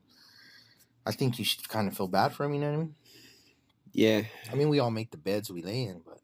I 1.05 1.13
think 1.13 1.39
you 1.39 1.45
should 1.45 1.67
kind 1.69 1.87
of 1.87 1.95
feel 1.95 2.09
bad 2.09 2.33
for 2.33 2.43
him, 2.43 2.53
you 2.53 2.59
know 2.59 2.67
what 2.67 2.73
I 2.73 2.79
mean? 2.79 2.95
yeah. 3.93 4.21
I 4.51 4.55
mean, 4.55 4.67
we 4.69 4.79
all 4.79 4.91
make 4.91 5.11
the 5.11 5.17
beds 5.17 5.49
we 5.49 5.61
lay 5.63 5.83
in, 5.83 6.01
but 6.05 6.19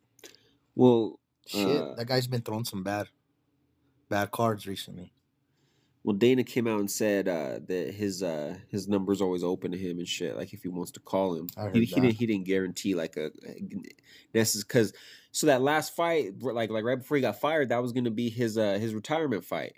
Well, 0.76 1.20
shit, 1.48 1.82
Uh, 1.82 1.96
that 1.96 2.08
guy's 2.08 2.28
been 2.28 2.42
throwing 2.42 2.66
some 2.66 2.84
bad, 2.84 3.08
bad 4.10 4.32
cards 4.32 4.68
recently. 4.68 5.14
Well, 6.04 6.16
Dana 6.16 6.44
came 6.44 6.68
out 6.68 6.82
and 6.82 6.92
said 6.92 7.30
uh, 7.30 7.60
that 7.68 7.94
his 7.94 8.22
uh, 8.22 8.58
his 8.68 8.90
number's 8.90 9.22
always 9.22 9.44
open 9.44 9.72
to 9.72 9.78
him 9.78 10.00
and 10.00 10.08
shit. 10.08 10.36
Like 10.36 10.54
if 10.54 10.64
he 10.64 10.68
wants 10.68 10.92
to 10.92 11.00
call 11.00 11.36
him, 11.36 11.48
he, 11.72 11.86
he 11.86 11.96
didn't 11.96 12.16
he 12.16 12.26
didn't 12.26 12.46
guarantee 12.46 12.94
like 12.94 13.16
a. 13.16 13.32
This 14.34 14.56
is 14.56 14.64
because 14.64 14.94
so 15.32 15.48
that 15.48 15.62
last 15.62 15.96
fight, 15.96 16.34
like 16.42 16.70
like 16.70 16.84
right 16.84 16.98
before 16.98 17.18
he 17.18 17.22
got 17.22 17.40
fired, 17.40 17.70
that 17.70 17.82
was 17.82 17.94
gonna 17.94 18.12
be 18.12 18.30
his 18.30 18.58
uh 18.58 18.74
his 18.74 18.94
retirement 18.94 19.46
fight. 19.46 19.78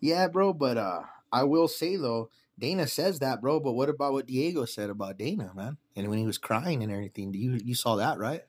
Yeah, 0.00 0.28
bro, 0.28 0.54
but 0.54 0.78
uh 0.78 1.02
I 1.30 1.42
will 1.42 1.68
say 1.68 1.96
though, 1.96 2.30
Dana 2.58 2.86
says 2.86 3.18
that, 3.18 3.42
bro, 3.42 3.60
but 3.60 3.74
what 3.74 3.90
about 3.90 4.14
what 4.14 4.26
Diego 4.26 4.64
said 4.64 4.88
about 4.88 5.18
Dana, 5.18 5.52
man? 5.54 5.76
And 5.94 6.08
when 6.08 6.18
he 6.18 6.24
was 6.24 6.38
crying 6.38 6.82
and 6.82 6.90
everything, 6.90 7.32
do 7.32 7.38
you 7.38 7.60
you 7.62 7.74
saw 7.74 7.96
that, 7.96 8.18
right? 8.18 8.40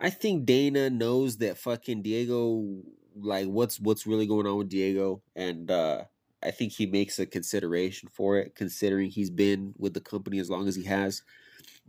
I 0.00 0.10
think 0.10 0.44
Dana 0.44 0.90
knows 0.90 1.38
that 1.38 1.58
fucking 1.58 2.02
Diego, 2.02 2.82
like 3.16 3.48
what's 3.48 3.80
what's 3.80 4.06
really 4.06 4.28
going 4.28 4.46
on 4.46 4.58
with 4.58 4.68
Diego, 4.68 5.22
and 5.34 5.68
uh 5.68 6.04
I 6.42 6.50
think 6.52 6.72
he 6.72 6.86
makes 6.86 7.18
a 7.18 7.26
consideration 7.26 8.08
for 8.12 8.36
it, 8.38 8.54
considering 8.54 9.10
he's 9.10 9.30
been 9.30 9.74
with 9.76 9.94
the 9.94 10.00
company 10.00 10.38
as 10.38 10.48
long 10.50 10.68
as 10.68 10.76
he 10.76 10.84
has. 10.84 11.22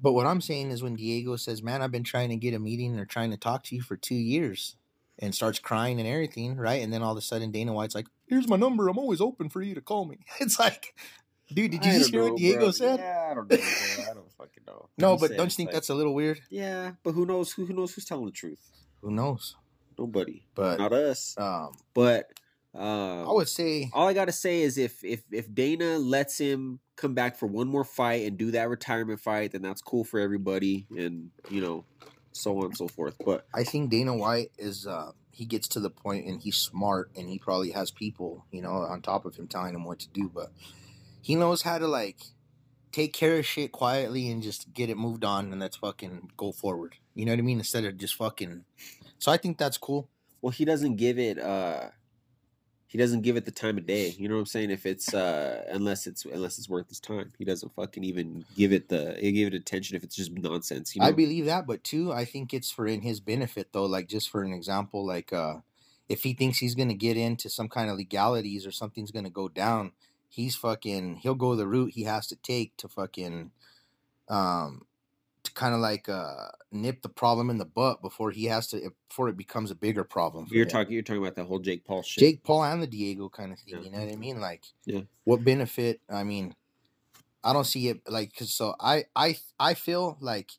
But 0.02 0.14
what 0.14 0.26
I'm 0.26 0.42
saying 0.42 0.72
is 0.72 0.82
when 0.82 0.96
Diego 0.96 1.36
says, 1.36 1.62
"Man, 1.62 1.82
I've 1.82 1.92
been 1.92 2.04
trying 2.04 2.30
to 2.30 2.36
get 2.36 2.54
a 2.54 2.60
meeting 2.60 2.98
or 3.00 3.06
trying 3.06 3.32
to 3.32 3.38
talk 3.38 3.64
to 3.66 3.76
you 3.76 3.82
for 3.82 3.96
two 3.98 4.16
years," 4.16 4.76
and 5.20 5.36
starts 5.36 5.60
crying 5.60 6.00
and 6.00 6.08
everything, 6.08 6.56
right? 6.56 6.82
And 6.82 6.92
then 6.94 7.04
all 7.04 7.12
of 7.12 7.18
a 7.18 7.22
sudden 7.22 7.52
Dana 7.52 7.74
White's 7.74 7.94
like, 7.96 8.08
"Here's 8.28 8.48
my 8.48 8.56
number. 8.56 8.88
I'm 8.88 8.98
always 8.98 9.22
open 9.22 9.50
for 9.50 9.62
you 9.62 9.76
to 9.76 9.82
call 9.82 10.06
me." 10.06 10.20
It's 10.40 10.58
like, 10.58 10.96
dude, 11.54 11.72
did 11.72 11.86
you 11.86 11.92
I 11.92 11.98
just 12.00 12.12
hear 12.12 12.22
know, 12.24 12.30
what 12.30 12.38
Diego 12.38 12.60
bro. 12.60 12.72
said? 12.72 13.00
Yeah, 13.00 13.28
I 13.30 13.34
don't 13.36 13.50
know. 13.52 13.58
Bro. 13.58 13.66
I 14.10 14.14
don't 14.14 14.32
fucking 14.38 14.64
know. 14.66 14.90
No, 14.98 15.18
but 15.18 15.36
don't 15.38 15.48
you 15.48 15.56
think 15.56 15.68
like- 15.68 15.74
that's 15.76 15.90
a 15.90 15.96
little 15.96 16.16
weird? 16.16 16.40
Yeah, 16.50 16.94
but 17.04 17.12
who 17.12 17.26
knows? 17.26 17.52
Who, 17.52 17.66
who 17.66 17.74
knows 17.74 17.94
who's 17.94 18.06
telling 18.06 18.26
the 18.26 18.32
truth? 18.32 18.62
Who 19.02 19.12
knows? 19.12 19.56
Nobody. 19.98 20.48
But 20.56 20.80
Not 20.80 20.94
us. 20.94 21.36
um, 21.38 21.74
But 21.94 22.32
uh, 22.76 23.30
I 23.30 23.34
would 23.34 23.50
say 23.50 23.90
all 23.94 24.08
I 24.08 24.14
gotta 24.14 24.32
say 24.32 24.62
is 24.62 24.78
if 24.78 25.04
if 25.04 25.24
if 25.32 25.54
Dana 25.54 25.98
lets 25.98 26.38
him 26.38 26.80
come 26.96 27.14
back 27.14 27.38
for 27.38 27.48
one 27.48 27.68
more 27.68 27.84
fight 27.84 28.28
and 28.28 28.38
do 28.38 28.52
that 28.52 28.70
retirement 28.70 29.20
fight, 29.20 29.54
then 29.54 29.62
that's 29.62 29.82
cool 29.82 30.04
for 30.04 30.20
everybody, 30.20 30.86
and 30.96 31.32
you 31.50 31.62
know, 31.62 31.86
so 32.32 32.58
on 32.60 32.66
and 32.66 32.78
so 32.78 32.88
forth. 32.88 33.16
But 33.26 33.48
I 33.54 33.64
think 33.64 33.90
Dana 33.90 34.16
White 34.16 34.52
is 34.58 34.86
uh, 34.86 35.12
he 35.32 35.46
gets 35.46 35.68
to 35.70 35.80
the 35.80 35.90
point 35.90 36.28
and 36.28 36.42
he's 36.42 36.58
smart 36.58 37.10
and 37.16 37.28
he 37.28 37.40
probably 37.40 37.72
has 37.72 37.90
people 37.92 38.46
you 38.52 38.62
know 38.62 38.72
on 38.72 39.02
top 39.02 39.26
of 39.26 39.36
him 39.36 39.48
telling 39.48 39.74
him 39.74 39.84
what 39.86 40.00
to 40.00 40.10
do, 40.10 40.30
but 40.34 40.52
he 41.22 41.36
knows 41.36 41.64
how 41.64 41.80
to 41.80 41.88
like 41.88 42.18
take 42.92 43.14
care 43.14 43.38
of 43.40 43.46
shit 43.46 43.72
quietly 43.72 44.30
and 44.30 44.44
just 44.44 44.74
get 44.74 44.90
it 44.90 44.98
moved 44.98 45.24
on 45.24 45.52
and 45.52 45.60
let's 45.60 45.78
fucking 45.78 46.30
go 46.38 46.52
forward. 46.52 46.96
You 47.16 47.26
know 47.26 47.32
what 47.32 47.40
I 47.40 47.44
mean? 47.44 47.58
Instead 47.58 47.86
of 47.86 47.98
just 47.98 48.16
fucking. 48.16 48.64
So 49.18 49.32
I 49.32 49.38
think 49.38 49.58
that's 49.58 49.78
cool. 49.78 50.08
well, 50.42 50.52
he 50.52 50.66
doesn't 50.66 50.96
give 50.96 51.18
it. 51.18 51.40
uh 51.40 51.90
he 52.90 52.98
doesn't 52.98 53.22
give 53.22 53.38
it 53.38 53.46
the 53.46 53.52
time 53.52 53.78
of 53.78 53.86
day. 53.86 54.16
You 54.18 54.28
know 54.28 54.34
what 54.34 54.42
I'm 54.42 54.46
saying? 54.48 54.72
If 54.72 54.88
it's 54.88 55.14
uh 55.14 55.64
unless 55.70 56.08
it's 56.08 56.26
unless 56.26 56.58
it's 56.58 56.68
worth 56.68 56.90
his 56.90 57.00
time, 57.00 57.32
he 57.38 57.46
doesn't 57.46 57.74
fucking 57.76 58.04
even 58.04 58.44
give 58.56 58.74
it 58.74 58.90
the 58.90 59.16
he 59.20 59.32
give 59.32 59.54
it 59.54 59.54
attention 59.54 59.96
if 59.96 60.04
it's 60.04 60.16
just 60.16 60.32
nonsense. 60.32 60.96
You 60.96 61.02
know? 61.02 61.08
I 61.08 61.12
believe 61.12 61.46
that, 61.46 61.68
but 61.68 61.84
two, 61.84 62.12
I 62.12 62.26
think 62.26 62.52
it's 62.52 62.72
for 62.72 62.88
in 62.88 63.02
his 63.02 63.20
benefit 63.20 63.74
though. 63.74 63.86
Like 63.86 64.08
just 64.08 64.32
for 64.32 64.42
an 64.42 64.54
example, 64.54 65.06
like 65.06 65.32
uh 65.32 65.58
if 66.10 66.24
he 66.24 66.34
thinks 66.34 66.58
he's 66.58 66.74
gonna 66.74 66.96
get 66.96 67.16
into 67.16 67.48
some 67.48 67.70
kind 67.70 67.92
of 67.92 67.98
legalities 67.98 68.66
or 68.66 68.72
something's 68.72 69.12
gonna 69.12 69.30
go 69.30 69.48
down, 69.48 69.92
he's 70.28 70.56
fucking 70.56 71.18
he'll 71.18 71.36
go 71.36 71.56
the 71.56 71.68
route 71.68 71.94
he 71.94 72.06
has 72.06 72.26
to 72.28 72.36
take 72.38 72.76
to 72.78 72.88
fucking 72.88 73.52
um 74.30 74.88
kind 75.60 75.76
of 75.76 75.82
like 75.82 76.08
uh 76.08 76.48
nip 76.72 77.02
the 77.02 77.10
problem 77.10 77.50
in 77.50 77.58
the 77.58 77.66
butt 77.66 78.02
before 78.02 78.32
he 78.32 78.46
has 78.46 78.68
to 78.68 78.80
before 79.10 79.28
it 79.28 79.36
becomes 79.36 79.72
a 79.72 79.76
bigger 79.76 80.06
problem. 80.06 80.48
you're 80.50 80.64
him. 80.64 80.70
talking 80.70 80.94
you're 80.94 81.04
talking 81.04 81.22
about 81.22 81.36
that 81.36 81.44
whole 81.48 81.60
Jake 81.60 81.84
Paul 81.84 82.02
shit. 82.02 82.22
Jake 82.22 82.44
Paul 82.44 82.64
and 82.64 82.82
the 82.82 82.88
Diego 82.88 83.28
kind 83.28 83.52
of 83.52 83.60
thing. 83.60 83.74
Yeah. 83.76 83.82
You 83.82 83.92
know 83.92 84.00
what 84.00 84.14
I 84.14 84.16
mean? 84.16 84.40
Like, 84.40 84.64
Yeah. 84.86 85.02
what 85.26 85.44
benefit? 85.44 86.00
I 86.10 86.24
mean, 86.24 86.56
I 87.44 87.52
don't 87.52 87.66
see 87.66 87.90
it 87.90 88.10
like 88.10 88.34
cause 88.34 88.54
so 88.54 88.74
I 88.80 89.04
I 89.18 89.38
I 89.60 89.74
feel 89.74 90.18
like 90.22 90.52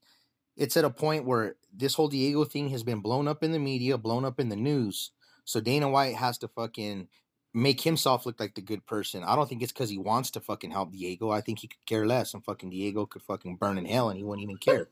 it's 0.54 0.76
at 0.76 0.84
a 0.84 0.90
point 0.90 1.24
where 1.24 1.56
this 1.72 1.94
whole 1.94 2.08
Diego 2.08 2.44
thing 2.44 2.68
has 2.68 2.82
been 2.82 3.00
blown 3.00 3.26
up 3.26 3.42
in 3.42 3.52
the 3.52 3.58
media, 3.58 3.96
blown 3.96 4.26
up 4.26 4.38
in 4.38 4.50
the 4.50 4.56
news. 4.56 5.12
So 5.46 5.60
Dana 5.60 5.88
White 5.88 6.16
has 6.16 6.36
to 6.38 6.48
fucking 6.48 7.08
make 7.52 7.80
himself 7.80 8.26
look 8.26 8.38
like 8.38 8.54
the 8.54 8.60
good 8.60 8.86
person. 8.86 9.24
I 9.24 9.34
don't 9.34 9.48
think 9.48 9.62
it's 9.62 9.72
because 9.72 9.90
he 9.90 9.98
wants 9.98 10.30
to 10.32 10.40
fucking 10.40 10.70
help 10.70 10.92
Diego. 10.92 11.30
I 11.30 11.40
think 11.40 11.58
he 11.58 11.66
could 11.68 11.84
care 11.86 12.06
less, 12.06 12.32
and 12.34 12.44
fucking 12.44 12.70
Diego 12.70 13.06
could 13.06 13.22
fucking 13.22 13.56
burn 13.56 13.76
in 13.78 13.84
hell, 13.86 14.08
and 14.08 14.16
he 14.18 14.24
wouldn't 14.24 14.44
even 14.44 14.56
care. 14.56 14.86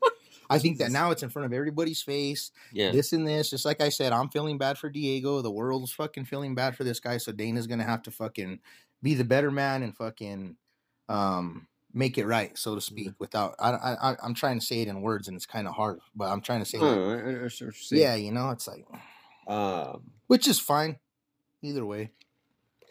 I 0.49 0.59
think 0.59 0.77
that 0.79 0.91
now 0.99 1.11
it's 1.11 1.23
in 1.23 1.29
front 1.29 1.45
of 1.45 1.53
everybody's 1.53 2.01
face 2.01 2.51
Yeah. 2.73 2.91
this 2.91 3.13
and 3.13 3.25
this. 3.27 3.49
Just 3.51 3.63
like 3.65 3.79
I 3.81 3.89
said, 3.89 4.11
I'm 4.11 4.29
feeling 4.29 4.57
bad 4.57 4.77
for 4.77 4.89
Diego. 4.89 5.41
The 5.41 5.51
world's 5.51 5.91
fucking 5.93 6.25
feeling 6.25 6.53
bad 6.55 6.75
for 6.75 6.83
this 6.83 6.99
guy. 6.99 7.17
So 7.17 7.31
Dana's 7.31 7.67
gonna 7.67 7.83
have 7.83 8.03
to 8.03 8.11
fucking 8.11 8.59
be 9.01 9.13
the 9.13 9.23
better 9.23 9.51
man 9.51 9.81
and 9.83 9.95
fucking 9.95 10.57
um 11.07 11.67
make 11.93 12.17
it 12.17 12.25
right, 12.25 12.57
so 12.57 12.75
to 12.75 12.81
speak. 12.81 13.11
Without 13.19 13.55
I 13.59 13.71
I 13.71 14.11
I- 14.11 14.17
I'm 14.21 14.33
trying 14.33 14.59
to 14.59 14.65
say 14.65 14.81
it 14.81 14.87
in 14.89 15.01
words 15.01 15.27
and 15.29 15.37
it's 15.37 15.45
kind 15.45 15.67
of 15.67 15.75
hard, 15.75 15.99
but 16.15 16.25
I'm 16.25 16.41
trying 16.41 16.59
to 16.59 16.65
say 16.65 16.77
like, 16.77 16.97
Oh, 16.97 17.09
I, 17.11 17.15
I 17.15 17.33
you're 17.35 17.49
saying. 17.49 18.01
yeah, 18.01 18.15
you 18.15 18.31
know, 18.33 18.49
it's 18.49 18.67
like 18.67 18.85
Um, 19.47 20.11
which 20.27 20.47
is 20.47 20.59
fine 20.59 20.97
either 21.61 21.85
way. 21.85 22.11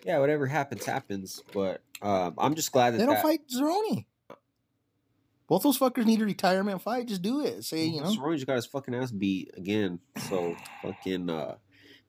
Yeah, 0.04 0.18
whatever 0.18 0.46
happens, 0.46 0.84
happens. 0.84 1.42
But 1.52 1.82
um, 2.02 2.34
I'm 2.38 2.54
just 2.54 2.72
glad 2.72 2.94
that 2.94 2.98
They 2.98 3.04
don't 3.06 3.14
that, 3.14 3.22
fight 3.22 3.40
Cerrone. 3.48 4.04
Both 5.48 5.62
those 5.62 5.78
fuckers 5.78 6.04
need 6.04 6.20
a 6.20 6.24
retirement 6.26 6.82
fight. 6.82 7.06
Just 7.08 7.22
do 7.22 7.44
it. 7.44 7.64
Say 7.64 7.86
you 7.86 8.00
know. 8.02 8.08
Cerrone 8.10 8.34
just 8.34 8.46
got 8.46 8.56
his 8.56 8.66
fucking 8.66 8.94
ass 8.94 9.10
beat 9.10 9.50
again. 9.56 9.98
So 10.28 10.54
fucking. 10.82 11.30
uh 11.30 11.56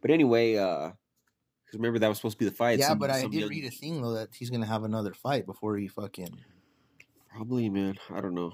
But 0.01 0.11
anyway, 0.11 0.55
uh 0.55 0.89
'cause 0.89 1.73
remember 1.75 1.99
that 1.99 2.07
was 2.09 2.17
supposed 2.17 2.37
to 2.37 2.45
be 2.45 2.49
the 2.49 2.55
fight. 2.55 2.79
Yeah, 2.79 2.89
some- 2.89 2.99
but 2.99 3.09
I 3.09 3.21
did 3.21 3.33
young- 3.33 3.49
read 3.49 3.65
a 3.65 3.71
thing 3.71 4.01
though 4.01 4.13
that 4.13 4.29
he's 4.35 4.49
gonna 4.49 4.65
have 4.65 4.83
another 4.83 5.13
fight 5.13 5.45
before 5.45 5.77
he 5.77 5.87
fucking. 5.87 6.37
Probably, 7.31 7.69
man. 7.69 7.97
I 8.09 8.21
don't 8.21 8.33
know. 8.35 8.53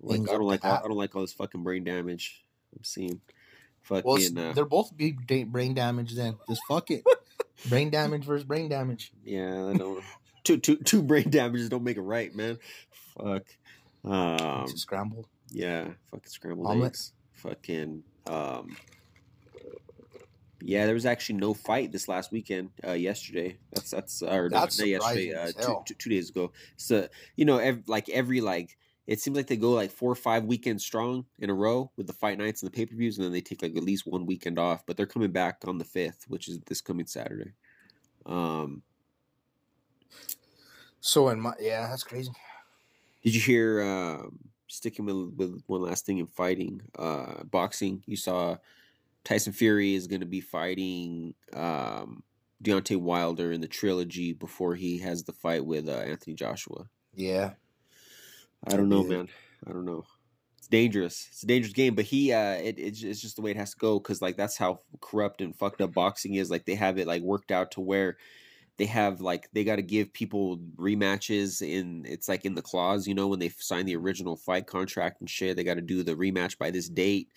Like 0.00 0.18
Things 0.18 0.30
I 0.30 0.32
don't 0.34 0.46
like 0.46 0.64
all. 0.64 0.72
I 0.72 0.82
don't 0.88 0.96
like 0.96 1.14
all 1.14 1.22
this 1.22 1.32
fucking 1.32 1.62
brain 1.62 1.84
damage 1.84 2.44
I'm 2.76 2.84
seeing. 2.84 3.20
Fucking. 3.82 4.04
Well, 4.34 4.48
uh, 4.50 4.52
they're 4.54 4.64
both 4.64 4.96
big 4.96 5.26
brain 5.52 5.74
damage. 5.74 6.14
Then 6.14 6.36
just 6.48 6.62
fuck 6.68 6.90
it. 6.90 7.02
brain 7.68 7.90
damage 7.90 8.24
versus 8.24 8.44
brain 8.44 8.68
damage. 8.68 9.12
yeah, 9.24 9.66
I 9.66 9.74
don't. 9.76 10.02
two 10.44 10.58
two 10.58 10.76
two 10.76 11.02
brain 11.02 11.30
damages 11.30 11.68
don't 11.68 11.84
make 11.84 11.96
it 11.96 12.02
right, 12.02 12.34
man. 12.34 12.58
Fuck. 13.16 13.44
Um. 14.04 14.64
it's 14.64 14.74
a 14.74 14.78
scramble. 14.78 15.26
Yeah, 15.50 15.88
fucking 16.10 16.26
scrambled 16.26 16.84
eggs. 16.84 17.12
Fucking 17.34 18.02
um 18.26 18.76
Yeah, 20.60 20.86
there 20.86 20.94
was 20.94 21.06
actually 21.06 21.36
no 21.36 21.54
fight 21.54 21.92
this 21.92 22.08
last 22.08 22.32
weekend. 22.32 22.70
Uh 22.86 22.92
yesterday. 22.92 23.58
That's 23.72 23.90
that's 23.90 24.22
or 24.22 24.48
no, 24.48 24.60
That's 24.60 24.78
not 24.78 24.88
yesterday, 24.88 25.34
uh 25.34 25.52
two, 25.52 25.82
two, 25.86 25.94
two 25.94 26.10
days 26.10 26.30
ago. 26.30 26.52
So, 26.76 27.08
you 27.36 27.44
know, 27.44 27.58
ev- 27.58 27.88
like 27.88 28.08
every 28.08 28.40
like 28.40 28.76
it 29.06 29.20
seems 29.20 29.36
like 29.36 29.46
they 29.46 29.56
go 29.56 29.72
like 29.72 29.90
four 29.90 30.10
or 30.10 30.16
five 30.16 30.44
weekends 30.44 30.84
strong 30.84 31.26
in 31.38 31.50
a 31.50 31.54
row 31.54 31.90
with 31.96 32.06
the 32.06 32.12
fight 32.12 32.38
nights 32.38 32.62
and 32.62 32.72
the 32.72 32.76
pay-per-views 32.76 33.18
and 33.18 33.24
then 33.24 33.32
they 33.32 33.40
take 33.40 33.62
like 33.62 33.76
at 33.76 33.82
least 33.82 34.06
one 34.06 34.26
weekend 34.26 34.58
off, 34.58 34.84
but 34.86 34.96
they're 34.96 35.06
coming 35.06 35.30
back 35.30 35.62
on 35.66 35.78
the 35.78 35.84
5th, 35.84 36.24
which 36.28 36.48
is 36.48 36.60
this 36.66 36.80
coming 36.80 37.06
Saturday. 37.06 37.52
Um 38.26 38.82
So 41.00 41.28
in 41.28 41.40
my 41.40 41.52
yeah, 41.60 41.86
that's 41.88 42.04
crazy. 42.04 42.32
Did 43.22 43.34
you 43.34 43.40
hear 43.40 43.82
um, 43.82 44.38
sticking 44.68 45.06
with, 45.06 45.34
with 45.36 45.62
one 45.66 45.80
last 45.82 46.04
thing 46.04 46.18
in 46.18 46.26
fighting, 46.26 46.82
uh, 46.98 47.42
boxing? 47.44 48.02
You 48.06 48.16
saw 48.18 48.58
Tyson 49.24 49.54
Fury 49.54 49.94
is 49.94 50.06
going 50.06 50.20
to 50.20 50.26
be 50.26 50.42
fighting 50.42 51.34
um, 51.54 52.22
Deontay 52.62 52.98
Wilder 52.98 53.52
in 53.52 53.62
the 53.62 53.68
trilogy 53.68 54.34
before 54.34 54.74
he 54.74 54.98
has 54.98 55.24
the 55.24 55.32
fight 55.32 55.64
with 55.64 55.88
uh, 55.88 55.92
Anthony 55.92 56.34
Joshua. 56.34 56.86
Yeah, 57.14 57.54
I 58.66 58.76
don't 58.76 58.88
know, 58.88 59.02
did. 59.02 59.10
man. 59.10 59.28
I 59.66 59.72
don't 59.72 59.84
know. 59.84 60.04
It's 60.58 60.68
dangerous. 60.68 61.28
It's 61.30 61.42
a 61.42 61.46
dangerous 61.46 61.74
game, 61.74 61.94
but 61.94 62.06
he, 62.06 62.32
uh, 62.32 62.54
it, 62.54 62.78
it's 62.78 63.02
it's 63.02 63.20
just 63.20 63.36
the 63.36 63.42
way 63.42 63.50
it 63.50 63.56
has 63.56 63.72
to 63.72 63.78
go 63.78 63.98
because 63.98 64.22
like 64.22 64.36
that's 64.36 64.56
how 64.56 64.80
corrupt 65.00 65.40
and 65.42 65.54
fucked 65.54 65.80
up 65.80 65.92
boxing 65.92 66.34
is. 66.34 66.50
Like 66.50 66.64
they 66.64 66.74
have 66.74 66.98
it 66.98 67.06
like 67.06 67.22
worked 67.22 67.50
out 67.50 67.72
to 67.72 67.80
where 67.80 68.16
they 68.76 68.86
have 68.86 69.20
like 69.20 69.48
they 69.52 69.64
got 69.64 69.76
to 69.76 69.82
give 69.82 70.12
people 70.12 70.58
rematches 70.76 71.62
in 71.62 72.04
it's 72.08 72.28
like 72.28 72.44
in 72.44 72.54
the 72.54 72.62
clause, 72.62 73.06
you 73.06 73.14
know, 73.14 73.28
when 73.28 73.38
they 73.38 73.48
sign 73.50 73.86
the 73.86 73.96
original 73.96 74.36
fight 74.36 74.66
contract 74.66 75.20
and 75.20 75.30
shit, 75.30 75.56
they 75.56 75.64
got 75.64 75.74
to 75.74 75.80
do 75.80 76.02
the 76.02 76.14
rematch 76.14 76.58
by 76.58 76.70
this 76.70 76.88
date. 76.88 77.30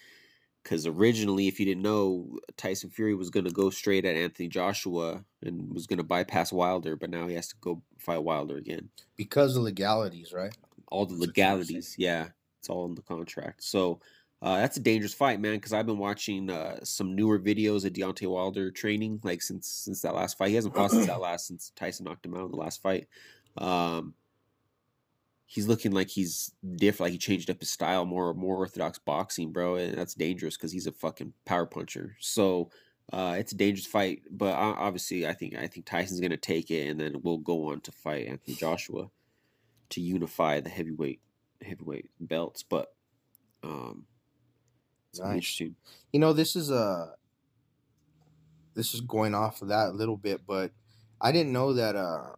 Because 0.64 0.86
originally, 0.86 1.48
if 1.48 1.62
you 1.62 1.66
didn't 1.66 1.84
know, 1.84 2.40
Tyson 2.58 2.90
Fury 2.90 3.16
was 3.16 3.30
going 3.30 3.46
to 3.46 3.52
go 3.52 3.70
straight 3.70 4.04
at 4.04 4.18
Anthony 4.18 4.50
Joshua 4.50 5.24
and 5.42 5.74
was 5.74 5.88
going 5.88 5.98
to 5.98 6.04
bypass 6.04 6.52
Wilder, 6.52 6.98
but 6.98 7.10
now 7.10 7.26
he 7.26 7.36
has 7.36 7.48
to 7.50 7.56
go 7.62 7.82
fight 7.98 8.24
Wilder 8.24 8.58
again 8.58 8.90
because 9.16 9.56
of 9.56 9.64
legalities, 9.64 10.34
right? 10.34 10.56
All 10.90 11.06
the 11.06 11.16
That's 11.16 11.38
what 11.38 11.38
you 11.50 11.58
were 11.58 11.64
saying. 11.64 11.78
legalities. 11.78 11.96
Yeah, 11.98 12.28
it's 12.60 12.70
all 12.70 12.86
in 12.86 12.96
the 12.96 13.02
contract. 13.02 13.64
So 13.64 14.02
uh, 14.42 14.58
that's 14.58 14.78
a 14.78 14.82
dangerous 14.82 15.14
fight, 15.14 15.40
man. 15.40 15.56
Because 15.56 15.74
I've 15.74 15.86
been 15.86 15.98
watching 15.98 16.50
uh, 16.50 16.80
some 16.84 17.16
newer 17.16 17.40
videos 17.40 17.86
of 17.86 17.94
Deontay 17.94 18.30
Wilder 18.30 18.72
training, 18.72 19.20
like 19.24 19.42
since 19.42 19.68
since 19.68 20.02
that 20.02 20.16
last 20.16 20.38
fight. 20.38 20.50
He 20.50 20.56
hasn't 20.56 20.76
fought 20.76 20.92
since 20.92 21.08
that 21.08 21.22
last 21.22 21.48
since 21.48 21.72
Tyson 21.76 22.06
knocked 22.06 22.26
him 22.26 22.36
out 22.36 22.46
in 22.46 22.52
the 22.52 22.58
last 22.58 22.82
fight. 22.82 23.08
Um, 23.58 24.14
he's 25.46 25.68
looking 25.68 25.92
like 25.92 26.10
he's 26.10 26.52
different. 26.76 27.08
Like 27.08 27.12
he 27.14 27.18
changed 27.18 27.50
up 27.50 27.60
his 27.60 27.70
style, 27.70 28.06
more 28.06 28.34
more 28.34 28.58
orthodox 28.58 29.00
boxing, 29.00 29.52
bro. 29.52 29.76
And 29.76 29.98
that's 29.98 30.14
dangerous 30.14 30.56
because 30.56 30.72
he's 30.72 30.88
a 30.88 30.92
fucking 30.92 31.34
power 31.46 31.66
puncher. 31.66 32.16
So. 32.20 32.70
Uh, 33.14 33.38
it's 33.40 33.54
a 33.54 33.56
dangerous 33.56 33.86
fight, 33.86 34.24
but 34.30 34.54
uh, 34.54 34.76
obviously, 34.78 35.26
I 35.26 35.32
think 35.32 35.56
I 35.56 35.68
think 35.68 35.86
Tyson's 35.86 36.20
gonna 36.20 36.36
take 36.36 36.70
it, 36.70 36.90
and 36.90 37.00
then 37.00 37.22
we'll 37.24 37.38
go 37.38 37.70
on 37.70 37.80
to 37.80 37.92
fight 37.94 38.28
Anthony 38.28 38.58
Joshua 38.58 39.10
to 39.90 40.02
unify 40.02 40.60
the 40.60 40.70
heavyweight 40.70 41.22
heavyweight 41.62 42.10
belts. 42.20 42.64
But 42.64 42.94
um, 43.64 44.06
it's 45.10 45.20
Nice. 45.20 45.34
interesting. 45.36 45.76
You 46.14 46.20
know, 46.20 46.34
this 46.34 46.56
is 46.56 46.70
a 46.70 47.16
this 48.74 48.94
is 48.94 49.02
going 49.02 49.34
off 49.34 49.62
of 49.62 49.70
that 49.70 49.90
a 49.90 49.94
little 49.94 50.18
bit, 50.18 50.42
but 50.46 50.72
I 51.20 51.32
didn't 51.32 51.54
know 51.54 51.74
that 51.74 51.96
uh 51.96 52.36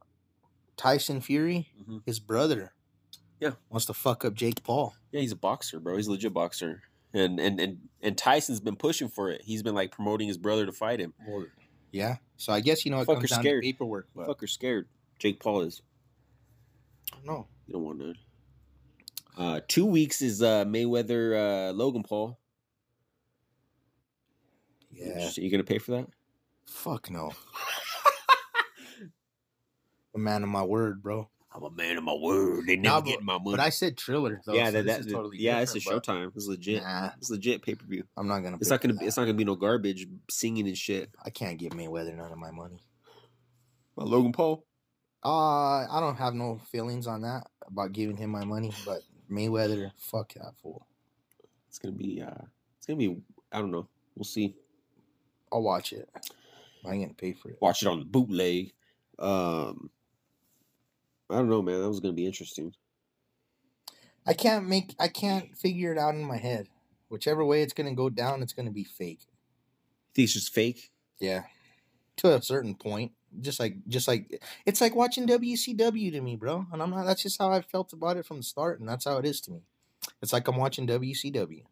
Tyson 0.78 1.20
Fury, 1.22 1.68
Mhm. 1.82 2.02
his 2.06 2.20
brother, 2.20 2.74
Yeah. 3.42 3.56
wants 3.70 3.86
to 3.88 3.94
fuck 3.94 4.24
up 4.24 4.34
Jake 4.34 4.64
Paul. 4.64 4.96
Yeah, 5.12 5.20
he's 5.22 5.34
a 5.34 5.36
boxer, 5.36 5.80
bro. 5.80 5.98
He's 5.98 6.08
a 6.08 6.12
legit 6.12 6.34
boxer. 6.34 6.84
and 7.12 7.40
and 7.40 7.60
and 7.60 7.90
and 8.04 8.16
Tyson's 8.18 8.60
been 8.60 8.76
pushing 8.76 9.10
for 9.10 9.32
it. 9.32 9.42
He's 9.42 9.64
been 9.64 9.74
like 9.76 9.92
promoting 9.92 10.28
his 10.28 10.38
brother 10.38 10.66
to 10.68 10.72
fight 10.72 11.00
him. 11.00 11.14
Yeah. 11.92 12.18
So 12.38 12.54
I 12.54 12.60
guess 12.62 12.86
you 12.86 12.92
know 12.92 13.02
it 13.02 13.08
Fucker 13.08 13.16
comes 13.16 13.30
down 13.32 13.40
scared. 13.42 13.64
to 13.64 13.68
paperwork, 13.68 14.08
but 14.16 14.28
Fucker 14.28 14.48
scared. 14.48 14.88
Jake 15.18 15.40
Paul 15.42 15.62
is. 15.62 15.82
No. 17.26 17.48
You 17.68 17.74
don't 17.74 17.84
want 17.84 18.00
that. 18.00 18.16
Uh, 19.38 19.60
two 19.68 19.86
weeks 19.86 20.22
is 20.22 20.42
uh, 20.42 20.66
Mayweather 20.66 21.70
uh, 21.70 21.74
Logan 21.74 22.04
Paul. 22.04 22.40
Yeah. 24.92 25.30
you 25.36 25.52
gonna 25.52 25.64
pay 25.64 25.78
for 25.78 25.92
that? 25.92 26.08
Fuck 26.66 27.10
no. 27.10 27.32
a 30.16 30.18
man 30.18 30.44
of 30.44 30.50
my 30.50 30.64
word, 30.64 31.02
bro. 31.02 31.30
I'm 31.56 31.64
a 31.64 31.72
man 31.72 31.98
of 31.98 32.04
my 32.04 32.14
word. 32.14 32.66
They 32.68 32.76
Nah, 32.76 32.96
never 32.96 33.02
but- 33.02 33.08
get 33.10 33.24
my 33.24 33.34
money. 33.38 33.52
But 33.52 33.60
I 33.60 33.70
said 33.70 33.98
Triller 33.98 34.42
though. 34.46 34.54
yeah, 34.54 34.66
so 34.68 34.72
that, 34.74 34.86
this 34.86 34.98
that 34.98 35.06
is 35.08 35.12
totally 35.14 35.38
yeah, 35.40 35.60
it's 35.62 35.76
a 35.76 35.80
Showtime. 35.80 36.32
It's 36.36 36.48
legit. 36.48 36.84
Nah, 36.84 37.12
It's 37.18 37.30
legit 37.30 37.62
pay 37.64 37.76
per 37.76 37.86
view. 37.86 38.04
I'm 38.18 38.28
not 38.28 38.40
gonna. 38.42 38.58
It's 38.58 38.70
not 38.70 38.82
gonna 38.82 38.94
be. 38.96 39.06
It's 39.06 39.18
not 39.18 39.24
gonna 39.24 39.34
be 39.38 39.46
no 39.46 39.56
garbage 39.56 40.08
singing 40.30 40.68
and 40.68 40.78
shit. 40.78 41.10
I 41.26 41.30
can't 41.32 41.58
give 41.58 41.72
Mayweather 41.72 42.16
none 42.16 42.32
of 42.32 42.38
my 42.38 42.52
money. 42.52 42.80
But 43.96 44.08
Logan 44.08 44.32
Paul. 44.32 44.66
Uh, 45.24 45.86
I 45.86 46.00
don't 46.00 46.16
have 46.18 46.34
no 46.34 46.60
feelings 46.72 47.08
on 47.08 47.22
that 47.22 47.48
about 47.68 47.92
giving 47.92 48.18
him 48.18 48.30
my 48.30 48.46
money, 48.46 48.72
but 48.86 49.02
Mayweather, 49.30 49.92
fuck 49.98 50.34
that 50.34 50.54
fool. 50.62 50.86
It's 51.68 51.78
gonna 51.78 51.96
be. 51.96 52.22
uh 52.22 52.46
It's 52.78 52.88
gonna 52.88 52.98
be. 52.98 53.18
I 53.52 53.60
don't 53.60 53.72
know. 53.72 53.88
We'll 54.16 54.24
see. 54.24 54.56
I'll 55.52 55.62
watch 55.62 55.94
it. 55.94 56.10
I 56.86 56.92
ain't 56.94 57.04
gonna 57.04 57.14
pay 57.14 57.34
for 57.34 57.50
it. 57.50 57.58
Watch 57.62 57.84
it 57.84 57.88
on 57.88 58.00
the 58.00 58.06
bootleg. 58.06 58.74
Um. 59.18 59.90
I 61.30 61.36
don't 61.36 61.50
know, 61.50 61.62
man. 61.62 61.82
That 61.82 61.90
was 61.90 62.00
gonna 62.00 62.14
be 62.14 62.26
interesting. 62.26 62.74
I 64.26 64.34
can't 64.34 64.68
make. 64.68 64.96
I 65.00 65.08
can't 65.08 65.56
figure 65.56 65.92
it 65.92 65.98
out 65.98 66.16
in 66.16 66.24
my 66.24 66.38
head. 66.38 66.68
Whichever 67.10 67.44
way 67.46 67.62
it's 67.62 67.74
gonna 67.74 67.94
go 67.94 68.10
down, 68.10 68.42
it's 68.42 68.54
gonna 68.54 68.72
be 68.72 68.84
fake. 68.84 69.22
think 70.14 70.26
it's 70.26 70.34
just 70.34 70.54
fake? 70.54 70.92
Yeah, 71.20 71.44
to 72.18 72.36
a 72.36 72.42
certain 72.42 72.76
point. 72.76 73.12
Just 73.40 73.60
like, 73.60 73.76
just 73.88 74.08
like, 74.08 74.42
it's 74.66 74.82
like 74.82 74.96
watching 74.96 75.28
WCW 75.28 76.12
to 76.12 76.22
me, 76.22 76.36
bro. 76.36 76.66
And 76.72 76.82
I'm 76.82 76.90
not. 76.90 77.06
That's 77.06 77.24
just 77.24 77.40
how 77.40 77.52
I 77.52 77.62
felt 77.62 77.94
about 77.94 78.18
it 78.18 78.26
from 78.26 78.38
the 78.38 78.44
start, 78.44 78.80
and 78.80 78.88
that's 78.88 79.06
how 79.06 79.18
it 79.18 79.26
is 79.26 79.42
to 79.42 79.52
me. 79.52 79.62
It's 80.22 80.34
like 80.34 80.48
I'm 80.48 80.58
watching 80.58 80.88
WCW, 80.88 81.64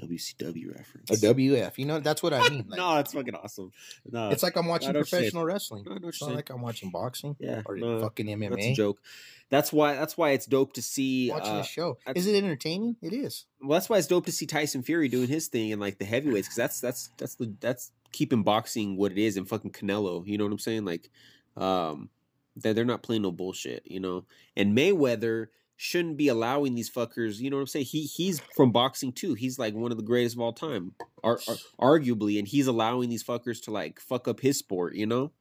WCW 0.00 0.76
reference. 0.76 1.10
a 1.10 1.26
WF. 1.34 1.78
You 1.78 1.86
know, 1.86 2.00
that's 2.00 2.22
what 2.22 2.32
I 2.34 2.48
mean. 2.48 2.66
Like, 2.68 2.78
no, 2.78 2.98
it's 2.98 3.12
fucking 3.12 3.34
awesome. 3.34 3.72
No, 4.10 4.30
it's 4.30 4.42
like 4.42 4.56
I'm 4.56 4.66
watching 4.66 4.90
I 4.90 4.92
know 4.92 5.00
what 5.00 5.12
you're 5.12 5.20
saying. 5.20 5.22
professional 5.22 5.44
wrestling. 5.44 5.86
I 5.90 5.98
no 5.98 6.08
it's 6.08 6.20
not 6.20 6.34
like 6.34 6.50
I'm 6.50 6.62
watching 6.62 6.90
boxing 6.90 7.36
yeah, 7.38 7.62
or 7.64 7.76
no, 7.76 8.00
fucking 8.00 8.26
MMA. 8.26 8.50
that's 8.50 8.66
a 8.66 8.74
joke. 8.74 9.00
That's 9.48 9.72
why. 9.72 9.94
That's 9.94 10.16
why 10.16 10.30
it's 10.30 10.46
dope 10.46 10.72
to 10.74 10.82
see. 10.82 11.30
Watching 11.30 11.56
uh, 11.56 11.60
a 11.60 11.64
show. 11.64 11.98
Is 12.14 12.26
it 12.26 12.36
entertaining? 12.36 12.96
It 13.00 13.12
is. 13.12 13.46
well, 13.60 13.76
that's 13.76 13.88
why 13.88 13.98
it's 13.98 14.06
dope 14.06 14.26
to 14.26 14.32
see 14.32 14.46
Tyson 14.46 14.82
Fury 14.82 15.08
doing 15.08 15.28
his 15.28 15.48
thing 15.48 15.72
and 15.72 15.80
like 15.80 15.98
the 15.98 16.04
heavyweights 16.04 16.48
because 16.48 16.56
that's 16.56 16.80
that's 16.80 17.10
that's 17.16 17.34
the 17.36 17.54
that's 17.60 17.92
keeping 18.12 18.42
boxing 18.42 18.96
what 18.96 19.12
it 19.12 19.18
is 19.18 19.36
and 19.36 19.48
fucking 19.48 19.72
Canelo. 19.72 20.26
You 20.26 20.38
know 20.38 20.44
what 20.44 20.52
I'm 20.52 20.58
saying? 20.58 20.84
Like, 20.84 21.10
um, 21.56 22.10
they're 22.56 22.74
they're 22.74 22.84
not 22.84 23.02
playing 23.02 23.22
no 23.22 23.30
bullshit. 23.30 23.82
You 23.86 24.00
know, 24.00 24.24
and 24.56 24.76
Mayweather 24.76 25.48
shouldn't 25.76 26.16
be 26.16 26.28
allowing 26.28 26.74
these 26.74 26.90
fuckers. 26.90 27.38
You 27.38 27.50
know 27.50 27.56
what 27.56 27.62
I'm 27.62 27.66
saying? 27.66 27.86
He 27.86 28.02
he's 28.04 28.40
from 28.56 28.72
boxing 28.72 29.12
too. 29.12 29.34
He's 29.34 29.58
like 29.58 29.74
one 29.74 29.90
of 29.92 29.98
the 29.98 30.02
greatest 30.04 30.36
of 30.36 30.40
all 30.40 30.52
time, 30.52 30.92
ar- 31.22 31.40
ar- 31.48 31.56
arguably, 31.98 32.38
and 32.38 32.48
he's 32.48 32.66
allowing 32.66 33.08
these 33.08 33.22
fuckers 33.24 33.62
to 33.64 33.70
like 33.70 34.00
fuck 34.00 34.26
up 34.28 34.40
his 34.40 34.58
sport. 34.58 34.94
You 34.94 35.06
know. 35.06 35.32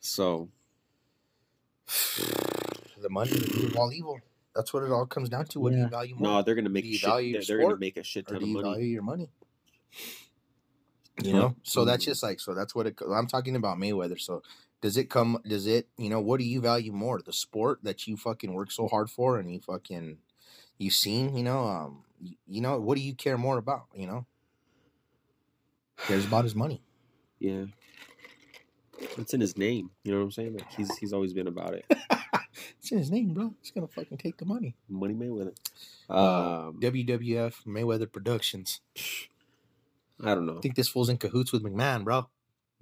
So 0.00 0.48
The 2.98 3.10
money, 3.10 3.30
the 3.30 3.60
root 3.62 3.76
all 3.76 3.92
evil. 3.92 4.18
That's 4.54 4.72
what 4.72 4.82
it 4.82 4.90
all 4.90 5.04
comes 5.06 5.28
down 5.28 5.44
to. 5.46 5.60
What 5.60 5.72
do 5.72 5.78
you 5.78 5.86
value 5.86 6.14
more? 6.16 6.28
no, 6.38 6.42
they're 6.42 6.54
gonna 6.54 6.70
make 6.70 6.84
Do 6.84 6.90
you 6.90 6.98
shit. 6.98 7.08
value 7.08 7.32
They're, 7.32 7.40
your 7.42 7.58
they're 7.58 7.66
gonna 7.68 7.78
make 7.78 7.96
a 7.98 8.02
shit 8.02 8.24
or 8.30 8.34
ton 8.34 8.38
do 8.38 8.44
of 8.44 8.48
you 8.48 8.54
money. 8.54 8.68
value 8.70 8.86
your 8.86 9.02
money? 9.02 9.28
You 11.22 11.32
know, 11.32 11.56
so 11.62 11.86
that's 11.86 12.04
just 12.04 12.22
like 12.22 12.40
so. 12.40 12.52
That's 12.52 12.74
what 12.74 12.86
it. 12.86 12.98
I'm 13.10 13.26
talking 13.26 13.56
about 13.56 13.78
Mayweather. 13.78 14.20
So 14.20 14.42
does 14.86 14.96
it 14.96 15.10
come? 15.10 15.40
Does 15.44 15.66
it? 15.66 15.88
You 15.98 16.08
know, 16.08 16.20
what 16.20 16.38
do 16.38 16.44
you 16.46 16.60
value 16.60 16.92
more? 16.92 17.20
The 17.20 17.32
sport 17.32 17.80
that 17.82 18.06
you 18.06 18.16
fucking 18.16 18.52
work 18.52 18.70
so 18.70 18.86
hard 18.86 19.10
for, 19.10 19.36
and 19.36 19.52
you 19.52 19.58
fucking 19.58 20.18
you've 20.78 20.94
seen. 20.94 21.36
You 21.36 21.42
know, 21.42 21.64
um, 21.64 22.04
you, 22.20 22.36
you 22.46 22.60
know, 22.60 22.78
what 22.78 22.96
do 22.96 23.02
you 23.02 23.12
care 23.12 23.36
more 23.36 23.58
about? 23.58 23.86
You 23.96 24.06
know, 24.06 24.26
cares 26.06 26.24
about 26.24 26.44
his 26.44 26.54
money. 26.54 26.82
Yeah. 27.40 27.64
It's 29.18 29.34
in 29.34 29.40
his 29.40 29.58
name. 29.58 29.90
You 30.04 30.12
know 30.12 30.18
what 30.18 30.24
I'm 30.26 30.30
saying? 30.30 30.54
Like 30.54 30.72
he's 30.72 30.96
he's 30.98 31.12
always 31.12 31.32
been 31.32 31.48
about 31.48 31.74
it. 31.74 31.84
It's 32.78 32.90
in 32.90 32.98
his 32.98 33.10
name, 33.10 33.34
bro. 33.34 33.52
He's 33.60 33.72
gonna 33.72 33.88
fucking 33.88 34.16
take 34.18 34.38
the 34.38 34.46
money. 34.46 34.76
Money 34.88 35.14
Mayweather. 35.14 35.54
Uh, 36.08 36.68
Um, 36.68 36.80
WWF 36.80 37.64
Mayweather 37.66 38.10
Productions. 38.10 38.80
I 40.24 40.34
don't 40.34 40.46
know. 40.46 40.56
I 40.56 40.60
think 40.60 40.76
this 40.76 40.88
fool's 40.88 41.08
in 41.10 41.18
cahoots 41.18 41.52
with 41.52 41.62
McMahon, 41.62 42.04
bro. 42.04 42.28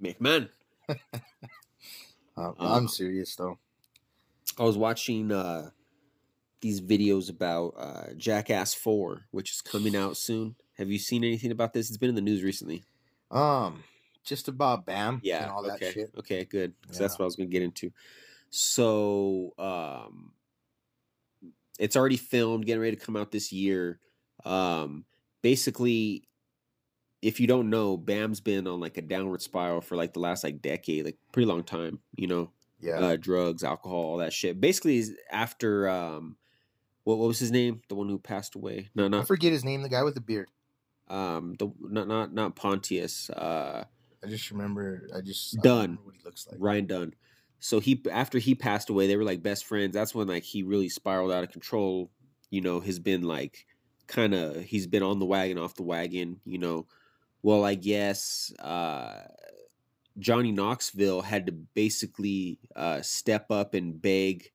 McMahon. 0.01 0.49
Uh, 2.37 2.49
Uh, 2.59 2.73
I'm 2.75 2.87
serious 2.87 3.35
though. 3.35 3.59
I 4.57 4.63
was 4.63 4.77
watching 4.77 5.31
uh 5.31 5.71
these 6.61 6.81
videos 6.81 7.29
about 7.29 7.73
uh 7.77 8.13
Jackass 8.17 8.73
4, 8.73 9.27
which 9.31 9.51
is 9.51 9.61
coming 9.61 9.95
out 9.95 10.17
soon. 10.17 10.55
Have 10.77 10.89
you 10.89 10.99
seen 10.99 11.23
anything 11.23 11.51
about 11.51 11.73
this? 11.73 11.87
It's 11.89 11.97
been 11.97 12.09
in 12.09 12.15
the 12.15 12.21
news 12.21 12.43
recently. 12.43 12.83
Um, 13.31 13.83
just 14.23 14.47
about 14.47 14.85
Bam. 14.85 15.19
Yeah. 15.23 15.43
and 15.43 15.51
all 15.51 15.63
that 15.63 15.75
okay. 15.75 15.91
shit. 15.91 16.11
Okay, 16.17 16.45
good. 16.45 16.73
'cause 16.87 16.97
that's 16.97 17.17
what 17.19 17.23
I 17.23 17.25
was 17.25 17.35
gonna 17.35 17.49
get 17.49 17.61
into. 17.63 17.91
So 18.49 19.53
um 19.57 20.33
it's 21.77 21.95
already 21.97 22.17
filmed, 22.17 22.65
getting 22.65 22.81
ready 22.81 22.95
to 22.95 23.05
come 23.05 23.15
out 23.17 23.31
this 23.31 23.51
year. 23.51 23.99
Um 24.43 25.05
basically 25.41 26.27
if 27.25 27.39
you 27.39 27.47
don't 27.47 27.71
know, 27.71 27.97
Bam's 27.97 28.39
been 28.39 28.67
on 28.67 28.79
like 28.79 28.97
a 28.97 29.01
downward 29.01 29.41
spiral 29.41 29.81
for 29.81 29.95
like 29.95 30.13
the 30.13 30.19
last 30.19 30.43
like 30.43 30.61
decade, 30.61 31.05
like 31.05 31.17
pretty 31.31 31.47
long 31.47 31.63
time, 31.63 31.99
you 32.15 32.27
know. 32.27 32.51
Yeah. 32.79 32.99
Uh 32.99 33.15
drugs, 33.15 33.63
alcohol, 33.63 33.97
all 33.97 34.17
that 34.17 34.31
shit. 34.31 34.61
Basically 34.61 35.03
after 35.31 35.89
um 35.89 36.37
what, 37.03 37.17
what 37.17 37.27
was 37.27 37.39
his 37.39 37.51
name? 37.51 37.81
The 37.89 37.95
one 37.95 38.09
who 38.09 38.19
passed 38.19 38.53
away. 38.55 38.89
No, 38.93 39.07
no 39.07 39.21
I 39.21 39.25
forget 39.25 39.51
his 39.51 39.63
name. 39.65 39.81
The 39.81 39.89
guy 39.89 40.03
with 40.03 40.13
the 40.13 40.21
beard. 40.21 40.49
um 41.07 41.55
the 41.57 41.71
not 41.79 42.07
not 42.07 42.31
not 42.31 42.55
Pontius. 42.55 43.29
Uh 43.31 43.85
I 44.23 44.27
just 44.27 44.51
remember. 44.51 45.07
I 45.15 45.21
just 45.21 45.57
I 45.57 45.61
Dunn. 45.63 45.81
remember 45.81 46.01
what 46.03 46.15
he 46.15 46.21
looks 46.23 46.47
like. 46.47 46.57
Ryan 46.59 46.85
Dunn. 46.85 47.13
So 47.59 47.79
he 47.79 48.03
after 48.11 48.37
he 48.37 48.53
passed 48.53 48.89
away, 48.91 49.07
they 49.07 49.17
were 49.17 49.23
like 49.23 49.41
best 49.41 49.65
friends. 49.65 49.93
That's 49.95 50.13
when 50.13 50.27
like 50.27 50.43
he 50.43 50.61
really 50.61 50.89
spiraled 50.89 51.31
out 51.31 51.43
of 51.43 51.51
control. 51.51 52.11
You 52.51 52.61
know, 52.61 52.79
has 52.81 52.99
been 52.99 53.23
like 53.23 53.65
kind 54.07 54.35
of 54.35 54.61
he's 54.63 54.85
been 54.85 55.01
on 55.01 55.17
the 55.17 55.25
wagon, 55.25 55.57
off 55.57 55.73
the 55.73 55.83
wagon. 55.83 56.39
You 56.45 56.59
know, 56.59 56.85
well, 57.45 57.63
I 57.63 57.75
guess 57.75 58.51
uh, 58.57 59.21
Johnny 60.17 60.51
Knoxville 60.51 61.21
had 61.21 61.45
to 61.45 61.51
basically 61.51 62.57
uh, 62.75 63.03
step 63.03 63.51
up 63.51 63.75
and 63.75 64.01
beg. 64.01 64.51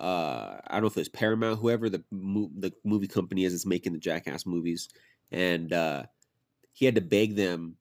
Uh, 0.00 0.56
I 0.66 0.72
don't 0.72 0.80
know 0.80 0.86
if 0.86 0.96
it's 0.96 1.10
Paramount, 1.10 1.60
whoever 1.60 1.90
the 1.90 2.02
mo- 2.10 2.50
the 2.56 2.72
movie 2.84 3.06
company 3.06 3.44
is 3.44 3.52
that's 3.52 3.66
making 3.66 3.92
the 3.92 3.98
Jackass 3.98 4.46
movies, 4.46 4.88
and 5.30 5.74
uh, 5.74 6.04
he 6.72 6.86
had 6.86 6.94
to 6.94 7.02
beg 7.02 7.36
them 7.36 7.76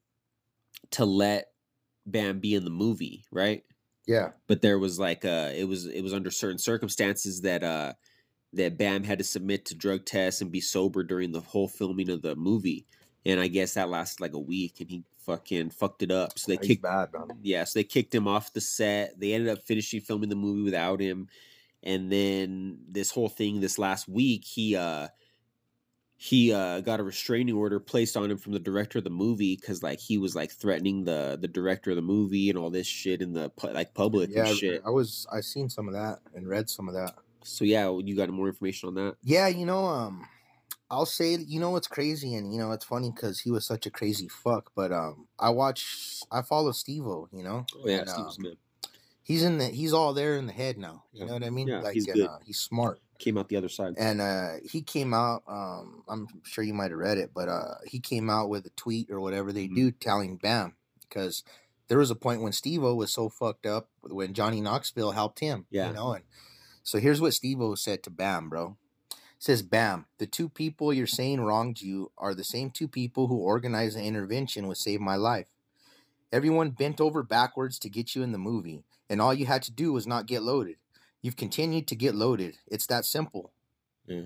to 0.92 1.06
let 1.06 1.54
Bam 2.06 2.40
be 2.40 2.54
in 2.54 2.66
the 2.66 2.72
movie, 2.72 3.24
right? 3.32 3.64
Yeah. 4.06 4.32
but 4.48 4.62
there 4.62 4.80
was 4.80 5.00
like 5.00 5.24
uh 5.24 5.52
it 5.56 5.64
was 5.64 5.86
it 5.86 6.02
was 6.02 6.14
under 6.14 6.32
certain 6.32 6.58
circumstances 6.58 7.40
that 7.42 7.64
uh 7.64 7.94
that 8.52 8.78
Bam 8.78 9.04
had 9.06 9.20
to 9.20 9.24
submit 9.24 9.64
to 9.66 9.76
drug 9.76 10.04
tests 10.06 10.42
and 10.42 10.52
be 10.52 10.60
sober 10.60 11.04
during 11.04 11.32
the 11.32 11.40
whole 11.40 11.70
filming 11.70 12.10
of 12.10 12.22
the 12.22 12.36
movie. 12.36 12.86
And 13.26 13.40
I 13.40 13.48
guess 13.48 13.76
that 13.76 13.90
lasted 13.90 14.22
like 14.22 14.34
a 14.34 14.40
week 14.40 14.80
and 14.80 14.90
he 14.90 15.04
fucking 15.26 15.70
fucked 15.70 16.02
it 16.04 16.12
up. 16.12 16.40
So 16.40 16.52
they 16.52 16.58
He's 16.58 16.68
kicked 16.68 16.82
bad, 16.82 17.14
man. 17.14 17.28
yeah, 17.44 17.64
so 17.64 17.78
they 17.80 17.84
kicked 17.84 18.14
him 18.16 18.28
off 18.28 18.54
the 18.54 18.62
set. 18.62 19.20
They 19.20 19.34
ended 19.34 19.50
up 19.50 19.64
finishing 19.64 20.02
filming 20.02 20.30
the 20.30 20.36
movie 20.36 20.64
without 20.64 21.00
him. 21.00 21.28
And 21.84 22.12
then 22.12 22.80
this 22.88 23.12
whole 23.12 23.30
thing 23.30 23.60
this 23.60 23.78
last 23.78 24.08
week, 24.08 24.44
he 24.46 24.76
uh 24.76 25.08
he 26.18 26.54
uh 26.54 26.82
got 26.82 27.00
a 27.00 27.04
restraining 27.04 27.56
order 27.56 27.80
placed 27.80 28.16
on 28.16 28.30
him 28.30 28.38
from 28.38 28.52
the 28.54 28.60
director 28.60 29.00
of 29.00 29.04
the 29.04 29.10
movie 29.10 29.56
because 29.56 29.82
like 29.82 30.00
he 30.00 30.18
was 30.20 30.36
like 30.36 30.52
threatening 30.52 31.04
the 31.04 31.38
the 31.42 31.48
director 31.48 31.90
of 31.90 31.96
the 31.96 32.02
movie 32.04 32.50
and 32.50 32.60
all 32.60 32.70
this 32.70 32.86
shit 32.86 33.22
in 33.24 33.34
the 33.34 33.52
like 33.64 33.94
public 33.96 34.30
Yeah, 34.32 34.48
and 34.48 34.58
shit. 34.58 34.82
I 34.86 34.90
was. 34.92 35.26
I 35.32 35.42
seen 35.42 35.70
some 35.70 35.88
of 35.88 35.94
that 35.96 36.20
and 36.36 36.48
read 36.48 36.70
some 36.70 36.88
of 36.88 36.94
that. 36.94 37.16
So 37.44 37.66
yeah, 37.66 37.90
you 38.04 38.16
got 38.16 38.30
more 38.30 38.48
information 38.48 38.90
on 38.90 38.96
that? 38.96 39.16
Yeah, 39.24 39.48
you 39.48 39.66
know, 39.66 39.84
um, 39.86 40.28
I'll 40.92 41.06
say, 41.08 41.38
you 41.38 41.60
know, 41.60 41.72
what's 41.72 41.88
crazy, 41.88 42.36
and 42.36 42.54
you 42.54 42.60
know, 42.60 42.72
it's 42.72 42.86
funny 42.86 43.10
because 43.12 43.40
he 43.40 43.50
was 43.50 43.66
such 43.66 43.86
a 43.88 43.90
crazy 43.90 44.28
fuck. 44.28 44.72
But 44.76 44.92
um, 44.92 45.28
I 45.40 45.50
watch, 45.50 46.20
I 46.32 46.42
follow 46.44 46.72
Steve-O, 46.74 47.30
you 47.32 47.44
know. 47.44 47.66
Oh 47.76 47.88
yeah, 47.88 48.00
and, 48.00 48.10
Steve 48.10 48.26
um, 48.26 48.32
Smith 48.32 48.58
he's 49.24 49.44
in 49.44 49.60
the, 49.60 49.66
he's 49.66 49.94
all 49.94 50.14
there 50.14 50.36
in 50.38 50.48
the 50.48 50.52
head 50.54 50.78
now. 50.78 51.04
You 51.14 51.22
Yeah. 51.22 51.26
know 51.28 51.34
what 51.34 51.44
I 51.44 51.50
mean? 51.52 51.68
Yeah, 51.68 51.82
like, 51.82 51.94
he's 51.94 52.08
and, 52.08 52.16
good. 52.16 52.28
Uh, 52.28 52.40
he's 52.44 52.60
smart. 52.60 53.00
came 53.20 53.38
out 53.38 53.48
the 53.50 53.56
other 53.56 53.70
side. 53.70 53.94
and 53.98 54.20
uh 54.20 54.54
he 54.66 54.82
came 54.82 55.14
out 55.14 55.44
um 55.48 56.04
i'm 56.10 56.28
sure 56.44 56.64
you 56.64 56.74
might 56.74 56.90
have 56.90 57.00
read 57.00 57.20
it 57.20 57.30
but 57.36 57.48
uh 57.48 57.76
he 57.86 58.00
came 58.00 58.32
out 58.32 58.50
with 58.50 58.66
a 58.66 58.72
tweet 58.72 59.12
or 59.12 59.22
whatever 59.22 59.54
they 59.54 59.68
Mhm. 59.68 59.76
do 59.76 59.92
telling 59.92 60.38
bam 60.38 60.76
because 61.08 61.44
there 61.88 62.00
was 62.00 62.10
a 62.10 62.16
point 62.16 62.42
when 62.42 62.52
steve-o 62.52 62.96
was 62.96 63.14
so 63.14 63.30
fucked 63.30 63.68
up 63.68 63.90
when 64.02 64.34
johnny 64.34 64.60
knoxville 64.60 65.12
helped 65.12 65.40
him 65.40 65.68
Yeah. 65.70 65.90
you 65.90 65.94
know 65.94 66.14
and 66.14 66.24
so 66.82 66.98
here's 66.98 67.22
what 67.22 67.36
steve-o 67.36 67.76
said 67.76 68.02
to 68.04 68.10
bam 68.10 68.50
bro 68.50 68.76
says, 69.42 69.64
"Bam! 69.64 70.06
The 70.20 70.28
two 70.28 70.48
people 70.48 70.94
you're 70.94 71.08
saying 71.08 71.42
wronged 71.42 71.82
you 71.82 72.12
are 72.16 72.36
the 72.36 72.44
same 72.44 72.70
two 72.70 72.88
people 72.88 73.26
who 73.26 73.38
organized 73.38 73.98
the 73.98 74.04
intervention 74.04 74.68
which 74.68 74.78
saved 74.78 75.02
my 75.02 75.16
life. 75.16 75.48
Everyone 76.32 76.70
bent 76.70 77.02
over 77.02 77.24
backwards 77.24 77.80
to 77.80 77.90
get 77.90 78.16
you 78.16 78.22
in 78.22 78.34
the 78.34 78.38
movie, 78.38 78.84
and 79.10 79.20
all 79.20 79.34
you 79.34 79.48
had 79.48 79.64
to 79.64 79.72
do 79.72 79.92
was 79.94 80.06
not 80.06 80.28
get 80.28 80.44
loaded. 80.44 80.76
You've 81.24 81.38
continued 81.38 81.88
to 81.88 81.96
get 81.96 82.14
loaded. 82.14 82.60
It's 82.68 82.86
that 82.86 83.04
simple. 83.04 83.52
Yeah. 84.06 84.26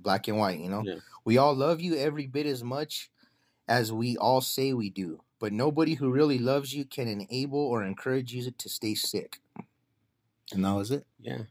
Black 0.00 0.26
and 0.26 0.36
white, 0.36 0.58
you 0.58 0.68
know. 0.68 0.82
Yeah. 0.84 0.98
We 1.24 1.38
all 1.38 1.54
love 1.54 1.80
you 1.80 1.94
every 1.94 2.26
bit 2.26 2.46
as 2.46 2.64
much 2.64 3.08
as 3.68 3.92
we 3.92 4.16
all 4.16 4.40
say 4.40 4.72
we 4.72 4.90
do, 4.90 5.22
but 5.38 5.52
nobody 5.52 5.94
who 5.94 6.10
really 6.10 6.38
loves 6.38 6.74
you 6.74 6.84
can 6.84 7.06
enable 7.06 7.60
or 7.60 7.84
encourage 7.84 8.34
you 8.34 8.50
to 8.50 8.68
stay 8.68 8.96
sick." 8.96 9.38
And 10.52 10.64
that 10.64 10.74
was 10.74 10.90
it. 10.90 11.06
Yeah. 11.20 11.42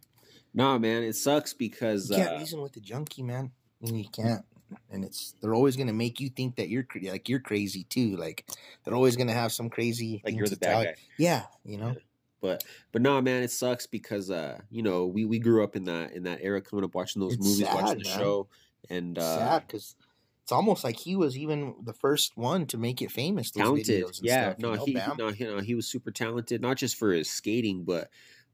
Nah, 0.54 0.78
man, 0.78 1.04
it 1.04 1.14
sucks 1.14 1.54
because 1.54 2.12
You 2.12 2.18
can't 2.18 2.32
uh, 2.32 2.39
reason 2.39 2.62
with 2.62 2.74
the 2.74 2.82
junkie, 2.82 3.24
man. 3.24 3.52
I 3.82 3.86
mean, 3.86 3.95
you 4.04 4.10
can't. 4.10 4.45
And 4.91 5.04
it's 5.04 5.34
they're 5.41 5.54
always 5.56 5.76
gonna 5.76 5.93
make 5.93 6.20
you 6.20 6.30
think 6.30 6.56
that 6.58 6.70
you're 6.70 6.86
like 7.04 7.28
you're 7.28 7.39
crazy 7.39 7.84
too. 7.86 8.16
Like 8.18 8.45
they're 8.84 8.93
always 8.95 9.16
gonna 9.16 9.34
have 9.34 9.52
some 9.52 9.70
crazy. 9.70 10.22
like 10.24 10.36
you're 10.36 10.50
the 10.50 10.58
bad 10.58 10.84
guy. 10.84 10.95
Yeah, 11.18 11.47
you 11.64 11.78
know. 11.78 11.95
But 12.41 12.64
but 12.91 13.02
no, 13.02 13.20
man, 13.22 13.43
it 13.43 13.52
sucks 13.52 13.86
because 13.88 14.32
uh, 14.32 14.62
you 14.70 14.82
know, 14.84 15.06
we 15.08 15.26
we 15.26 15.39
grew 15.39 15.64
up 15.64 15.76
in 15.76 15.86
that 15.86 16.12
in 16.14 16.24
that 16.24 16.39
era, 16.41 16.62
coming 16.62 16.86
up 16.86 16.95
watching 16.95 17.20
those 17.20 17.36
It's 17.36 17.47
movies, 17.47 17.68
sad, 17.68 17.74
watching 17.74 17.97
the 17.97 18.04
man. 18.06 18.20
show, 18.20 18.47
and 18.89 19.18
uh, 19.18 19.38
Sad 19.38 19.68
because 19.68 19.95
it's 20.43 20.52
almost 20.52 20.84
like 20.84 20.97
he 20.97 21.16
was 21.16 21.38
even 21.38 21.76
the 21.84 21.93
first 21.93 22.38
one 22.38 22.66
to 22.68 22.78
make 22.78 23.02
it 23.02 23.12
famous. 23.12 23.52
Those 23.52 23.64
talented. 23.64 24.06
and 24.06 24.16
Yeah, 24.22 24.52
stuff, 24.52 24.58
you 24.58 24.68
know, 24.68 24.74
he, 24.76 25.00
he 25.00 25.12
no, 25.18 25.32
he, 25.32 25.43
no, 25.43 25.60
he 25.60 25.76
was 25.76 25.88
super 25.88 26.12
talented, 26.12 26.62
not 26.62 26.78
just 26.78 26.95
for 26.95 27.12
his 27.12 27.30
skating, 27.30 27.84
but 27.84 28.10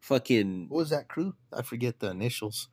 fucking 0.06 0.68
What 0.70 0.80
was 0.80 0.90
that 0.92 1.08
crew? 1.08 1.36
I 1.52 1.62
forget 1.62 2.00
the 2.00 2.12
initials. 2.12 2.70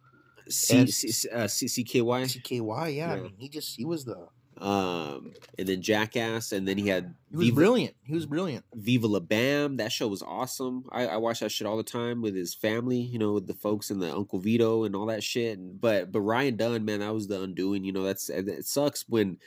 C, 0.49 0.79
S- 0.79 0.95
C, 0.97 1.29
uh, 1.31 1.47
C, 1.47 1.67
CKY. 1.67 2.25
CKY. 2.25 2.97
Yeah, 2.97 3.13
I 3.13 3.21
mean, 3.21 3.35
he 3.39 3.49
just 3.49 3.77
he 3.77 3.85
was 3.85 4.05
the 4.05 4.29
Um, 4.61 5.33
and 5.59 5.67
then 5.67 5.81
Jackass, 5.83 6.53
and 6.53 6.67
then 6.69 6.79
he 6.79 6.89
had 6.89 7.15
he 7.31 7.37
was 7.37 7.47
Viva, 7.47 7.55
brilliant. 7.55 7.95
He 8.05 8.13
was 8.15 8.27
brilliant. 8.27 8.65
Viva 8.75 9.07
La 9.07 9.21
Bam. 9.21 9.77
That 9.79 9.93
show 9.93 10.09
was 10.09 10.23
awesome. 10.23 10.85
I, 10.93 11.07
I 11.07 11.17
watch 11.17 11.41
that 11.41 11.51
shit 11.51 11.67
all 11.67 11.77
the 11.77 11.83
time 11.83 12.23
with 12.23 12.35
his 12.35 12.55
family, 12.55 12.99
you 13.01 13.19
know, 13.19 13.33
with 13.33 13.47
the 13.47 13.55
folks 13.55 13.91
and 13.91 14.03
the 14.03 14.13
Uncle 14.15 14.39
Vito 14.41 14.85
and 14.85 14.95
all 14.95 15.07
that 15.07 15.23
shit. 15.23 15.59
And, 15.59 15.81
but 15.81 16.13
but 16.13 16.21
Ryan 16.21 16.57
Dunn, 16.57 16.85
man, 16.85 17.01
that 17.01 17.15
was 17.15 17.29
the 17.29 17.41
undoing. 17.41 17.85
You 17.85 17.93
know, 17.93 18.03
that's 18.03 18.29
it 18.29 18.67
sucks 18.67 19.05
when 19.09 19.39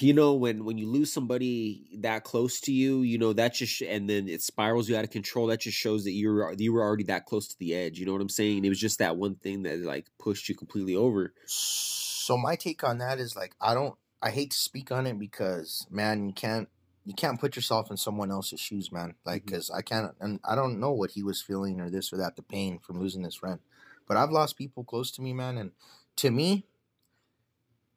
you 0.00 0.12
know 0.12 0.34
when 0.34 0.64
when 0.64 0.78
you 0.78 0.88
lose 0.88 1.12
somebody 1.12 1.98
that 1.98 2.24
close 2.24 2.60
to 2.60 2.72
you 2.72 3.02
you 3.02 3.18
know 3.18 3.32
that 3.32 3.54
just 3.54 3.80
and 3.82 4.08
then 4.08 4.28
it 4.28 4.42
spirals 4.42 4.88
you 4.88 4.96
out 4.96 5.04
of 5.04 5.10
control 5.10 5.46
that 5.46 5.60
just 5.60 5.76
shows 5.76 6.04
that 6.04 6.12
you 6.12 6.30
were 6.30 6.54
you 6.58 6.72
were 6.72 6.82
already 6.82 7.04
that 7.04 7.26
close 7.26 7.46
to 7.48 7.58
the 7.58 7.74
edge 7.74 7.98
you 7.98 8.06
know 8.06 8.12
what 8.12 8.20
i'm 8.20 8.28
saying? 8.28 8.64
It 8.64 8.68
was 8.68 8.80
just 8.80 8.98
that 8.98 9.16
one 9.16 9.34
thing 9.36 9.62
that 9.64 9.80
like 9.80 10.06
pushed 10.18 10.48
you 10.48 10.54
completely 10.54 10.94
over. 10.94 11.32
So 11.46 12.36
my 12.36 12.56
take 12.56 12.84
on 12.84 12.98
that 12.98 13.18
is 13.18 13.36
like 13.36 13.54
I 13.60 13.74
don't 13.74 13.94
I 14.22 14.30
hate 14.30 14.52
to 14.52 14.58
speak 14.58 14.90
on 14.90 15.06
it 15.06 15.18
because 15.18 15.86
man 15.90 16.26
you 16.26 16.32
can't 16.32 16.68
you 17.04 17.14
can't 17.14 17.40
put 17.40 17.56
yourself 17.56 17.90
in 17.90 17.96
someone 17.96 18.30
else's 18.30 18.60
shoes 18.60 18.92
man. 18.92 19.14
Like 19.24 19.42
mm-hmm. 19.42 19.46
because 19.46 19.70
I 19.70 19.82
can't 19.82 20.14
and 20.20 20.40
I 20.44 20.54
don't 20.54 20.80
know 20.80 20.92
what 20.92 21.12
he 21.12 21.22
was 21.22 21.42
feeling 21.42 21.80
or 21.80 21.90
this 21.90 22.12
or 22.12 22.18
that 22.18 22.36
the 22.36 22.42
pain 22.42 22.78
from 22.78 23.00
losing 23.00 23.24
his 23.24 23.34
friend. 23.34 23.60
But 24.06 24.16
I've 24.16 24.30
lost 24.30 24.56
people 24.56 24.84
close 24.84 25.10
to 25.12 25.22
me 25.22 25.32
man 25.32 25.58
and 25.58 25.72
to 26.16 26.30
me 26.30 26.66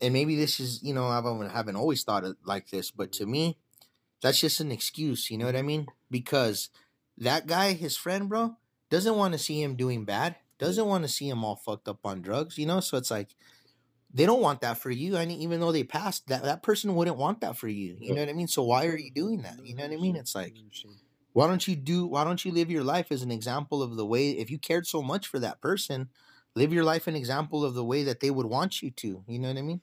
and 0.01 0.13
maybe 0.13 0.35
this 0.35 0.59
is 0.59 0.81
you 0.83 0.93
know 0.93 1.07
I 1.07 1.15
haven't, 1.15 1.49
haven't 1.49 1.75
always 1.75 2.03
thought 2.03 2.23
it 2.23 2.35
like 2.45 2.69
this 2.69 2.91
but 2.91 3.11
to 3.13 3.25
me 3.25 3.57
that's 4.21 4.39
just 4.39 4.59
an 4.59 4.71
excuse 4.71 5.29
you 5.29 5.37
know 5.37 5.45
what 5.45 5.55
I 5.55 5.61
mean 5.61 5.87
because 6.09 6.69
that 7.17 7.47
guy 7.47 7.73
his 7.73 7.97
friend 7.97 8.29
bro 8.29 8.57
doesn't 8.89 9.15
want 9.15 9.33
to 9.33 9.39
see 9.39 9.61
him 9.61 9.75
doing 9.75 10.05
bad 10.05 10.35
doesn't 10.59 10.85
want 10.85 11.03
to 11.03 11.09
see 11.09 11.29
him 11.29 11.43
all 11.43 11.55
fucked 11.55 11.87
up 11.87 11.99
on 12.05 12.21
drugs 12.21 12.57
you 12.57 12.65
know 12.65 12.79
so 12.79 12.97
it's 12.97 13.11
like 13.11 13.35
they 14.13 14.25
don't 14.25 14.41
want 14.41 14.61
that 14.61 14.77
for 14.77 14.91
you. 14.91 15.17
I 15.17 15.25
mean, 15.25 15.39
even 15.41 15.59
though 15.59 15.71
they 15.71 15.83
passed, 15.83 16.27
that 16.27 16.43
that 16.43 16.63
person 16.63 16.95
wouldn't 16.95 17.17
want 17.17 17.41
that 17.41 17.57
for 17.57 17.67
you. 17.67 17.95
You 17.99 18.13
know 18.13 18.21
what 18.21 18.29
I 18.29 18.33
mean? 18.33 18.47
So 18.47 18.63
why 18.63 18.87
are 18.87 18.97
you 18.97 19.11
doing 19.11 19.43
that? 19.43 19.55
You 19.63 19.75
know 19.75 19.83
what 19.83 19.93
I 19.93 19.97
mean? 19.97 20.15
It's 20.15 20.35
like, 20.35 20.55
why 21.33 21.47
don't 21.47 21.65
you 21.65 21.75
do? 21.75 22.07
Why 22.07 22.23
don't 22.23 22.43
you 22.43 22.51
live 22.51 22.69
your 22.69 22.83
life 22.83 23.11
as 23.11 23.21
an 23.21 23.31
example 23.31 23.81
of 23.81 23.95
the 23.95 24.05
way? 24.05 24.31
If 24.31 24.51
you 24.51 24.57
cared 24.59 24.85
so 24.85 25.01
much 25.01 25.27
for 25.27 25.39
that 25.39 25.61
person, 25.61 26.09
live 26.55 26.73
your 26.73 26.83
life 26.83 27.07
an 27.07 27.15
example 27.15 27.63
of 27.63 27.73
the 27.73 27.83
way 27.83 28.03
that 28.03 28.19
they 28.19 28.29
would 28.31 28.45
want 28.45 28.81
you 28.81 28.91
to. 28.91 29.23
You 29.27 29.39
know 29.39 29.47
what 29.49 29.57
I 29.57 29.61
mean? 29.61 29.81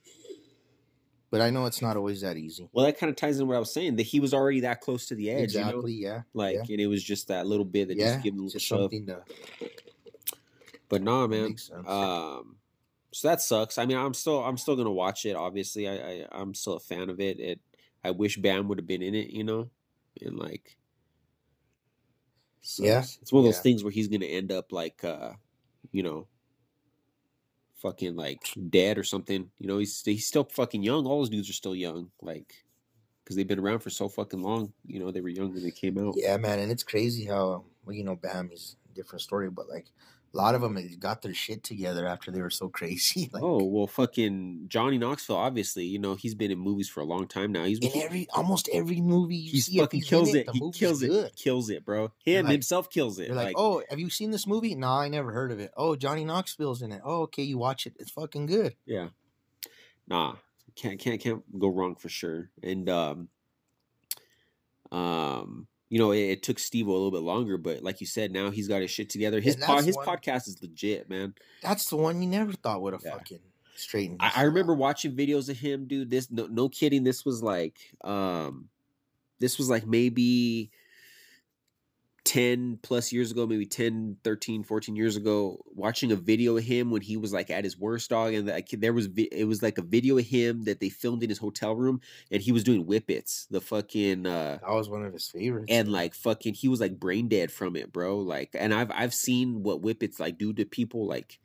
But 1.31 1.41
I 1.41 1.49
know 1.51 1.65
it's 1.65 1.81
not 1.81 1.95
always 1.95 2.21
that 2.21 2.37
easy. 2.37 2.67
well 2.73 2.85
that 2.85 2.97
kind 2.97 3.09
of 3.11 3.15
ties 3.15 3.39
in 3.39 3.47
what 3.47 3.55
i 3.55 3.59
was 3.59 3.71
saying 3.71 3.95
that 3.97 4.03
he 4.03 4.19
was 4.19 4.33
already 4.33 4.61
that 4.61 4.81
close 4.81 5.05
to 5.07 5.15
the 5.15 5.29
edge 5.29 5.43
exactly. 5.55 5.93
you 5.93 6.07
know 6.07 6.13
Yeah. 6.15 6.21
like 6.33 6.55
yeah. 6.55 6.61
and 6.73 6.79
it 6.81 6.87
was 6.87 7.03
just 7.03 7.27
that 7.27 7.45
little 7.45 7.65
bit 7.65 7.87
that 7.89 7.97
Yeah. 7.97 8.13
just 8.13 8.23
gave 8.23 8.33
him 8.33 8.39
a 8.39 8.43
little 8.43 8.53
Just 8.53 8.65
shove 8.65 8.79
something 8.91 9.05
to. 9.05 9.23
but 10.89 11.03
nah 11.03 11.27
man 11.27 11.55
um 11.85 12.55
so 13.11 13.27
that 13.27 13.41
sucks 13.41 13.77
i 13.77 13.85
mean 13.85 13.97
i'm 13.97 14.15
still 14.15 14.43
i'm 14.43 14.57
still 14.57 14.75
gonna 14.75 14.91
watch 14.91 15.25
it 15.27 15.35
obviously 15.35 15.87
i, 15.87 15.93
I 15.93 16.25
i'm 16.31 16.55
still 16.55 16.73
a 16.73 16.79
fan 16.79 17.11
of 17.11 17.19
it 17.19 17.39
it 17.39 17.59
i 18.03 18.09
wish 18.09 18.37
bam 18.37 18.67
would 18.67 18.79
have 18.79 18.87
been 18.87 19.03
in 19.03 19.13
it 19.13 19.29
you 19.29 19.43
know 19.43 19.69
and 20.21 20.35
like 20.39 20.77
Yeah, 22.79 23.01
sucks. 23.01 23.19
it's 23.21 23.31
one 23.31 23.41
of 23.41 23.45
those 23.45 23.57
yeah. 23.57 23.61
things 23.61 23.83
where 23.83 23.91
he's 23.91 24.07
gonna 24.07 24.25
end 24.25 24.51
up 24.51 24.71
like 24.71 25.03
uh 25.03 25.33
you 25.91 26.01
know 26.01 26.25
fucking 27.81 28.15
like 28.15 28.53
dead 28.69 28.97
or 28.97 29.03
something 29.03 29.49
you 29.59 29.67
know 29.67 29.77
he's 29.77 30.01
he's 30.03 30.27
still 30.27 30.43
fucking 30.43 30.83
young 30.83 31.05
all 31.05 31.19
those 31.19 31.29
dudes 31.29 31.49
are 31.49 31.53
still 31.53 31.75
young 31.75 32.09
like 32.21 32.53
because 33.23 33.35
they've 33.35 33.47
been 33.47 33.59
around 33.59 33.79
for 33.79 33.89
so 33.89 34.09
fucking 34.09 34.41
long 34.41 34.73
you 34.85 34.99
know 34.99 35.11
they 35.11 35.21
were 35.21 35.29
young 35.29 35.53
when 35.53 35.63
they 35.63 35.71
came 35.71 35.97
out. 35.97 36.15
Yeah, 36.17 36.37
man, 36.37 36.59
and 36.59 36.71
it's 36.71 36.83
crazy 36.83 37.25
how 37.25 37.63
well, 37.89 37.95
you 37.95 38.03
know, 38.03 38.15
Bam 38.15 38.51
is 38.53 38.75
different 38.93 39.21
story, 39.21 39.49
but 39.49 39.67
like 39.67 39.87
a 40.33 40.37
lot 40.37 40.53
of 40.55 40.61
them 40.61 40.77
got 40.99 41.21
their 41.21 41.33
shit 41.33 41.63
together 41.63 42.05
after 42.05 42.29
they 42.31 42.41
were 42.41 42.49
so 42.49 42.69
crazy. 42.79 43.29
Like, 43.33 43.41
oh 43.43 43.63
well 43.63 43.87
fucking 43.87 44.65
johnny 44.67 44.97
knoxville 44.97 45.37
obviously 45.37 45.85
you 45.85 45.97
know 45.99 46.15
he's 46.15 46.35
been 46.35 46.51
in 46.51 46.59
movies 46.59 46.87
for 46.87 47.01
a 47.01 47.05
long 47.05 47.27
time 47.27 47.51
now 47.51 47.63
he's 47.63 47.79
in 47.79 47.91
every 47.95 48.27
almost 48.33 48.69
every 48.71 49.01
movie 49.01 49.35
you 49.37 49.61
see, 49.61 49.77
fucking 49.79 50.01
kills 50.01 50.33
it. 50.35 50.45
the 50.45 50.51
He 50.53 50.71
kills 50.71 51.01
it. 51.03 51.35
Kills 51.35 51.69
it, 51.69 51.83
bro. 51.85 52.11
Him 52.23 52.45
like- 52.45 52.51
himself 52.51 52.89
kills 52.89 53.19
it. 53.19 53.27
You're 53.27 53.35
like, 53.35 53.55
oh, 53.57 53.81
have 53.89 53.99
you 53.99 54.09
seen 54.09 54.31
this 54.31 54.45
movie? 54.45 54.75
No, 54.75 54.89
I 54.89 55.07
never 55.09 55.31
heard 55.31 55.51
of 55.51 55.59
it. 55.59 55.71
Oh, 55.75 55.95
Johnny 55.95 56.23
Knoxville's 56.25 56.81
in 56.81 56.91
it. 56.91 57.01
Oh, 57.03 57.23
okay, 57.23 57.43
you 57.43 57.57
watch 57.57 57.85
it. 57.87 57.93
It's 57.99 58.11
fucking 58.11 58.45
good. 58.45 58.75
yeah. 58.85 59.09
Nah, 60.07 60.35
can't 60.75 60.99
can't 60.99 61.19
can't 61.21 61.59
go 61.59 61.67
wrong 61.69 61.95
for 61.95 62.09
sure. 62.09 62.49
And 62.63 62.89
um, 62.89 63.29
um, 64.91 65.67
you 65.89 65.97
know, 65.99 66.11
it, 66.11 66.19
it 66.19 66.43
took 66.43 66.59
Steve 66.59 66.87
a 66.87 66.91
little 66.91 67.11
bit 67.11 67.21
longer, 67.21 67.57
but 67.57 67.81
like 67.83 67.99
you 68.01 68.07
said, 68.07 68.31
now 68.31 68.51
he's 68.51 68.67
got 68.67 68.81
his 68.81 68.91
shit 68.91 69.09
together. 69.09 69.39
His 69.41 69.55
that's 69.55 69.85
his 69.85 69.95
one- 69.95 70.05
podcast 70.05 70.47
is 70.47 70.61
legit, 70.61 71.09
man. 71.09 71.33
That's 71.63 71.89
the 71.89 71.97
one 71.97 72.21
you 72.21 72.27
never 72.29 72.53
thought 72.53 72.81
would 72.81 72.93
have 72.93 73.01
Yeah. 73.03 73.13
fucking 73.13 73.39
straightened. 73.75 74.19
I, 74.21 74.31
I 74.37 74.41
remember 74.43 74.73
watching 74.73 75.15
videos 75.15 75.49
of 75.49 75.57
him, 75.57 75.85
dude. 75.85 76.09
This 76.09 76.29
no, 76.31 76.45
no 76.47 76.69
kidding. 76.69 77.03
This 77.03 77.25
was 77.25 77.41
like 77.41 77.77
um, 78.03 78.69
this 79.39 79.57
was 79.57 79.69
like 79.69 79.85
maybe 79.87 80.69
10 82.29 82.77
plus 82.83 83.11
years 83.11 83.31
ago 83.31 83.47
maybe 83.47 83.65
10 83.65 84.17
13 84.23 84.61
14 84.63 84.95
years 84.95 85.15
ago 85.15 85.59
watching 85.73 86.11
a 86.11 86.15
video 86.15 86.55
of 86.57 86.63
him 86.63 86.91
when 86.91 87.01
he 87.01 87.17
was 87.17 87.33
like 87.33 87.49
at 87.49 87.63
his 87.63 87.75
worst 87.79 88.11
dog 88.11 88.33
and 88.35 88.47
like 88.47 88.69
there 88.69 88.93
was 88.93 89.07
vi- 89.07 89.29
it 89.31 89.45
was 89.45 89.63
like 89.63 89.79
a 89.79 89.81
video 89.81 90.15
of 90.17 90.25
him 90.25 90.61
that 90.63 90.79
they 90.79 90.89
filmed 90.89 91.23
in 91.23 91.29
his 91.29 91.39
hotel 91.39 91.75
room 91.75 91.99
and 92.29 92.43
he 92.43 92.51
was 92.51 92.63
doing 92.63 92.83
whippets 92.85 93.47
the 93.49 93.59
fucking 93.59 94.27
uh 94.27 94.59
That 94.61 94.69
was 94.75 94.89
one 94.89 95.03
of 95.03 95.11
his 95.11 95.27
favorites. 95.27 95.71
and 95.71 95.91
like 95.91 96.13
fucking 96.13 96.53
he 96.53 96.67
was 96.67 96.79
like 96.79 96.99
brain 96.99 97.29
dead 97.29 97.51
from 97.51 97.75
it 97.75 97.91
bro 97.91 98.19
like 98.19 98.51
and 98.53 98.75
i've 98.75 98.91
i've 98.91 99.13
seen 99.13 99.63
what 99.63 99.81
whippets 99.81 100.19
like 100.19 100.37
do 100.37 100.53
to 100.53 100.65
people 100.65 101.07
like 101.07 101.39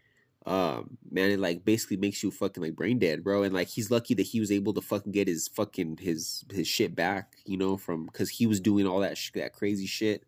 um 0.46 0.98
man 1.10 1.30
it 1.30 1.40
like 1.40 1.64
basically 1.64 1.96
makes 1.96 2.22
you 2.22 2.30
fucking 2.30 2.62
like 2.62 2.76
brain 2.76 2.98
dead 2.98 3.24
bro 3.24 3.42
and 3.42 3.54
like 3.54 3.68
he's 3.68 3.90
lucky 3.90 4.12
that 4.12 4.26
he 4.26 4.40
was 4.40 4.52
able 4.52 4.74
to 4.74 4.82
fucking 4.82 5.12
get 5.12 5.26
his 5.26 5.48
fucking 5.48 5.96
his 5.96 6.44
his 6.52 6.68
shit 6.68 6.94
back 6.94 7.36
you 7.46 7.56
know 7.56 7.78
from 7.78 8.04
because 8.04 8.28
he 8.28 8.46
was 8.46 8.60
doing 8.60 8.86
all 8.86 9.00
that 9.00 9.16
sh- 9.16 9.30
that 9.34 9.54
crazy 9.54 9.86
shit 9.86 10.24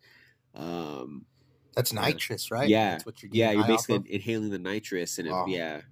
um 0.57 1.27
That's 1.75 1.93
nitrous, 1.93 2.51
right? 2.51 2.69
yeah 2.69 2.93
That's 2.93 3.07
what 3.07 3.23
you're 3.23 3.31
doing. 3.31 3.39
yeah 3.41 3.51
you're 3.53 3.67
basically 3.67 3.97
of? 3.97 4.07
inhaling 4.09 4.51
the 4.51 4.59
nitrous 4.59 5.19
and 5.19 5.29
it, 5.29 5.35
yeah 5.49 5.83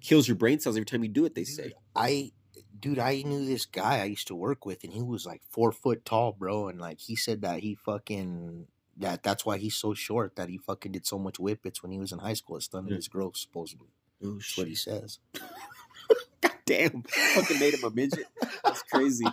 kills 0.00 0.26
your 0.28 0.36
brain 0.36 0.58
cells 0.60 0.76
every 0.76 0.86
time 0.86 1.02
you 1.02 1.08
do 1.08 1.24
it 1.24 1.34
they 1.34 1.42
Dude, 1.44 1.54
say 1.54 1.72
I, 1.94 2.32
dude, 2.78 2.98
I 3.00 3.22
knew 3.22 3.44
this 3.44 3.66
guy 3.66 4.00
I 4.00 4.04
used 4.04 4.28
to 4.28 4.34
work 4.36 4.64
with, 4.64 4.84
and 4.84 4.92
he 4.92 5.02
was 5.02 5.26
like 5.26 5.42
four 5.50 5.72
foot 5.72 6.04
tall, 6.04 6.30
bro. 6.32 6.68
And 6.68 6.80
like 6.80 7.00
he 7.00 7.16
said 7.16 7.42
that 7.42 7.58
he 7.60 7.74
fucking 7.74 8.68
that 8.98 9.24
that's 9.24 9.44
why 9.44 9.58
he's 9.58 9.74
so 9.74 9.94
short. 9.94 10.36
That 10.36 10.48
he 10.48 10.58
fucking 10.58 10.92
did 10.92 11.04
so 11.06 11.18
much 11.18 11.38
whippets 11.40 11.82
when 11.82 11.90
he 11.90 11.98
was 11.98 12.12
in 12.12 12.20
high 12.20 12.34
school. 12.34 12.56
It 12.56 12.62
stunted 12.62 12.90
Yeah. 12.92 12.96
his 12.96 13.08
growth, 13.08 13.36
supposedly. 13.36 13.88
oh 14.24 14.34
That's 14.34 14.56
what 14.56 14.68
he 14.68 14.76
says. 14.76 15.18
god 16.40 16.52
damn 16.66 17.02
fucking 17.02 17.58
made 17.58 17.74
him 17.74 17.82
a 17.84 17.90
midget 17.90 18.26
that's 18.62 18.82
crazy 18.82 19.24
I 19.26 19.32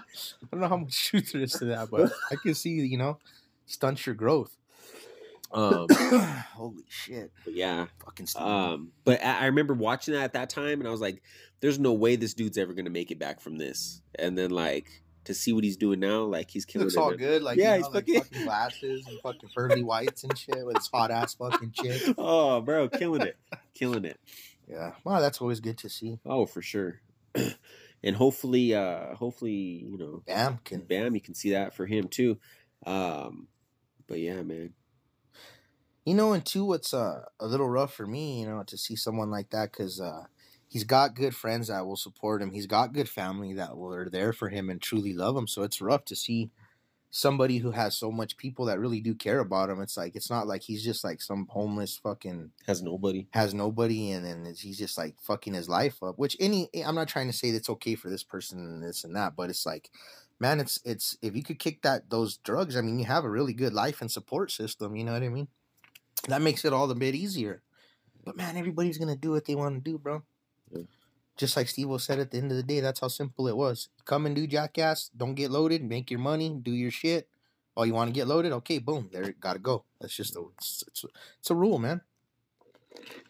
don't 0.52 0.62
know 0.62 0.68
how 0.68 0.78
much 0.78 1.10
truth 1.10 1.32
there 1.34 1.42
is 1.44 1.54
to 1.54 1.66
that, 1.66 1.92
but 1.92 2.12
I 2.32 2.36
can 2.36 2.56
see, 2.56 2.72
you 2.72 2.98
know, 2.98 3.20
stunts 3.68 4.06
your 4.08 4.16
growth. 4.16 4.58
Um 5.56 5.88
Holy 6.54 6.84
shit. 6.90 7.32
but 7.44 7.54
yeah 7.56 7.86
Fucking 8.04 8.28
Steve. 8.28 8.42
Um, 8.44 8.92
but 9.04 9.24
I, 9.24 9.40
I 9.42 9.46
remember 9.48 9.74
watching 9.74 10.14
that 10.14 10.24
at 10.24 10.34
that 10.34 10.50
time, 10.50 10.80
and 10.80 10.88
I 10.88 10.92
was 10.92 11.02
like, 11.02 11.22
"There's 11.62 11.80
no 11.80 11.94
way 11.94 12.16
this 12.18 12.34
dude's 12.34 12.58
ever 12.58 12.74
gonna 12.74 12.90
make 12.90 13.10
it 13.12 13.20
back 13.20 13.40
from 13.42 13.58
this." 13.58 14.02
And 14.20 14.38
then 14.38 14.52
like 14.52 15.02
to 15.26 15.34
see 15.34 15.54
what 15.54 15.64
he's 15.64 15.78
doing 15.78 16.00
now, 16.00 16.24
like 16.24 16.52
he's 16.52 16.66
he 16.66 16.74
killing 16.74 16.86
looks 16.86 16.96
it. 16.96 17.00
all 17.00 17.10
man. 17.10 17.18
good. 17.18 17.42
Like, 17.42 17.58
Yeah, 17.58 17.72
yeah, 17.72 17.78
he's 17.78 17.86
he's 17.88 17.96
like 17.96 18.06
fucking- 18.06 18.22
fucking 18.22 18.44
glasses 18.46 19.08
and 19.08 19.20
fucking 19.22 19.50
pearly 19.56 19.82
whites 19.84 20.24
and 20.24 20.38
shit 20.38 20.64
with 20.66 20.78
his 20.78 20.88
hot 20.94 21.10
ass 21.12 21.34
fucking 21.34 21.72
chick. 21.72 22.02
Oh, 22.18 22.62
bro, 22.62 22.88
killing 22.90 23.22
it, 23.22 23.36
killing 23.74 24.06
it. 24.06 24.20
Yeah. 24.68 24.92
Well, 25.04 25.20
that's 25.22 25.42
always 25.42 25.60
good 25.62 25.78
to 25.80 25.90
see. 25.90 26.20
Oh, 26.26 26.46
for 26.46 26.62
sure. 26.62 27.02
and 28.04 28.16
hopefully, 28.16 28.74
uh, 28.76 29.16
hopefully, 29.16 29.52
you 29.90 29.98
know, 29.98 30.22
Bam 30.28 30.60
can. 30.64 30.82
Bam, 30.82 31.16
you 31.16 31.22
can 31.22 31.34
see 31.34 31.52
that 31.52 31.74
for 31.74 31.86
him 31.88 32.08
too. 32.08 32.38
Um, 32.86 33.48
but 34.08 34.20
yeah, 34.20 34.42
man. 34.44 34.74
You 36.06 36.14
know, 36.14 36.34
and 36.34 36.46
two, 36.46 36.66
what's 36.66 36.94
uh, 36.94 37.24
a 37.40 37.48
little 37.48 37.68
rough 37.68 37.94
for 37.94 38.06
me, 38.06 38.40
you 38.40 38.48
know, 38.48 38.64
to 38.68 38.78
see 38.78 38.96
someone 38.96 39.32
like 39.32 39.50
that 39.50 39.72
because 39.72 40.00
uh, 40.00 40.26
he's 40.68 40.84
got 40.84 41.16
good 41.16 41.36
friends 41.36 41.68
that 41.68 41.86
will 41.86 41.96
support 41.96 42.44
him. 42.44 42.52
He's 42.52 42.68
got 42.68 42.94
good 42.94 43.10
family 43.10 43.54
that 43.54 43.76
will 43.76 43.94
are 43.94 44.10
there 44.10 44.32
for 44.32 44.50
him 44.50 44.70
and 44.70 44.80
truly 44.80 45.14
love 45.14 45.36
him. 45.36 45.48
So 45.48 45.64
it's 45.64 45.82
rough 45.82 46.06
to 46.06 46.16
see 46.16 46.52
somebody 47.10 47.60
who 47.60 47.72
has 47.72 47.96
so 47.96 48.12
much 48.12 48.38
people 48.38 48.66
that 48.66 48.80
really 48.80 49.00
do 49.00 49.16
care 49.16 49.40
about 49.40 49.70
him. 49.70 49.82
It's 49.82 49.98
like 49.98 50.16
it's 50.16 50.30
not 50.30 50.48
like 50.48 50.62
he's 50.62 50.84
just 50.84 51.04
like 51.04 51.22
some 51.22 51.48
homeless 51.50 51.98
fucking 51.98 52.52
Has 52.68 52.84
nobody. 52.84 53.28
has 53.32 53.54
nobody 53.54 54.12
and 54.12 54.26
then 54.26 54.54
he's 54.58 54.78
just 54.78 54.98
like 54.98 55.16
fucking 55.22 55.54
his 55.54 55.70
life 55.70 56.04
up. 56.04 56.20
Which 56.20 56.38
any 56.40 56.70
I'm 56.86 56.96
not 56.96 57.08
trying 57.08 57.28
to 57.28 57.38
say 57.38 57.52
that's 57.52 57.70
okay 57.70 57.96
for 57.96 58.10
this 58.10 58.24
person 58.24 58.60
and 58.60 58.84
this 58.84 59.04
and 59.04 59.16
that, 59.16 59.36
but 59.36 59.50
it's 59.50 59.66
like, 59.66 59.90
man, 60.40 60.60
it's 60.60 60.80
it's 60.86 61.18
if 61.22 61.36
you 61.36 61.42
could 61.42 61.58
kick 61.58 61.82
that 61.84 62.10
those 62.10 62.38
drugs, 62.38 62.76
I 62.76 62.82
mean, 62.82 63.00
you 63.00 63.06
have 63.06 63.24
a 63.24 63.30
really 63.30 63.54
good 63.54 63.74
life 63.74 64.02
and 64.02 64.12
support 64.12 64.52
system. 64.52 64.96
You 64.96 65.06
know 65.06 65.14
what 65.14 65.24
I 65.24 65.30
mean? 65.30 65.48
That 66.28 66.42
makes 66.42 66.66
it 66.66 66.74
all 66.74 66.88
the 66.88 66.96
bit 66.96 67.16
easier. 67.16 67.62
But 68.24 68.36
man, 68.36 68.58
everybody's 68.58 68.98
gonna 68.98 69.16
do 69.16 69.32
what 69.32 69.46
they 69.46 69.56
want 69.56 69.76
to 69.76 69.92
do, 69.92 69.98
bro. 69.98 70.24
Yeah. 70.72 70.84
Just 71.38 71.58
like 71.58 71.68
Steve 71.68 71.90
said 72.02 72.20
at 72.20 72.32
the 72.32 72.38
end 72.38 72.52
of 72.52 72.58
the 72.58 72.64
day, 72.64 72.80
that's 72.80 73.02
how 73.02 73.10
simple 73.10 73.48
it 73.48 73.58
was. 73.58 73.90
Come 74.06 74.26
and 74.26 74.36
do 74.36 74.48
jackass. 74.48 75.10
Don't 75.16 75.36
get 75.36 75.52
loaded. 75.52 75.84
Make 75.84 76.10
your 76.10 76.20
money. 76.20 76.58
Do 76.62 76.72
your 76.72 76.92
shit. 76.92 77.28
Oh, 77.78 77.84
you 77.84 77.94
want 77.94 78.08
to 78.08 78.14
get 78.14 78.28
loaded? 78.28 78.54
Okay, 78.54 78.80
boom. 78.80 79.10
There, 79.12 79.34
gotta 79.40 79.60
go. 79.60 79.84
That's 80.00 80.16
just 80.16 80.36
a 80.36 80.44
it's, 80.58 80.84
it's, 80.88 81.06
it's 81.40 81.50
a 81.50 81.56
rule, 81.56 81.78
man. 81.78 82.02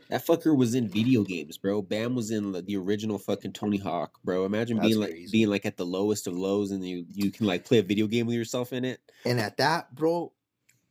That 0.10 0.26
fucker 0.26 0.56
was 0.56 0.76
in 0.76 0.88
video 0.88 1.24
games, 1.24 1.58
bro. 1.58 1.82
Bam 1.82 2.14
was 2.14 2.30
in 2.30 2.52
the, 2.52 2.62
the 2.62 2.78
original 2.78 3.18
fucking 3.18 3.54
Tony 3.54 3.78
Hawk, 3.78 4.20
bro. 4.24 4.46
Imagine 4.46 4.78
That's 4.78 4.90
being 4.90 5.00
like 5.00 5.10
crazy. 5.10 5.32
being 5.32 5.50
like 5.50 5.66
at 5.66 5.78
the 5.78 5.86
lowest 5.86 6.28
of 6.28 6.38
lows, 6.38 6.70
and 6.70 6.88
you 6.88 7.06
you 7.12 7.32
can 7.32 7.48
like 7.48 7.66
play 7.66 7.80
a 7.80 7.84
video 7.84 8.06
game 8.06 8.28
with 8.28 8.36
yourself 8.36 8.72
in 8.72 8.86
it. 8.86 9.00
And 9.26 9.40
at 9.40 9.58
that, 9.58 9.96
bro, 9.96 10.32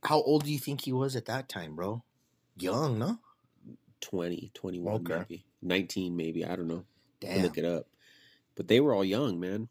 how 0.04 0.20
old 0.22 0.44
do 0.44 0.52
you 0.52 0.58
think 0.58 0.82
he 0.82 0.92
was 0.92 1.16
at 1.16 1.26
that 1.26 1.48
time, 1.48 1.74
bro? 1.76 2.02
Young, 2.56 2.98
no? 2.98 3.18
20, 4.00 4.50
21, 4.54 4.94
Okay. 4.94 5.18
maybe 5.18 5.44
19, 5.62 6.16
maybe 6.16 6.44
I 6.44 6.56
don't 6.56 6.68
know. 6.68 6.84
Damn. 7.20 7.42
Look 7.42 7.56
it 7.58 7.64
up. 7.64 7.86
But 8.54 8.68
they 8.68 8.80
were 8.80 8.94
all 8.94 9.04
young, 9.04 9.40
man. 9.40 9.68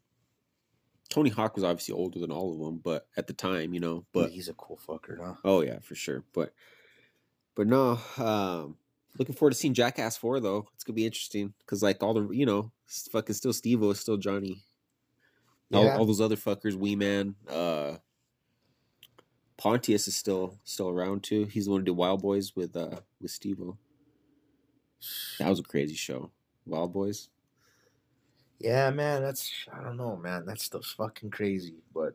Tony 1.08 1.30
Hawk 1.30 1.54
was 1.54 1.64
obviously 1.64 1.94
older 1.94 2.18
than 2.18 2.32
all 2.32 2.52
of 2.52 2.58
them, 2.58 2.78
but 2.82 3.06
at 3.16 3.26
the 3.28 3.32
time, 3.32 3.72
you 3.72 3.80
know. 3.80 4.04
But 4.12 4.30
he's 4.30 4.48
a 4.48 4.54
cool 4.54 4.78
fucker, 4.86 5.18
huh? 5.18 5.34
oh 5.44 5.60
yeah, 5.60 5.78
for 5.80 5.94
sure. 5.94 6.24
But 6.32 6.52
but 7.54 7.68
no, 7.68 8.00
um, 8.18 8.76
looking 9.18 9.34
forward 9.34 9.52
to 9.52 9.56
seeing 9.56 9.74
Jackass 9.74 10.16
Four 10.16 10.40
though. 10.40 10.66
It's 10.74 10.82
gonna 10.82 10.96
be 10.96 11.06
interesting 11.06 11.54
because 11.60 11.82
like 11.82 12.02
all 12.02 12.14
the 12.14 12.28
you 12.30 12.46
know, 12.46 12.72
fucking 13.12 13.34
still 13.36 13.52
Steve-O 13.52 13.90
is 13.90 14.00
still 14.00 14.16
Johnny. 14.16 14.64
All, 15.72 15.88
all 15.90 16.04
those 16.06 16.20
other 16.20 16.36
fuckers, 16.36 16.74
Wee 16.74 16.94
Man, 16.96 17.34
uh, 17.48 17.96
Pontius 19.64 20.06
is 20.08 20.14
still 20.14 20.58
still 20.64 20.90
around 20.90 21.22
too. 21.22 21.46
He's 21.46 21.64
the 21.64 21.70
one 21.70 21.80
who 21.80 21.84
did 21.86 21.92
Wild 21.92 22.20
Boys 22.20 22.54
with 22.54 22.76
uh 22.76 23.00
with 23.22 23.30
Steve-O. 23.30 23.78
That 25.38 25.48
was 25.48 25.58
a 25.58 25.62
crazy 25.62 25.94
show. 25.94 26.30
Wild 26.66 26.92
Boys. 26.92 27.30
Yeah, 28.58 28.90
man, 28.90 29.22
that's 29.22 29.50
I 29.72 29.82
don't 29.82 29.96
know, 29.96 30.16
man. 30.16 30.44
That 30.44 30.60
stuff's 30.60 30.92
fucking 30.92 31.30
crazy. 31.30 31.76
But 31.94 32.14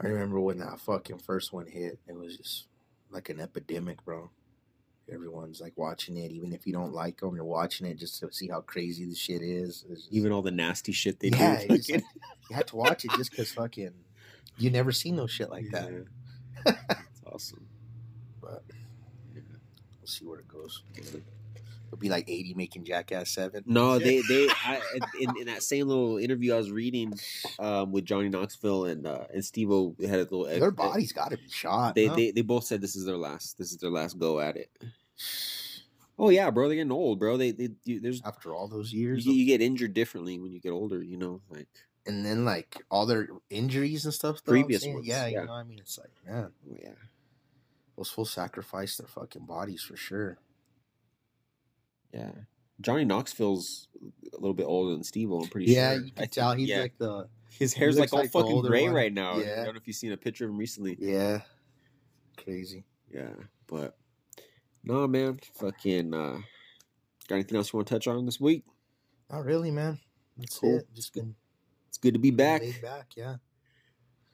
I 0.00 0.06
remember 0.06 0.38
when 0.38 0.58
that 0.58 0.78
fucking 0.78 1.18
first 1.18 1.52
one 1.52 1.66
hit, 1.66 1.98
it 2.06 2.14
was 2.14 2.36
just 2.36 2.66
like 3.10 3.28
an 3.28 3.40
epidemic, 3.40 4.04
bro. 4.04 4.30
Everyone's 5.12 5.60
like 5.60 5.72
watching 5.76 6.16
it, 6.18 6.30
even 6.30 6.52
if 6.52 6.68
you 6.68 6.72
don't 6.72 6.94
like 6.94 7.18
them, 7.18 7.34
you're 7.34 7.44
watching 7.44 7.88
it 7.88 7.98
just 7.98 8.20
to 8.20 8.32
see 8.32 8.46
how 8.46 8.60
crazy 8.60 9.06
the 9.06 9.14
shit 9.16 9.42
is. 9.42 9.84
Just- 9.90 10.06
Even 10.12 10.30
all 10.30 10.40
the 10.40 10.52
nasty 10.52 10.92
shit 10.92 11.18
they 11.18 11.30
yeah, 11.30 11.62
do. 11.66 11.76
just- 11.78 11.88
you 11.88 12.00
had 12.54 12.68
to 12.68 12.76
watch 12.76 13.04
it 13.04 13.10
just 13.16 13.32
because 13.32 13.50
fucking 13.50 13.90
you 14.60 14.70
never 14.70 14.92
seen 14.92 15.16
no 15.16 15.26
shit 15.26 15.50
like 15.50 15.66
that. 15.72 15.90
It's 16.66 16.76
awesome. 17.26 17.66
But 18.40 18.62
Yeah. 19.34 19.40
we'll 20.00 20.06
see 20.06 20.24
where 20.26 20.38
it 20.38 20.48
goes. 20.48 20.82
It'll 20.96 21.98
be 21.98 22.08
like 22.08 22.28
eighty 22.28 22.54
making 22.54 22.84
Jackass 22.84 23.30
Seven. 23.30 23.64
No, 23.66 23.98
they 24.06 24.20
they 24.28 24.48
I, 24.64 24.80
in, 25.20 25.36
in 25.40 25.46
that 25.46 25.62
same 25.64 25.88
little 25.88 26.18
interview 26.18 26.54
I 26.54 26.58
was 26.58 26.70
reading 26.70 27.12
um, 27.58 27.90
with 27.90 28.04
Johnny 28.04 28.28
Knoxville 28.28 28.84
and 28.84 29.06
uh, 29.06 29.24
and 29.34 29.44
Steve 29.44 29.70
O 29.72 29.96
had 30.00 30.10
a 30.10 30.22
little 30.22 30.44
their 30.44 30.70
bodies 30.70 31.12
got 31.12 31.30
to 31.32 31.36
be 31.36 31.48
shot. 31.48 31.94
They, 31.96 32.06
huh? 32.06 32.14
they 32.14 32.30
they 32.30 32.42
both 32.42 32.64
said 32.64 32.80
this 32.80 32.94
is 32.94 33.04
their 33.06 33.16
last 33.16 33.58
this 33.58 33.72
is 33.72 33.78
their 33.78 33.90
last 33.90 34.18
go 34.18 34.38
at 34.38 34.56
it. 34.56 34.70
Oh 36.18 36.28
yeah, 36.28 36.50
bro, 36.50 36.68
they're 36.68 36.76
getting 36.76 36.92
old, 36.92 37.18
bro. 37.18 37.36
They 37.36 37.50
they 37.50 37.70
you, 37.84 37.98
there's 38.00 38.22
after 38.24 38.54
all 38.54 38.68
those 38.68 38.92
you, 38.92 39.00
years, 39.00 39.24
get- 39.24 39.32
you 39.34 39.46
get 39.46 39.60
injured 39.62 39.94
differently 39.94 40.38
when 40.38 40.52
you 40.52 40.60
get 40.60 40.70
older. 40.70 41.02
You 41.02 41.16
know, 41.16 41.40
like 41.48 41.66
and 42.06 42.24
then 42.24 42.44
like 42.44 42.82
all 42.90 43.06
their 43.06 43.28
injuries 43.50 44.04
and 44.04 44.14
stuff. 44.14 44.42
though, 44.44 44.52
Previous 44.52 44.84
ones, 44.86 45.06
yeah, 45.06 45.26
yeah. 45.26 45.40
you 45.40 45.46
know, 45.46 45.52
what 45.52 45.58
I 45.58 45.64
mean, 45.64 45.78
it's 45.78 45.98
like 45.98 46.10
man, 46.26 46.50
oh, 46.70 46.76
yeah, 46.82 46.90
those 47.96 48.10
full 48.10 48.24
sacrifice 48.24 48.96
their 48.96 49.08
fucking 49.08 49.46
bodies 49.46 49.82
for 49.82 49.96
sure. 49.96 50.38
yeah. 52.12 52.30
Johnny 52.80 53.04
Knoxville's 53.04 53.88
a 54.32 54.36
little 54.36 54.54
bit 54.54 54.64
older 54.64 54.92
than 54.92 55.04
Steve 55.04 55.30
I'm 55.30 55.46
pretty 55.48 55.70
Yeah, 55.70 55.94
sure. 55.96 56.02
you 56.04 56.10
I 56.16 56.20
can 56.20 56.28
tell 56.30 56.50
think- 56.50 56.60
he's 56.60 56.68
yeah. 56.70 56.80
like 56.80 56.96
the 56.98 57.28
his 57.58 57.74
hair's 57.74 57.98
like 57.98 58.10
all 58.14 58.20
like 58.20 58.30
fucking 58.30 58.62
gray 58.62 58.84
one. 58.84 58.94
right 58.94 59.12
now. 59.12 59.36
Yeah. 59.36 59.60
I 59.60 59.64
don't 59.64 59.74
know 59.74 59.80
if 59.80 59.86
you've 59.86 59.96
seen 59.96 60.12
a 60.12 60.16
picture 60.16 60.44
of 60.44 60.50
him 60.50 60.56
recently. 60.56 60.96
yeah, 60.98 61.40
crazy. 62.42 62.84
Yeah, 63.12 63.28
but 63.66 63.98
no, 64.82 65.06
man, 65.06 65.40
fucking. 65.56 66.14
uh 66.14 66.38
Got 67.28 67.34
anything 67.36 67.56
else 67.58 67.72
you 67.72 67.76
want 67.76 67.86
to 67.88 67.94
touch 67.94 68.06
on 68.08 68.24
this 68.24 68.40
week? 68.40 68.64
Not 69.30 69.44
really, 69.44 69.70
man. 69.70 69.98
That's 70.38 70.58
Cool. 70.58 70.78
it. 70.78 70.88
Just 70.94 71.12
been 71.12 71.34
good 72.00 72.14
to 72.14 72.20
be 72.20 72.30
back. 72.30 72.62
back. 72.82 73.08
Yeah. 73.16 73.36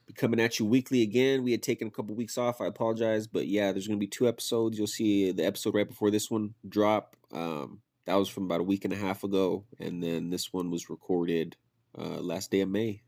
Be 0.05 0.13
coming 0.13 0.39
at 0.39 0.59
you 0.59 0.65
weekly 0.65 1.01
again. 1.01 1.43
We 1.43 1.51
had 1.51 1.61
taken 1.61 1.87
a 1.87 1.91
couple 1.91 2.15
weeks 2.15 2.37
off. 2.37 2.61
I 2.61 2.67
apologize, 2.67 3.27
but 3.27 3.47
yeah, 3.47 3.71
there's 3.71 3.87
gonna 3.87 3.97
be 3.97 4.07
two 4.07 4.27
episodes. 4.27 4.77
You'll 4.77 4.87
see 4.87 5.31
the 5.31 5.45
episode 5.45 5.75
right 5.75 5.87
before 5.87 6.11
this 6.11 6.31
one 6.31 6.53
drop. 6.67 7.15
Um, 7.33 7.81
that 8.05 8.15
was 8.15 8.29
from 8.29 8.45
about 8.45 8.61
a 8.61 8.63
week 8.63 8.85
and 8.85 8.93
a 8.93 8.97
half 8.97 9.23
ago, 9.23 9.65
and 9.79 10.01
then 10.01 10.29
this 10.29 10.53
one 10.53 10.71
was 10.71 10.89
recorded 10.89 11.57
uh, 11.97 12.21
last 12.21 12.51
day 12.51 12.61
of 12.61 12.69
May, 12.69 13.01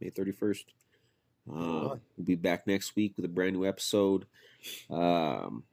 May 0.00 0.10
31st. 0.10 0.64
Um, 1.50 2.00
we'll 2.16 2.24
be 2.24 2.36
back 2.36 2.66
next 2.66 2.94
week 2.94 3.14
with 3.16 3.24
a 3.24 3.28
brand 3.28 3.56
new 3.56 3.66
episode. 3.66 4.26
Um, 4.88 5.64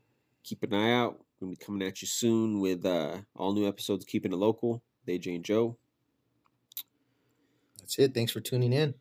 keep 0.44 0.64
an 0.64 0.74
eye 0.74 0.94
out. 0.94 1.20
We're 1.40 1.48
gonna 1.48 1.58
be 1.58 1.64
coming 1.64 1.88
at 1.88 2.02
you 2.02 2.08
soon 2.08 2.60
with 2.60 2.86
uh, 2.86 3.18
all 3.36 3.54
new 3.54 3.68
episodes. 3.68 4.04
Keeping 4.04 4.34
it 4.34 4.38
local. 4.38 4.82
AJ 5.08 5.22
Jane 5.22 5.44
Joe, 5.44 5.78
That's 7.92 8.08
it. 8.08 8.14
Thanks 8.14 8.32
for 8.32 8.40
tuning 8.40 8.72
in. 8.72 8.94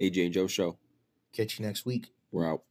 AJ 0.00 0.24
and 0.24 0.32
Joe 0.32 0.46
show. 0.46 0.78
Catch 1.34 1.58
you 1.58 1.66
next 1.66 1.84
week. 1.84 2.14
We're 2.32 2.48
out. 2.48 2.62